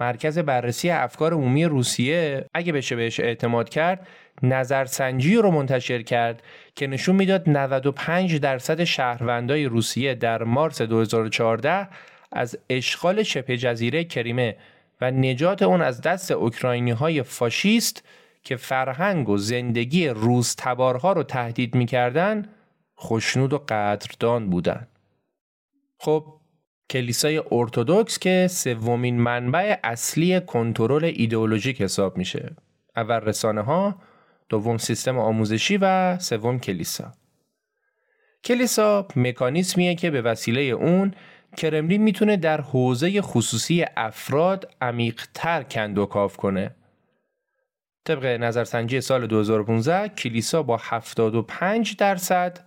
مرکز 0.00 0.38
بررسی 0.38 0.90
افکار 0.90 1.34
عمومی 1.34 1.64
روسیه 1.64 2.46
اگه 2.54 2.72
بشه 2.72 2.96
بهش 2.96 3.20
اعتماد 3.20 3.68
کرد 3.68 4.06
نظرسنجی 4.42 5.36
رو 5.36 5.50
منتشر 5.50 6.02
کرد 6.02 6.42
که 6.74 6.86
نشون 6.86 7.16
می‌داد 7.16 7.48
95 7.48 8.36
درصد 8.36 8.84
شهروندای 8.84 9.64
روسیه 9.64 10.14
در 10.14 10.42
مارس 10.42 10.82
2014 10.82 11.88
از 12.32 12.58
اشغال 12.70 13.22
شبه 13.22 13.56
جزیره 13.56 14.04
کریمه 14.04 14.56
و 15.00 15.10
نجات 15.10 15.62
اون 15.62 15.82
از 15.82 16.00
دست 16.00 16.30
اوکراینی 16.30 16.90
های 16.90 17.22
فاشیست 17.22 18.04
که 18.42 18.56
فرهنگ 18.56 19.28
و 19.28 19.36
زندگی 19.36 20.08
روز 20.08 20.56
تبارها 20.58 21.12
رو 21.12 21.22
تهدید 21.22 21.74
می‌کردن 21.74 22.48
خوشنود 22.94 23.52
و 23.52 23.58
قدردان 23.58 24.50
بودن. 24.50 24.86
خب 25.98 26.24
کلیسای 26.90 27.42
ارتودکس 27.50 28.18
که 28.18 28.46
سومین 28.50 29.20
منبع 29.20 29.78
اصلی 29.84 30.40
کنترل 30.40 31.04
ایدئولوژیک 31.04 31.82
حساب 31.82 32.16
میشه. 32.16 32.50
اول 32.96 33.20
رسانه 33.20 33.60
ها 33.60 33.96
دوم 34.50 34.78
سیستم 34.78 35.18
آموزشی 35.18 35.76
و 35.76 36.18
سوم 36.18 36.58
کلیسا 36.58 37.12
کلیسا 38.44 39.08
مکانیسمیه 39.16 39.94
که 39.94 40.10
به 40.10 40.22
وسیله 40.22 40.60
اون 40.60 41.14
کرملین 41.56 42.02
می‌تونه 42.02 42.36
در 42.36 42.60
حوزه 42.60 43.22
خصوصی 43.22 43.84
افراد 43.96 44.74
عمیقتر 44.80 45.62
کند 45.62 45.98
و 45.98 46.06
کاف 46.06 46.36
کنه 46.36 46.70
طبق 48.04 48.24
نظرسنجی 48.24 49.00
سال 49.00 49.26
2015 49.26 50.08
کلیسا 50.08 50.62
با 50.62 50.80
75 50.82 51.96
درصد 51.96 52.58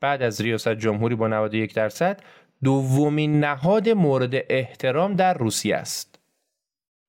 بعد 0.00 0.22
از 0.22 0.40
ریاست 0.40 0.74
جمهوری 0.74 1.14
با 1.14 1.28
91 1.28 1.74
درصد 1.74 2.20
دومین 2.64 3.40
نهاد 3.40 3.88
مورد 3.88 4.34
احترام 4.34 5.14
در 5.14 5.34
روسیه 5.34 5.76
است. 5.76 6.18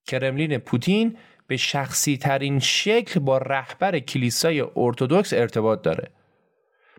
کرملین 0.07 0.57
پوتین 0.57 1.17
به 1.47 1.57
شخصی 1.57 2.17
ترین 2.17 2.59
شکل 2.59 3.19
با 3.19 3.37
رهبر 3.37 3.99
کلیسای 3.99 4.65
ارتودکس 4.75 5.33
ارتباط 5.33 5.81
داره. 5.81 6.11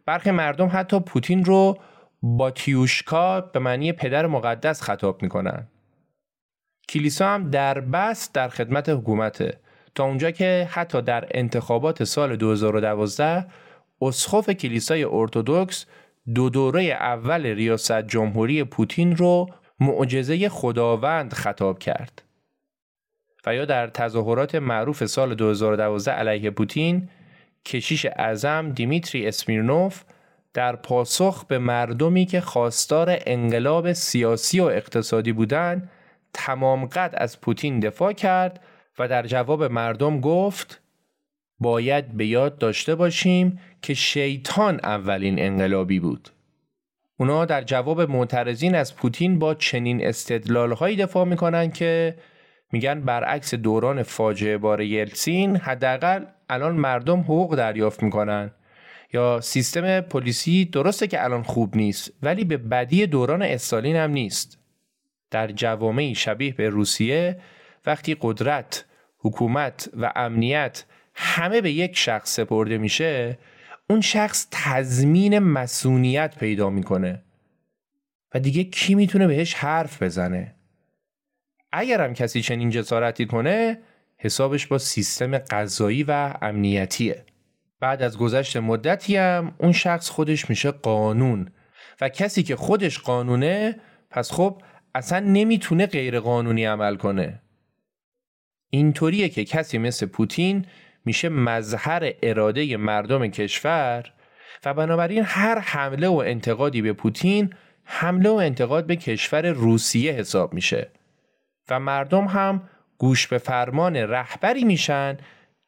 برخی 0.06 0.30
مردم 0.30 0.70
حتی 0.72 1.00
پوتین 1.00 1.44
رو 1.44 1.78
با 2.22 2.50
تیوشکا 2.50 3.40
به 3.40 3.60
معنی 3.60 3.92
پدر 3.92 4.26
مقدس 4.26 4.82
خطاب 4.82 5.22
می‌کنن. 5.22 5.68
کلیسا 6.88 7.28
هم 7.28 7.50
در 7.50 7.80
بس 7.80 8.32
در 8.32 8.48
خدمت 8.48 8.88
حکومته 8.88 9.60
تا 9.94 10.04
اونجا 10.04 10.30
که 10.30 10.68
حتی 10.70 11.02
در 11.02 11.28
انتخابات 11.30 12.04
سال 12.04 12.36
2012 12.36 13.46
اسخف 14.02 14.50
کلیسای 14.50 15.04
ارتودکس 15.04 15.86
دو 16.34 16.50
دوره 16.50 16.82
اول 16.82 17.46
ریاست 17.46 18.02
جمهوری 18.02 18.64
پوتین 18.64 19.16
رو 19.16 19.46
معجزه 19.80 20.48
خداوند 20.48 21.32
خطاب 21.32 21.78
کرد. 21.78 22.22
و 23.48 23.54
یا 23.54 23.64
در 23.64 23.86
تظاهرات 23.86 24.54
معروف 24.54 25.04
سال 25.04 25.34
2012 25.34 26.12
علیه 26.12 26.50
پوتین 26.50 27.08
کشیش 27.64 28.06
اعظم 28.06 28.72
دیمیتری 28.72 29.26
اسمیرنوف 29.26 30.02
در 30.54 30.76
پاسخ 30.76 31.44
به 31.44 31.58
مردمی 31.58 32.26
که 32.26 32.40
خواستار 32.40 33.18
انقلاب 33.26 33.92
سیاسی 33.92 34.60
و 34.60 34.64
اقتصادی 34.64 35.32
بودند 35.32 35.90
تمام 36.32 36.86
قد 36.86 37.14
از 37.16 37.40
پوتین 37.40 37.80
دفاع 37.80 38.12
کرد 38.12 38.60
و 38.98 39.08
در 39.08 39.26
جواب 39.26 39.64
مردم 39.64 40.20
گفت 40.20 40.80
باید 41.60 42.16
به 42.16 42.26
یاد 42.26 42.58
داشته 42.58 42.94
باشیم 42.94 43.60
که 43.82 43.94
شیطان 43.94 44.80
اولین 44.82 45.38
انقلابی 45.38 46.00
بود. 46.00 46.28
اونا 47.16 47.44
در 47.44 47.62
جواب 47.62 48.00
معترضین 48.00 48.74
از 48.74 48.96
پوتین 48.96 49.38
با 49.38 49.54
چنین 49.54 50.06
استدلالهایی 50.06 50.96
دفاع 50.96 51.24
می‌کنن 51.24 51.70
که 51.70 52.14
میگن 52.72 53.00
برعکس 53.00 53.54
دوران 53.54 54.02
فاجعه 54.02 54.58
بار 54.58 54.80
یلسین 54.80 55.56
حداقل 55.56 56.24
الان 56.48 56.76
مردم 56.76 57.20
حقوق 57.20 57.56
دریافت 57.56 58.02
می‌کنن. 58.02 58.50
یا 59.12 59.40
سیستم 59.40 60.00
پلیسی 60.00 60.64
درسته 60.64 61.06
که 61.06 61.24
الان 61.24 61.42
خوب 61.42 61.76
نیست 61.76 62.12
ولی 62.22 62.44
به 62.44 62.56
بدی 62.56 63.06
دوران 63.06 63.42
استالین 63.42 63.96
هم 63.96 64.10
نیست. 64.10 64.58
در 65.30 65.52
جوامعی 65.52 66.14
شبیه 66.14 66.54
به 66.54 66.68
روسیه 66.68 67.38
وقتی 67.86 68.16
قدرت 68.20 68.84
حکومت 69.18 69.90
و 70.00 70.12
امنیت 70.16 70.84
همه 71.14 71.60
به 71.60 71.72
یک 71.72 71.96
شخص 71.96 72.34
سپرده 72.34 72.78
میشه 72.78 73.38
اون 73.90 74.00
شخص 74.00 74.46
تضمین 74.50 75.38
مسئولیت 75.38 76.38
پیدا 76.38 76.70
می‌کنه. 76.70 77.22
و 78.34 78.40
دیگه 78.40 78.64
کی 78.64 78.94
می‌تونه 78.94 79.26
بهش 79.26 79.54
حرف 79.54 80.02
بزنه؟ 80.02 80.54
اگرم 81.72 82.14
کسی 82.14 82.42
چنین 82.42 82.70
جسارتی 82.70 83.26
کنه 83.26 83.78
حسابش 84.18 84.66
با 84.66 84.78
سیستم 84.78 85.38
قضایی 85.38 86.02
و 86.02 86.34
امنیتیه. 86.42 87.24
بعد 87.80 88.02
از 88.02 88.18
گذشت 88.18 88.56
مدتی 88.56 89.16
هم 89.16 89.54
اون 89.58 89.72
شخص 89.72 90.10
خودش 90.10 90.50
میشه 90.50 90.70
قانون. 90.70 91.50
و 92.00 92.08
کسی 92.08 92.42
که 92.42 92.56
خودش 92.56 92.98
قانونه 92.98 93.76
پس 94.10 94.32
خب 94.32 94.62
اصلا 94.94 95.18
نمی‌تونه 95.18 95.86
غیر 95.86 96.20
قانونی 96.20 96.64
عمل 96.64 96.96
کنه. 96.96 97.42
اینطوریه 98.70 99.28
که 99.28 99.44
کسی 99.44 99.78
مثل 99.78 100.06
پوتین 100.06 100.66
میشه 101.04 101.28
مظهر 101.28 102.12
اراده 102.22 102.76
مردم 102.76 103.26
کشور 103.26 104.12
و 104.64 104.74
بنابراین 104.74 105.22
هر 105.26 105.58
حمله 105.58 106.08
و 106.08 106.22
انتقادی 106.26 106.82
به 106.82 106.92
پوتین 106.92 107.54
حمله 107.84 108.28
و 108.30 108.32
انتقاد 108.32 108.86
به 108.86 108.96
کشور 108.96 109.46
روسیه 109.46 110.12
حساب 110.12 110.54
میشه. 110.54 110.90
و 111.70 111.80
مردم 111.80 112.24
هم 112.24 112.68
گوش 112.98 113.26
به 113.26 113.38
فرمان 113.38 113.96
رهبری 113.96 114.64
میشن 114.64 115.16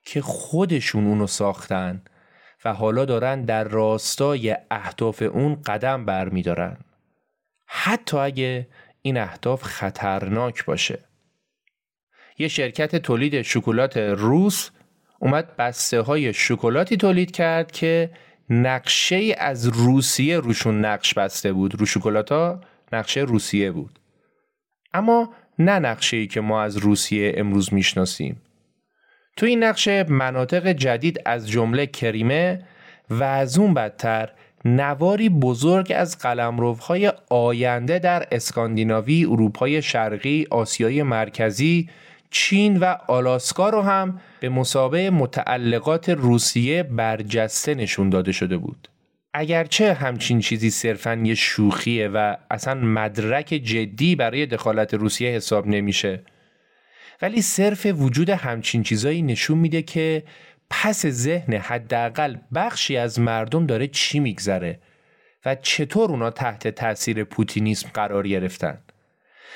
که 0.05 0.23
خودشون 0.23 1.07
اونو 1.07 1.27
ساختن 1.27 2.03
و 2.65 2.75
حالا 2.75 3.05
دارن 3.05 3.45
در 3.45 3.65
راستای 3.65 4.57
اهداف 4.71 5.23
اون 5.23 5.63
قدم 5.63 6.05
برمیدارن. 6.05 6.77
حتی 7.67 8.17
اگه 8.17 8.69
این 9.03 9.17
اهداف 9.17 9.63
خطرناک 9.63 10.65
باشه. 10.65 10.99
یه 12.39 12.49
شرکت 12.49 12.97
تولید 12.97 13.43
شکلات 13.43 13.97
روس 13.97 14.71
اومد 15.19 15.57
بسته 15.57 16.01
های 16.01 16.33
شکلاتی 16.33 16.97
تولید 16.97 17.31
کرد 17.31 17.73
که 17.73 18.11
نقشه 18.51 19.35
از 19.39 19.67
روسیه 19.67 20.39
روشون 20.39 20.85
نقش 20.85 21.15
بسته 21.15 21.53
بود. 21.53 21.81
رو 21.81 21.87
شکلات 21.87 22.33
ها 22.33 22.61
نقشه 22.93 23.21
روسیه 23.21 23.71
بود. 23.71 23.99
اما 24.93 25.35
نه 25.61 25.79
نقشه 25.79 26.17
ای 26.17 26.27
که 26.27 26.41
ما 26.41 26.63
از 26.63 26.77
روسیه 26.77 27.35
امروز 27.37 27.75
می‌شناسیم 27.75 28.43
تو 29.37 29.47
این 29.47 29.65
نقشه 29.65 30.05
مناطق 30.09 30.73
جدید 30.73 31.21
از 31.27 31.51
جمله 31.51 31.87
کریمه 31.87 32.65
و 33.11 33.23
از 33.23 33.59
اون 33.59 33.75
بدتر 33.75 34.31
نواری 34.65 35.29
بزرگ 35.29 35.93
از 35.97 36.19
قلمروهای 36.19 37.13
آینده 37.31 37.99
در 37.99 38.27
اسکاندیناوی، 38.33 39.25
اروپای 39.25 39.83
شرقی، 39.83 40.47
آسیای 40.51 41.03
مرکزی، 41.03 41.89
چین 42.31 42.77
و 42.77 42.97
آلاسکا 43.09 43.71
رو 43.71 43.83
هم 43.83 44.21
به 44.41 44.49
مسابه 44.49 45.11
متعلقات 45.11 46.09
روسیه 46.09 46.83
برجسته 46.83 47.75
نشون 47.75 48.11
داده 48.11 48.33
شده 48.33 48.57
بود. 48.57 48.90
اگرچه 49.35 49.95
همچین 49.95 50.41
چیزی 50.41 50.71
صرفا 50.71 51.15
یه 51.15 51.35
شوخیه 51.35 52.09
و 52.09 52.37
اصلا 52.51 52.75
مدرک 52.75 53.47
جدی 53.47 54.17
برای 54.17 54.47
دخالت 54.47 54.95
روسیه 54.95 55.31
حساب 55.31 55.67
نمیشه 55.67 56.23
ولی 57.23 57.43
صرف 57.43 57.87
وجود 57.87 58.31
همچین 58.31 58.83
چیزایی 58.83 59.23
نشون 59.23 59.59
میده 59.59 59.83
که 59.83 60.23
پس 60.71 61.07
ذهن 61.07 61.55
حداقل 61.55 62.37
بخشی 62.55 62.97
از 62.97 63.21
مردم 63.21 63.67
داره 63.67 63.87
چی 63.87 64.21
میگذره 64.21 64.81
و 65.45 65.55
چطور 65.55 66.11
اونا 66.11 66.31
تحت 66.31 66.69
تاثیر 66.69 67.25
پوتینیسم 67.25 67.89
قرار 67.95 68.29
گرفتن. 68.29 68.79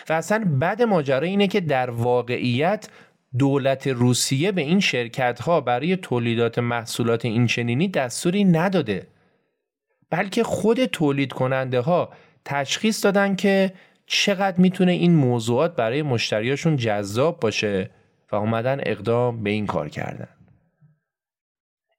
و 0.08 0.12
اصلا 0.12 0.44
بعد 0.60 0.82
ماجرا 0.82 1.26
اینه 1.26 1.46
که 1.46 1.60
در 1.60 1.90
واقعیت 1.90 2.88
دولت 3.38 3.86
روسیه 3.86 4.52
به 4.52 4.62
این 4.62 4.80
شرکت 4.80 5.40
ها 5.40 5.60
برای 5.60 5.96
تولیدات 5.96 6.58
محصولات 6.58 7.24
اینچنینی 7.24 7.88
دستوری 7.88 8.44
نداده. 8.44 9.06
بلکه 10.14 10.44
خود 10.44 10.84
تولید 10.84 11.32
کننده 11.32 11.80
ها 11.80 12.12
تشخیص 12.44 13.04
دادن 13.04 13.36
که 13.36 13.72
چقدر 14.06 14.60
می‌تونه 14.60 14.92
این 14.92 15.14
موضوعات 15.14 15.76
برای 15.76 16.02
مشتریاشون 16.02 16.76
جذاب 16.76 17.40
باشه 17.40 17.90
و 18.32 18.36
اومدن 18.36 18.80
اقدام 18.82 19.42
به 19.42 19.50
این 19.50 19.66
کار 19.66 19.88
کردن. 19.88 20.28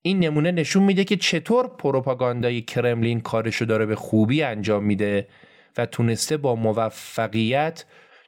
این 0.02 0.20
نمونه 0.20 0.52
نشون 0.52 0.84
میده 0.84 1.04
که 1.04 1.16
چطور 1.16 1.68
پروپاگاندای 1.68 2.62
کرملین 2.62 3.22
کارشو 3.22 3.66
داره 3.66 3.86
به 3.86 3.96
خوبی 3.96 4.44
انجام 4.44 4.84
میده 4.84 5.28
و 5.78 5.86
تونسته 5.86 6.38
با 6.38 6.56
موفقیت 6.56 7.86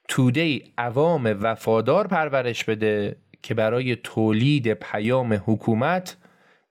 توده 0.08 0.62
عوام 0.78 1.38
وفادار 1.42 2.08
پرورش 2.08 2.64
بده 2.64 3.16
که 3.42 3.54
برای 3.54 3.96
تولید 3.96 4.74
پیام 4.74 5.42
حکومت 5.46 6.18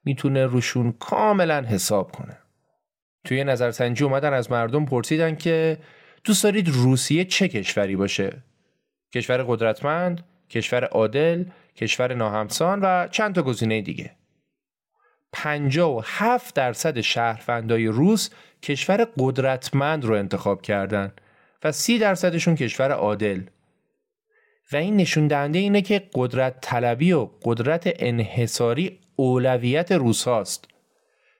می‌تونه 0.05 0.45
روشون 0.45 0.91
کاملا 0.91 1.61
حساب 1.61 2.11
کنه. 2.11 2.37
توی 3.23 3.43
نظرسنجی 3.43 4.03
اومدن 4.03 4.33
از 4.33 4.51
مردم 4.51 4.85
پرسیدن 4.85 5.35
که 5.35 5.77
دوست 6.23 6.43
دارید 6.43 6.69
روسیه 6.69 7.25
چه 7.25 7.47
کشوری 7.47 7.95
باشه؟ 7.95 8.43
کشور 9.13 9.43
قدرتمند، 9.43 10.23
کشور 10.49 10.83
عادل، 10.83 11.45
کشور 11.75 12.13
ناهمسان 12.13 12.79
و 12.81 13.07
چند 13.07 13.35
تا 13.35 13.41
گزینه 13.41 13.81
دیگه. 13.81 14.11
57 15.33 16.55
درصد 16.55 17.01
شهروندای 17.01 17.87
روس 17.87 18.29
کشور 18.63 19.07
قدرتمند 19.17 20.05
رو 20.05 20.15
انتخاب 20.15 20.61
کردن 20.61 21.13
و 21.63 21.71
30 21.71 21.99
درصدشون 21.99 22.55
کشور 22.55 22.91
عادل. 22.91 23.41
و 24.71 24.75
این 24.75 24.97
نشون 24.97 25.27
دهنده 25.27 25.59
اینه 25.59 25.81
که 25.81 26.09
قدرت 26.13 26.61
طلبی 26.61 27.13
و 27.13 27.29
قدرت 27.43 27.93
انحصاری 27.99 28.99
اولویت 29.15 29.91
روس 29.91 30.23
هاست. 30.23 30.67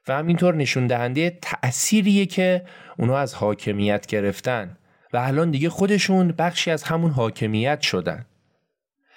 و 0.07 0.13
همینطور 0.13 0.55
نشون 0.55 0.87
دهنده 0.87 1.37
تأثیریه 1.41 2.25
که 2.25 2.65
اونا 2.97 3.17
از 3.17 3.33
حاکمیت 3.33 4.05
گرفتن. 4.05 4.77
و 5.13 5.17
الان 5.17 5.51
دیگه 5.51 5.69
خودشون 5.69 6.27
بخشی 6.27 6.71
از 6.71 6.83
همون 6.83 7.11
حاکمیت 7.11 7.81
شدن. 7.81 8.25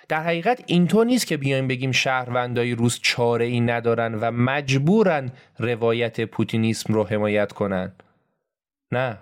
در 0.09 0.23
حقیقت 0.23 0.63
اینطور 0.67 1.07
نیست 1.07 1.27
که 1.27 1.37
بیایم 1.37 1.69
بگیم 1.69 1.93
شهروندای 1.93 2.75
روس 2.75 2.99
چاره 3.03 3.45
ای 3.45 3.61
ندارن 3.61 4.15
و 4.15 4.31
مجبورن 4.31 5.31
روایت 5.59 6.21
پوتینیسم 6.21 6.95
رو 6.95 7.05
حمایت 7.05 7.53
کنن. 7.53 7.93
نه. 8.93 9.19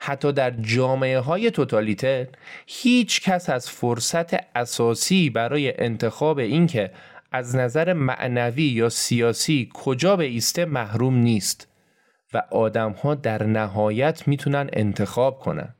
حتی 0.00 0.32
در 0.32 0.50
جامعه 0.50 1.18
های 1.18 1.50
توتالیته 1.50 2.28
هیچ 2.66 3.22
کس 3.22 3.50
از 3.50 3.70
فرصت 3.70 4.56
اساسی 4.56 5.30
برای 5.30 5.80
انتخاب 5.80 6.38
اینکه 6.38 6.90
از 7.32 7.56
نظر 7.56 7.92
معنوی 7.92 8.62
یا 8.62 8.88
سیاسی 8.88 9.68
کجا 9.74 10.16
به 10.16 10.24
ایسته 10.24 10.64
محروم 10.64 11.14
نیست 11.14 11.68
و 12.34 12.42
آدم 12.50 12.92
ها 12.92 13.14
در 13.14 13.42
نهایت 13.42 14.28
می‌تونن 14.28 14.70
انتخاب 14.72 15.38
کنن. 15.38 15.74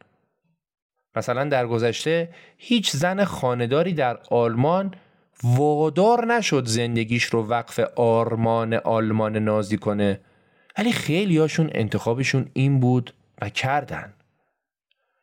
مثلا 1.16 1.44
در 1.44 1.66
گذشته 1.66 2.28
هیچ 2.57 2.90
زن 2.90 3.24
خانداری 3.24 3.92
در 3.92 4.18
آلمان 4.30 4.94
وادار 5.42 6.34
نشد 6.34 6.66
زندگیش 6.66 7.24
رو 7.24 7.46
وقف 7.46 7.80
آرمان 7.96 8.74
آلمان 8.74 9.36
نازی 9.36 9.76
کنه 9.76 10.20
ولی 10.78 10.92
خیلی 10.92 11.38
هاشون 11.38 11.70
انتخابشون 11.72 12.51
این 12.53 12.80
بود 12.80 13.14
و 13.42 13.48
کردن. 13.48 14.12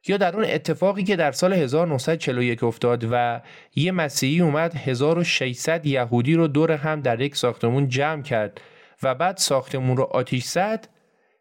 یا 0.09 0.17
در 0.17 0.35
اون 0.35 0.45
اتفاقی 0.45 1.03
که 1.03 1.15
در 1.15 1.31
سال 1.31 1.53
1941 1.53 2.63
افتاد 2.63 3.07
و 3.11 3.41
یه 3.75 3.91
مسیحی 3.91 4.41
اومد 4.41 4.75
1600 4.75 5.85
یهودی 5.85 6.33
رو 6.33 6.47
دور 6.47 6.71
هم 6.71 7.01
در 7.01 7.21
یک 7.21 7.35
ساختمون 7.35 7.87
جمع 7.87 8.21
کرد 8.21 8.61
و 9.03 9.15
بعد 9.15 9.37
ساختمون 9.37 9.97
رو 9.97 10.03
آتیش 10.03 10.43
زد 10.43 10.87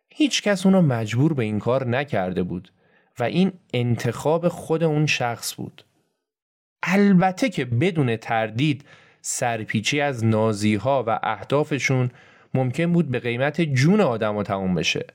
هیچ 0.09 0.43
کس 0.43 0.67
اونو 0.67 0.83
مجبور 0.83 1.35
به 1.35 1.45
این 1.45 1.59
کار 1.59 1.87
نکرده 1.87 2.43
بود 2.43 2.73
و 3.19 3.23
این 3.23 3.53
انتخاب 3.75 4.49
خود 4.49 4.83
اون 4.83 5.07
شخص 5.07 5.55
بود. 5.55 5.85
البته 6.83 7.49
که 7.49 7.64
بدون 7.64 8.17
تردید 8.17 8.85
سرپیچی 9.21 10.01
از 10.01 10.25
نازی 10.25 10.75
ها 10.75 11.05
و 11.07 11.19
اهدافشون 11.23 12.11
ممکن 12.55 12.93
بود 12.93 13.11
به 13.11 13.19
قیمت 13.19 13.61
جون 13.61 14.01
آدم 14.01 14.43
تموم 14.43 14.75
بشه. 14.75 15.07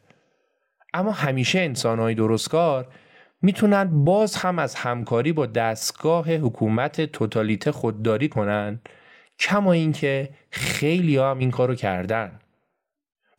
اما 0.94 1.12
همیشه 1.12 1.60
انسانهای 1.60 2.16
درستکار 2.16 2.88
می‌تونن 3.42 4.04
باز 4.04 4.36
هم 4.36 4.60
از 4.60 4.76
همکاری 4.76 5.32
با 5.32 5.46
دستگاه 5.46 6.32
حکومت 6.32 7.02
توتالیته 7.02 7.72
خودداری 7.72 8.30
کنن 8.30 8.80
کما 9.40 9.74
اینکه 9.74 10.30
خیلی 10.52 11.18
هم 11.18 11.38
این 11.40 11.52
کارو 11.52 11.76
کردن. 11.76 12.40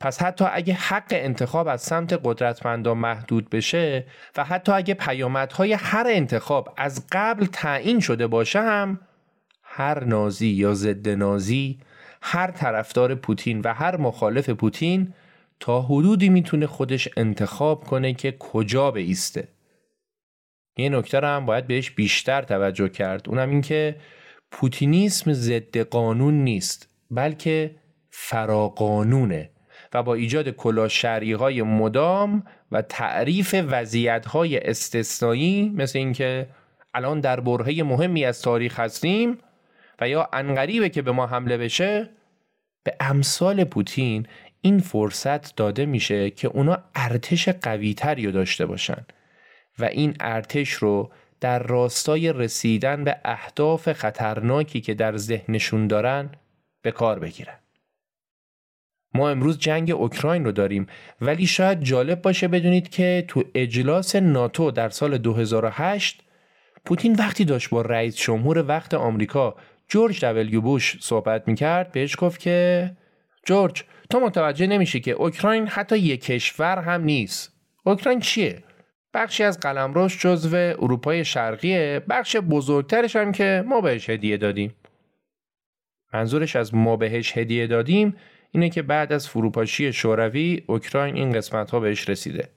پس 0.01 0.23
حتی 0.23 0.45
اگه 0.53 0.75
حق 0.75 1.07
انتخاب 1.11 1.69
از 1.69 1.83
سمت 1.83 2.21
قدرتمندان 2.25 2.99
محدود 2.99 3.51
بشه 3.51 4.07
و 4.37 4.45
حتی 4.45 4.73
اگه 4.73 4.95
پیامدهای 4.95 5.73
هر 5.73 6.07
انتخاب 6.09 6.75
از 6.77 7.07
قبل 7.13 7.47
تعیین 7.47 8.01
شده 8.01 8.27
باشه 8.27 8.61
هم 8.61 9.01
هر 9.63 10.05
نازی 10.05 10.49
یا 10.49 10.75
ضد 10.75 11.09
نازی 11.09 11.79
هر 12.23 12.51
طرفدار 12.51 13.15
پوتین 13.15 13.61
و 13.61 13.75
هر 13.75 13.97
مخالف 13.97 14.51
پوتین 14.51 15.15
تا 15.61 15.83
حدودی 15.83 16.29
می‌تونه 16.29 16.67
خودش 16.67 17.09
انتخاب 17.17 17.85
کنه 17.85 18.15
که 18.15 18.33
کجا 18.39 18.91
بیسته. 18.91 19.49
یه 20.77 20.89
نکته 20.89 21.21
رو 21.21 21.29
هم 21.29 21.47
باید 21.47 21.67
بهش 21.67 21.91
بیشتر 21.91 22.43
توجه 22.43 22.89
کرد. 22.89 23.29
اونم 23.29 23.51
این 23.51 23.61
که 23.61 23.97
پوتینیسم 24.51 25.33
ضد 25.33 25.79
قانون 25.79 26.35
نیست 26.35 26.89
بلکه 27.11 27.75
فراقانونه 28.11 29.51
و 29.95 30.03
با 30.03 30.15
ایجاد 30.15 30.49
کلا 30.49 30.89
های 31.39 31.63
مدام 31.63 32.45
و 32.73 32.83
تعریف 32.83 33.55
وضعیت 33.69 34.27
های 34.27 34.59
استثنایی 34.59 35.73
مثل 35.77 35.99
اینکه 35.99 36.47
الان 36.95 37.21
در 37.21 37.41
برهه 37.41 37.83
مهمی 37.83 38.25
از 38.25 38.43
تاریخ 38.43 38.81
هستیم 38.81 39.39
و 40.01 40.09
یا 40.09 40.29
انقریبه 40.33 40.89
که 40.89 41.03
به 41.03 41.13
ما 41.13 41.27
حمله 41.27 41.57
بشه 41.57 42.11
به 42.85 42.97
امثال 43.01 43.65
پوتین 43.65 44.27
این 44.61 44.79
فرصت 44.79 45.57
داده 45.57 45.87
میشه 45.87 46.31
که 46.31 46.49
اونا 46.49 46.79
ارتش 46.95 47.49
قویتری 47.49 48.27
رو 48.27 48.33
داشته 48.33 48.67
باشن. 48.67 49.07
و 49.79 49.85
این 49.85 50.17
ارتش 50.21 50.71
رو 50.71 51.11
در 51.41 51.63
راستای 51.63 52.33
رسیدن 52.33 53.05
به 53.05 53.17
اهداف 53.25 53.93
خطرناکی 53.93 54.81
که 54.81 54.95
در 54.95 55.17
ذهنشون 55.17 55.87
دارن 55.87 56.31
به 56.83 56.91
کار 56.91 57.19
بگیرن. 57.19 57.59
ما 59.15 59.31
امروز 59.31 59.59
جنگ 59.59 59.91
اوکراین 59.91 60.45
رو 60.45 60.53
داریم 60.53 60.87
ولی 61.21 61.47
شاید 61.47 61.81
جالب 61.81 62.23
باشه 62.23 62.49
بدونید 62.49 62.89
که 62.89 63.25
تو 63.29 63.45
اجلاس 63.55 64.17
ناتو 64.17 64.71
در 64.71 64.89
سال 64.89 65.19
2008 65.19 66.23
پوتین 66.85 67.15
وقتی 67.15 67.45
داشت 67.45 67.71
با 67.71 67.83
رئیس 67.83 68.17
جمهور 68.17 68.65
وقت 68.69 68.95
آمریکا 68.95 69.55
جورج 69.89 70.25
دبلیو 70.25 70.61
بوش 70.61 70.97
صحبت 71.01 71.49
می‌کرد 71.49 71.93
بهش 71.93 72.17
گفت 72.19 72.41
که 72.41 72.91
جورج 73.47 73.85
تو 74.11 74.21
متوجه 74.21 74.67
نمیشه 74.67 75.01
که 75.01 75.11
اوکراین 75.11 75.67
حتی 75.67 75.99
یک 75.99 76.25
کشور 76.25 76.79
هم 76.79 77.05
نیست 77.05 77.53
اوکراین 77.85 78.21
چیه 78.21 78.63
بخشی 79.15 79.45
از 79.45 79.61
قلمروش 79.61 80.19
جزو 80.19 80.57
اروپای 80.57 81.25
شرقیه 81.25 82.03
بخش 82.09 82.37
بزرگترش 82.37 83.17
هم 83.17 83.33
که 83.33 83.65
ما 83.67 83.81
بهش 83.81 84.11
هدیه 84.11 84.37
دادیم. 84.37 84.75
منظورش 86.13 86.57
از 86.57 86.75
ما 86.75 86.97
بهش 86.97 87.39
هدیه 87.39 87.67
دادیم 87.67 88.17
اینه 88.51 88.71
که 88.71 88.83
بعد 88.83 89.13
از 89.13 89.29
فروپاشی 89.29 89.93
شوروی 89.93 90.63
اوکراین 90.67 91.17
این 91.17 91.33
قسمت 91.33 91.71
ها 91.71 91.81
بهش 91.81 92.09
رسیده. 92.09 92.49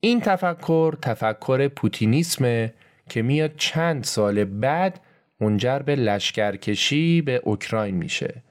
این 0.00 0.20
تفکر 0.20 0.94
تفکر 1.02 1.68
پوتینیسمه 1.68 2.74
که 3.08 3.22
میاد 3.22 3.56
چند 3.56 4.04
سال 4.04 4.44
بعد 4.44 5.00
منجر 5.40 5.78
به 5.78 5.96
لشکرکشی 5.96 7.22
به 7.22 7.40
اوکراین 7.44 7.94
میشه. 7.94 8.42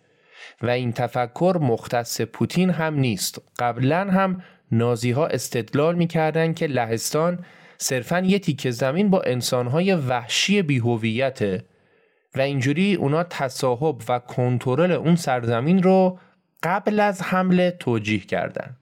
و 0.62 0.70
این 0.70 0.92
تفکر 0.92 1.58
مختص 1.62 2.22
پوتین 2.22 2.70
هم 2.70 2.94
نیست. 2.94 3.42
قبلا 3.60 4.12
هم 4.12 4.44
نازی 4.72 5.12
ها 5.12 5.28
استدلال 5.28 5.96
می‌کردن 5.96 6.54
که 6.54 6.68
لهستان 6.68 7.46
صرفا 7.78 8.20
یه 8.20 8.40
تیکه 8.40 8.72
زمین 8.72 9.10
با 9.10 9.22
انسانهای 9.22 9.94
وحشی 9.94 10.62
بیهویته 10.62 11.66
و 12.36 12.42
اینجوری 12.42 12.96
اونا 12.96 13.24
تصاحب 13.24 14.02
و 14.10 14.20
کنترل 14.20 14.92
اون 14.92 15.16
سرزمین 15.16 15.84
رو 15.84 16.20
قبل 16.64 17.00
از 17.00 17.22
حمله 17.22 17.72
توجیه 17.72 18.20
کردند. 18.20 18.78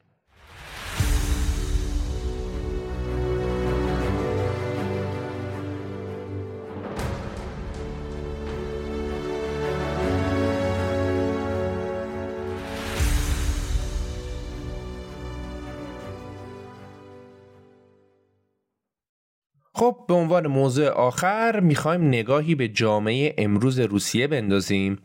خب 19.77 20.05
به 20.07 20.13
عنوان 20.13 20.47
موضوع 20.47 20.87
آخر 20.87 21.59
می‌خوایم 21.59 22.07
نگاهی 22.07 22.55
به 22.55 22.67
جامعه 22.67 23.35
امروز 23.37 23.79
روسیه 23.79 24.27
بندازیم 24.27 24.99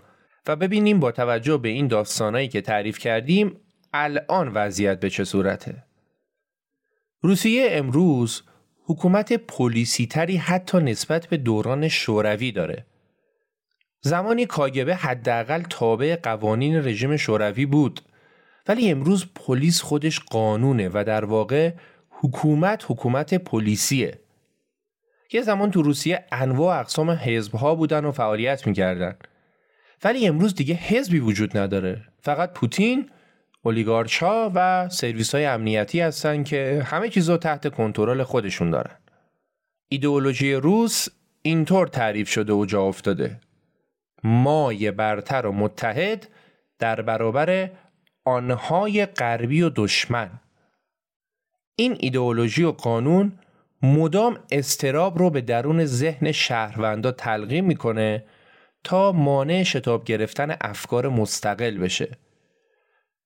و 0.46 0.56
ببینیم 0.56 1.00
با 1.00 1.12
توجه 1.12 1.56
به 1.56 1.68
این 1.68 1.88
داستانایی 1.88 2.48
که 2.48 2.60
تعریف 2.60 2.98
کردیم 2.98 3.56
الان 3.92 4.48
وضعیت 4.48 5.00
به 5.00 5.10
چه 5.10 5.24
صورته. 5.24 5.84
روسیه 7.20 7.66
امروز 7.70 8.42
حکومت 8.84 9.32
پلیسی 9.32 10.06
تری 10.06 10.36
حتی 10.36 10.78
نسبت 10.78 11.26
به 11.26 11.36
دوران 11.36 11.88
شوروی 11.88 12.52
داره. 12.52 12.86
زمانی 14.00 14.46
کاگبه 14.46 14.94
حداقل 14.94 15.62
تابع 15.62 16.16
قوانین 16.22 16.76
رژیم 16.76 17.16
شوروی 17.16 17.66
بود 17.66 18.00
ولی 18.68 18.90
امروز 18.90 19.26
پلیس 19.34 19.82
خودش 19.82 20.20
قانونه 20.20 20.88
و 20.88 21.04
در 21.06 21.24
واقع 21.24 21.72
حکومت 22.10 22.84
حکومت 22.88 23.34
پلیسیه. 23.34 24.22
یه 25.34 25.42
زمان 25.42 25.70
تو 25.70 25.82
روسیه 25.82 26.24
انواع 26.32 26.80
اقسام 26.80 27.10
حزب 27.10 27.54
ها 27.54 27.74
بودن 27.74 28.04
و 28.04 28.12
فعالیت 28.12 28.66
می‌کردن. 28.66 29.16
ولی 30.04 30.26
امروز 30.26 30.54
دیگه 30.54 30.74
حزبی 30.74 31.18
وجود 31.18 31.58
نداره. 31.58 32.02
فقط 32.20 32.52
پوتین 32.52 33.10
اولیگارچا 33.62 34.52
و 34.54 34.88
سرویس 34.88 35.34
های 35.34 35.44
امنیتی 35.44 36.00
هستن 36.00 36.42
که 36.42 36.82
همه 36.86 37.08
چیز 37.08 37.30
رو 37.30 37.36
تحت 37.36 37.74
کنترل 37.74 38.22
خودشون 38.22 38.70
دارن. 38.70 38.96
ایدئولوژی 39.88 40.54
روس 40.54 41.08
اینطور 41.42 41.86
تعریف 41.86 42.28
شده 42.28 42.52
و 42.52 42.66
جا 42.66 42.82
افتاده. 42.82 43.40
مای 44.24 44.90
برتر 44.90 45.46
و 45.46 45.52
متحد 45.52 46.28
در 46.78 47.02
برابر 47.02 47.70
آنهای 48.24 49.06
غربی 49.06 49.62
و 49.62 49.70
دشمن. 49.76 50.30
این 51.76 51.96
ایدئولوژی 52.00 52.64
و 52.64 52.72
قانون 52.72 53.38
مدام 53.82 54.38
استراب 54.50 55.18
رو 55.18 55.30
به 55.30 55.40
درون 55.40 55.84
ذهن 55.84 56.32
شهروندا 56.32 57.12
تلقیم 57.12 57.64
می‌کنه 57.64 58.24
تا 58.84 59.12
مانع 59.12 59.62
شتاب 59.62 60.04
گرفتن 60.04 60.56
افکار 60.60 61.08
مستقل 61.08 61.78
بشه 61.78 62.18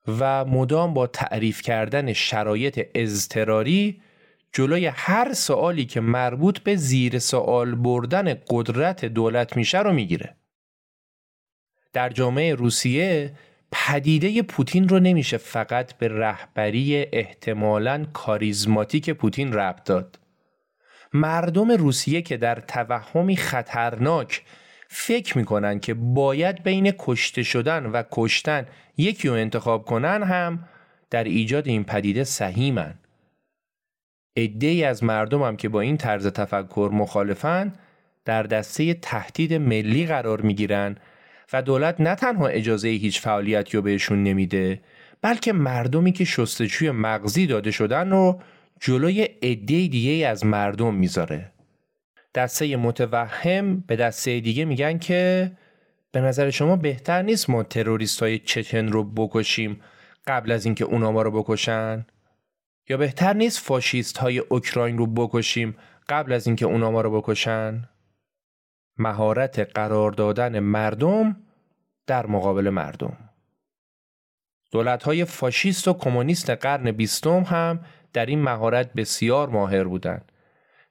و 0.09 0.44
مدام 0.44 0.94
با 0.94 1.07
تعریف 1.07 1.62
کردن 1.62 2.12
شرایط 2.12 2.88
اضطراری 2.94 4.02
جلوی 4.52 4.86
هر 4.86 5.32
سوالی 5.32 5.84
که 5.84 6.00
مربوط 6.00 6.59
به 6.59 6.76
زیر 6.76 7.18
سوال 7.18 7.74
بردن 7.74 8.34
قدرت 8.48 9.04
دولت 9.04 9.57
میشه 9.57 9.78
رو 9.78 9.92
می‌گیره. 9.92 10.36
در 11.92 12.09
جامعه 12.09 12.54
روسیه 12.54 13.32
پدیده 13.72 14.42
پوتین 14.42 14.88
رو 14.88 14.98
نمیشه 14.98 15.36
فقط 15.36 15.94
به 15.94 16.09
رهبری 16.09 17.07
احتمالاً 17.12 18.07
کاریزماتیک 18.12 19.11
پوتین 19.11 19.52
ربط 19.52 19.84
داد. 19.84 20.18
مردم 21.12 21.70
روسیه 21.70 22.22
که 22.22 22.36
در 22.36 22.61
توهمی 22.61 23.36
خطرناک 23.36 24.42
فکر 24.88 25.38
می‌کنن 25.38 25.80
که 25.80 25.94
باید 25.94 26.62
بین 26.62 26.92
کشته 26.98 27.42
شدن 27.42 27.86
و 27.86 28.02
کشتن 28.12 28.66
یکی 28.96 29.28
رو 29.28 29.34
انتخاب 29.34 29.84
کنن 29.84 30.22
هم 30.22 30.68
در 31.11 31.24
ایجاد 31.24 31.68
این 31.68 31.84
پدیده 31.84 32.24
سهیمن. 32.24 32.94
ای 34.36 34.84
از 34.84 35.04
مردم 35.04 35.42
هم 35.42 35.57
که 35.57 35.68
با 35.68 35.80
این 35.80 35.96
طرز 35.96 36.26
تفکر 36.26 36.90
مخالفن 36.92 37.72
در 38.24 38.42
دسته 38.42 38.94
تهدید 38.94 39.54
ملی 39.54 40.07
قرار 40.07 40.40
می‌گیرن 40.40 40.96
و 41.52 41.62
دولت 41.62 42.00
نه 42.00 42.14
تنها 42.14 42.46
اجازه 42.46 42.88
هیچ 42.88 43.20
فعالیتی 43.20 43.76
رو 43.76 43.82
بهشون 43.82 44.22
نمیده 44.22 44.80
بلکه 45.22 45.52
مردمی 45.52 46.12
که 46.12 46.24
شستشوی 46.24 46.90
مغزی 46.90 47.46
داده 47.46 47.70
شدن 47.70 48.11
رو 48.11 48.40
جلوی 48.81 49.22
عده 49.22 49.87
دیگه 49.89 50.29
از 50.29 50.45
مردم 50.45 50.95
می‌ذاره. 50.95 51.53
دسته 52.35 52.77
متوهم 52.77 53.81
به 53.81 53.97
دسته 53.97 54.41
دیگه 54.41 54.64
میگن 54.64 54.99
که 54.99 55.53
به 56.12 56.20
نظر 56.20 56.51
شما 56.51 56.77
بهتر 56.77 57.22
نیست 57.22 57.51
ما 57.51 57.62
تروریست 57.62 58.20
های 58.20 58.39
چچن 58.39 58.89
رو 58.89 59.05
بکشیم 59.05 59.81
قبل 60.27 60.53
از 60.53 60.64
اینکه 60.64 60.85
اونا 60.85 61.12
ما 61.12 61.22
رو 61.22 61.43
بکشن؟ 61.43 62.07
یا 62.89 62.97
بهتر 62.97 63.33
نیست 63.33 63.59
فاشیست 63.59 64.18
های 64.18 64.39
اوکراین 64.39 64.99
رو 64.99 65.07
بکشیم 65.07 65.77
قبل 66.09 66.33
از 66.33 66.47
اینکه 66.47 66.66
اونا 66.66 66.91
ما 66.91 67.01
رو 67.01 67.20
بکشن؟ 67.20 67.89
مهارت 68.99 69.59
قرار 69.59 70.12
دادن 70.12 70.59
مردم 70.59 71.37
در 72.07 72.27
مقابل 72.27 72.70
مردم. 72.70 73.26
دولت 74.71 75.03
های 75.03 75.25
فاشیست 75.25 75.89
و 75.89 75.93
کمونیست 75.93 76.51
قرن 76.51 76.91
بیستم 76.91 77.43
هم 77.43 77.81
در 78.12 78.27
این 78.27 78.43
مهارت 78.43 78.93
بسیار 78.93 79.49
ماهر 79.49 79.85
بودند 79.85 80.33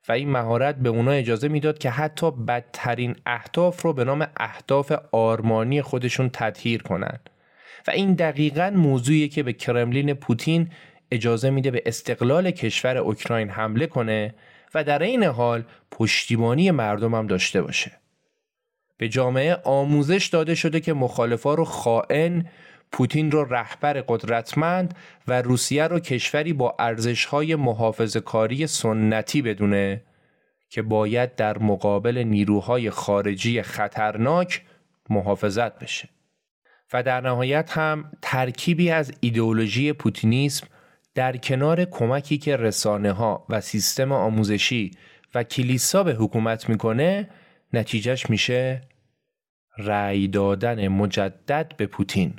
و 0.08 0.12
این 0.12 0.32
مهارت 0.32 0.76
به 0.76 0.90
اونا 0.90 1.12
اجازه 1.12 1.48
می‌داد 1.48 1.78
که 1.78 1.90
حتی 1.90 2.32
بدترین 2.32 3.16
اهداف 3.26 3.82
رو 3.82 3.94
به 3.94 4.04
نام 4.04 4.28
اهداف 4.38 4.92
آرمانی 5.12 5.82
خودشون 5.82 6.30
تطهیر 6.30 6.84
کنند. 6.84 7.30
و 7.88 7.92
این 7.92 8.14
دقیقا 8.14 8.72
موضوعیه 8.76 9.28
که 9.28 9.44
به 9.44 9.54
کرملین 9.54 10.14
پوتین 10.14 10.70
اجازه 11.12 11.50
میده 11.50 11.72
به 11.72 11.84
استقلال 11.86 12.52
کشور 12.52 12.98
اوکراین 12.98 13.50
حمله 13.50 13.88
کنه 13.88 14.36
و 14.74 14.84
در 14.84 15.04
این 15.04 15.24
حال 15.24 15.64
پشتیبانی 15.92 16.72
مردم 16.72 17.16
هم 17.16 17.28
داشته 17.28 17.62
باشه. 17.62 17.92
به 18.98 19.10
جامعه 19.10 19.56
آموزش 19.64 20.28
داده 20.28 20.56
شده 20.56 20.80
که 20.80 20.94
مخالفا 20.94 21.54
رو 21.54 21.66
خائن 21.66 22.46
پوتین 22.92 23.32
رو 23.32 23.54
رهبر 23.54 23.94
قدرتمند 24.08 24.96
و 25.28 25.42
روسیه 25.42 25.88
رو 25.88 26.00
کشوری 26.00 26.54
با 26.54 26.76
ارزش‌های 26.80 27.56
محافظه‌کاری 27.56 28.68
سنتی 28.68 29.42
بدونه 29.42 30.02
که 30.70 30.82
باید 30.82 31.36
در 31.36 31.58
مقابل 31.58 32.18
نیروهای 32.18 32.90
خارجی 32.90 33.62
خطرناک 33.62 34.62
محافظت 35.10 35.80
بشه. 35.80 36.10
و 36.94 37.04
در 37.04 37.22
نهایت 37.22 37.78
هم 37.78 38.12
ترکیبی 38.22 38.92
از 38.92 39.14
ایدئولوژی 39.20 39.94
پوتینیسم 39.94 40.68
در 41.16 41.38
کنار 41.38 41.86
کمکی 41.86 42.38
که 42.38 42.58
رسانه 42.58 43.12
ها 43.12 43.46
و 43.50 43.62
سیستم 43.62 44.12
آموزشی 44.12 44.92
و 45.36 45.44
کلیسا 45.44 46.04
به 46.04 46.14
حکومت 46.14 46.70
می‌کنه 46.70 47.30
نتیجهش 47.74 48.30
میشه 48.30 48.82
رأی 49.78 50.28
دادن 50.28 50.88
مجدد 50.88 51.74
به 51.78 51.86
پوتین. 51.86 52.34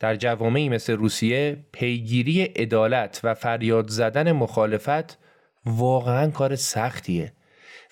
در 0.00 0.16
جوامعی 0.16 0.68
مثل 0.68 0.92
روسیه 0.92 1.64
پیگیری 1.72 2.42
عدالت 2.42 3.20
و 3.24 3.34
فریاد 3.34 3.88
زدن 3.88 4.32
مخالفت 4.32 5.18
واقعا 5.66 6.30
کار 6.30 6.56
سختیه. 6.56 7.32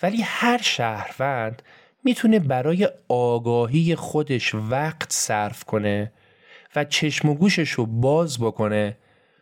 ولی 0.02 0.22
هر 0.22 0.62
شهروند 0.62 1.62
می‌تونه 2.04 2.38
برای 2.38 2.88
آگاهی 3.08 3.94
خودش 3.94 4.54
وقت 4.54 5.12
صرف 5.12 5.64
کنه 5.64 6.12
و 6.76 6.84
چشم 6.84 7.28
و 7.28 7.34
گوشش 7.34 7.70
رو 7.70 7.86
باز 7.86 8.38
بکنه 8.38 8.96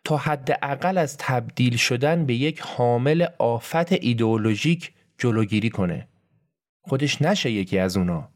تا 0.05 0.17
حداقل 0.17 0.99
از 0.99 1.17
تبدیل 1.19 1.77
شدن 1.77 2.27
به 2.27 2.35
یک 2.35 2.61
حامل 2.61 3.27
آفت 3.39 3.93
ایدئولوژیک 3.93 4.93
جلوگیری 5.19 5.71
کنه. 5.71 6.09
خودش 6.81 7.23
نشه 7.23 7.51
یکی 7.51 7.79
از 7.79 7.97
اونا. 7.97 8.29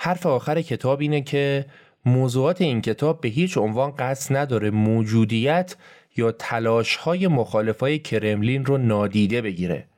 حرف 0.00 0.26
آخر 0.26 0.62
کتاب 0.62 1.00
اینه 1.00 1.20
که 1.20 1.66
موضوعات 2.08 2.60
این 2.60 2.80
کتاب 2.80 3.20
به 3.20 3.28
هیچ 3.28 3.58
عنوان 3.58 3.90
قصد 3.90 4.36
نداره 4.36 4.70
موجودیت 4.70 5.76
یا 6.16 6.32
تلاش 6.32 6.96
های 6.96 7.28
مخالفای 7.28 7.98
کرملین 7.98 8.64
رو 8.64 8.78
نادیده 8.78 9.42
بگیره. 9.42 9.88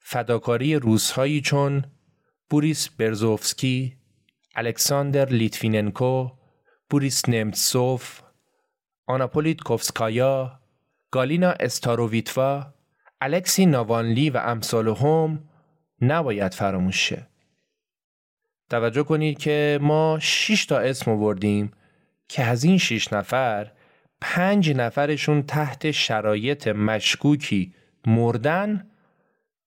فداکاری 0.00 0.74
روسهایی 0.74 1.40
چون 1.40 1.84
بوریس 2.50 2.88
برزوفسکی، 2.88 3.96
الکساندر 4.54 5.28
لیتویننکو، 5.28 6.28
بوریس 6.90 7.28
نمتسوف، 7.28 8.20
آنا 9.06 9.60
پولیتکوفسکایا، 9.60 10.60
گالینا 11.10 11.50
استاروویتوا، 11.50 12.66
الکسی 13.20 13.66
ناوالنی 13.66 14.30
و 14.30 14.36
امثالهم 14.36 15.44
نباید 16.00 16.54
فراموش 16.54 17.08
شه. 17.08 17.29
توجه 18.70 19.02
کنید 19.02 19.38
که 19.38 19.78
ما 19.82 20.18
6 20.20 20.66
تا 20.66 20.78
اسم 20.78 21.10
آوردیم 21.10 21.70
که 22.28 22.44
از 22.44 22.64
این 22.64 22.78
6 22.78 23.12
نفر 23.12 23.70
پنج 24.20 24.70
نفرشون 24.70 25.42
تحت 25.42 25.90
شرایط 25.90 26.68
مشکوکی 26.68 27.72
مردن 28.06 28.86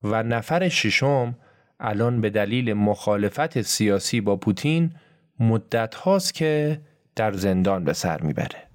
و 0.03 0.23
نفر 0.23 0.69
ششم 0.69 1.35
الان 1.79 2.21
به 2.21 2.29
دلیل 2.29 2.73
مخالفت 2.73 3.61
سیاسی 3.61 4.21
با 4.21 4.35
پوتین 4.35 4.93
مدت 5.39 5.95
هاست 5.95 6.33
که 6.33 6.81
در 7.15 7.31
زندان 7.31 7.83
به 7.83 7.93
سر 7.93 8.21
می‌بره. 8.21 8.72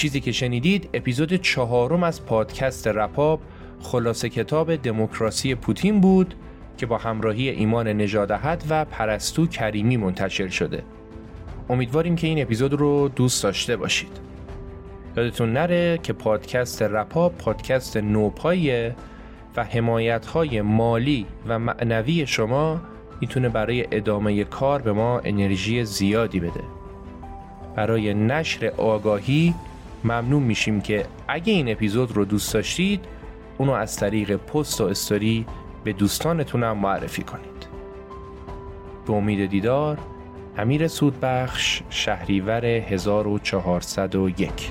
چیزی 0.00 0.20
که 0.20 0.32
شنیدید 0.32 0.88
اپیزود 0.94 1.34
چهارم 1.34 2.02
از 2.02 2.26
پادکست 2.26 2.88
رپاب 2.88 3.40
خلاصه 3.80 4.28
کتاب 4.28 4.76
دموکراسی 4.76 5.54
پوتین 5.54 6.00
بود 6.00 6.34
که 6.76 6.86
با 6.86 6.98
همراهی 6.98 7.48
ایمان 7.48 7.88
نجادهت 7.88 8.64
و 8.70 8.84
پرستو 8.84 9.46
کریمی 9.46 9.96
منتشر 9.96 10.48
شده. 10.48 10.82
امیدواریم 11.70 12.16
که 12.16 12.26
این 12.26 12.42
اپیزود 12.42 12.74
رو 12.74 13.08
دوست 13.08 13.42
داشته 13.42 13.76
باشید. 13.76 14.20
یادتون 15.16 15.52
نره 15.52 15.98
که 16.02 16.12
پادکست 16.12 16.82
رپاب 16.82 17.38
پادکست 17.38 17.96
نوپایه 17.96 18.96
و 19.56 19.64
حمایت 19.64 20.36
مالی 20.62 21.26
و 21.48 21.58
معنوی 21.58 22.26
شما 22.26 22.80
می‌تونه 23.20 23.48
برای 23.48 23.86
ادامه 23.90 24.44
کار 24.44 24.82
به 24.82 24.92
ما 24.92 25.18
انرژی 25.18 25.84
زیادی 25.84 26.40
بده. 26.40 26.62
برای 27.76 28.14
نشر 28.14 28.66
آگاهی 28.66 29.54
ممنون 30.04 30.42
میشیم 30.42 30.80
که 30.80 31.06
اگه 31.28 31.52
این 31.52 31.72
اپیزود 31.72 32.12
رو 32.12 32.24
دوست 32.24 32.54
داشتید 32.54 33.04
اونو 33.58 33.72
از 33.72 33.96
طریق 33.96 34.36
پست 34.36 34.80
و 34.80 34.84
استوری 34.84 35.46
به 35.84 35.92
دوستانتونم 35.92 36.78
معرفی 36.78 37.22
کنید. 37.22 37.66
به 39.06 39.12
امید 39.12 39.50
دیدار 39.50 39.98
امیر 40.56 40.88
سودبخش 40.88 41.82
شهریور 41.90 42.64
1401 42.64 44.70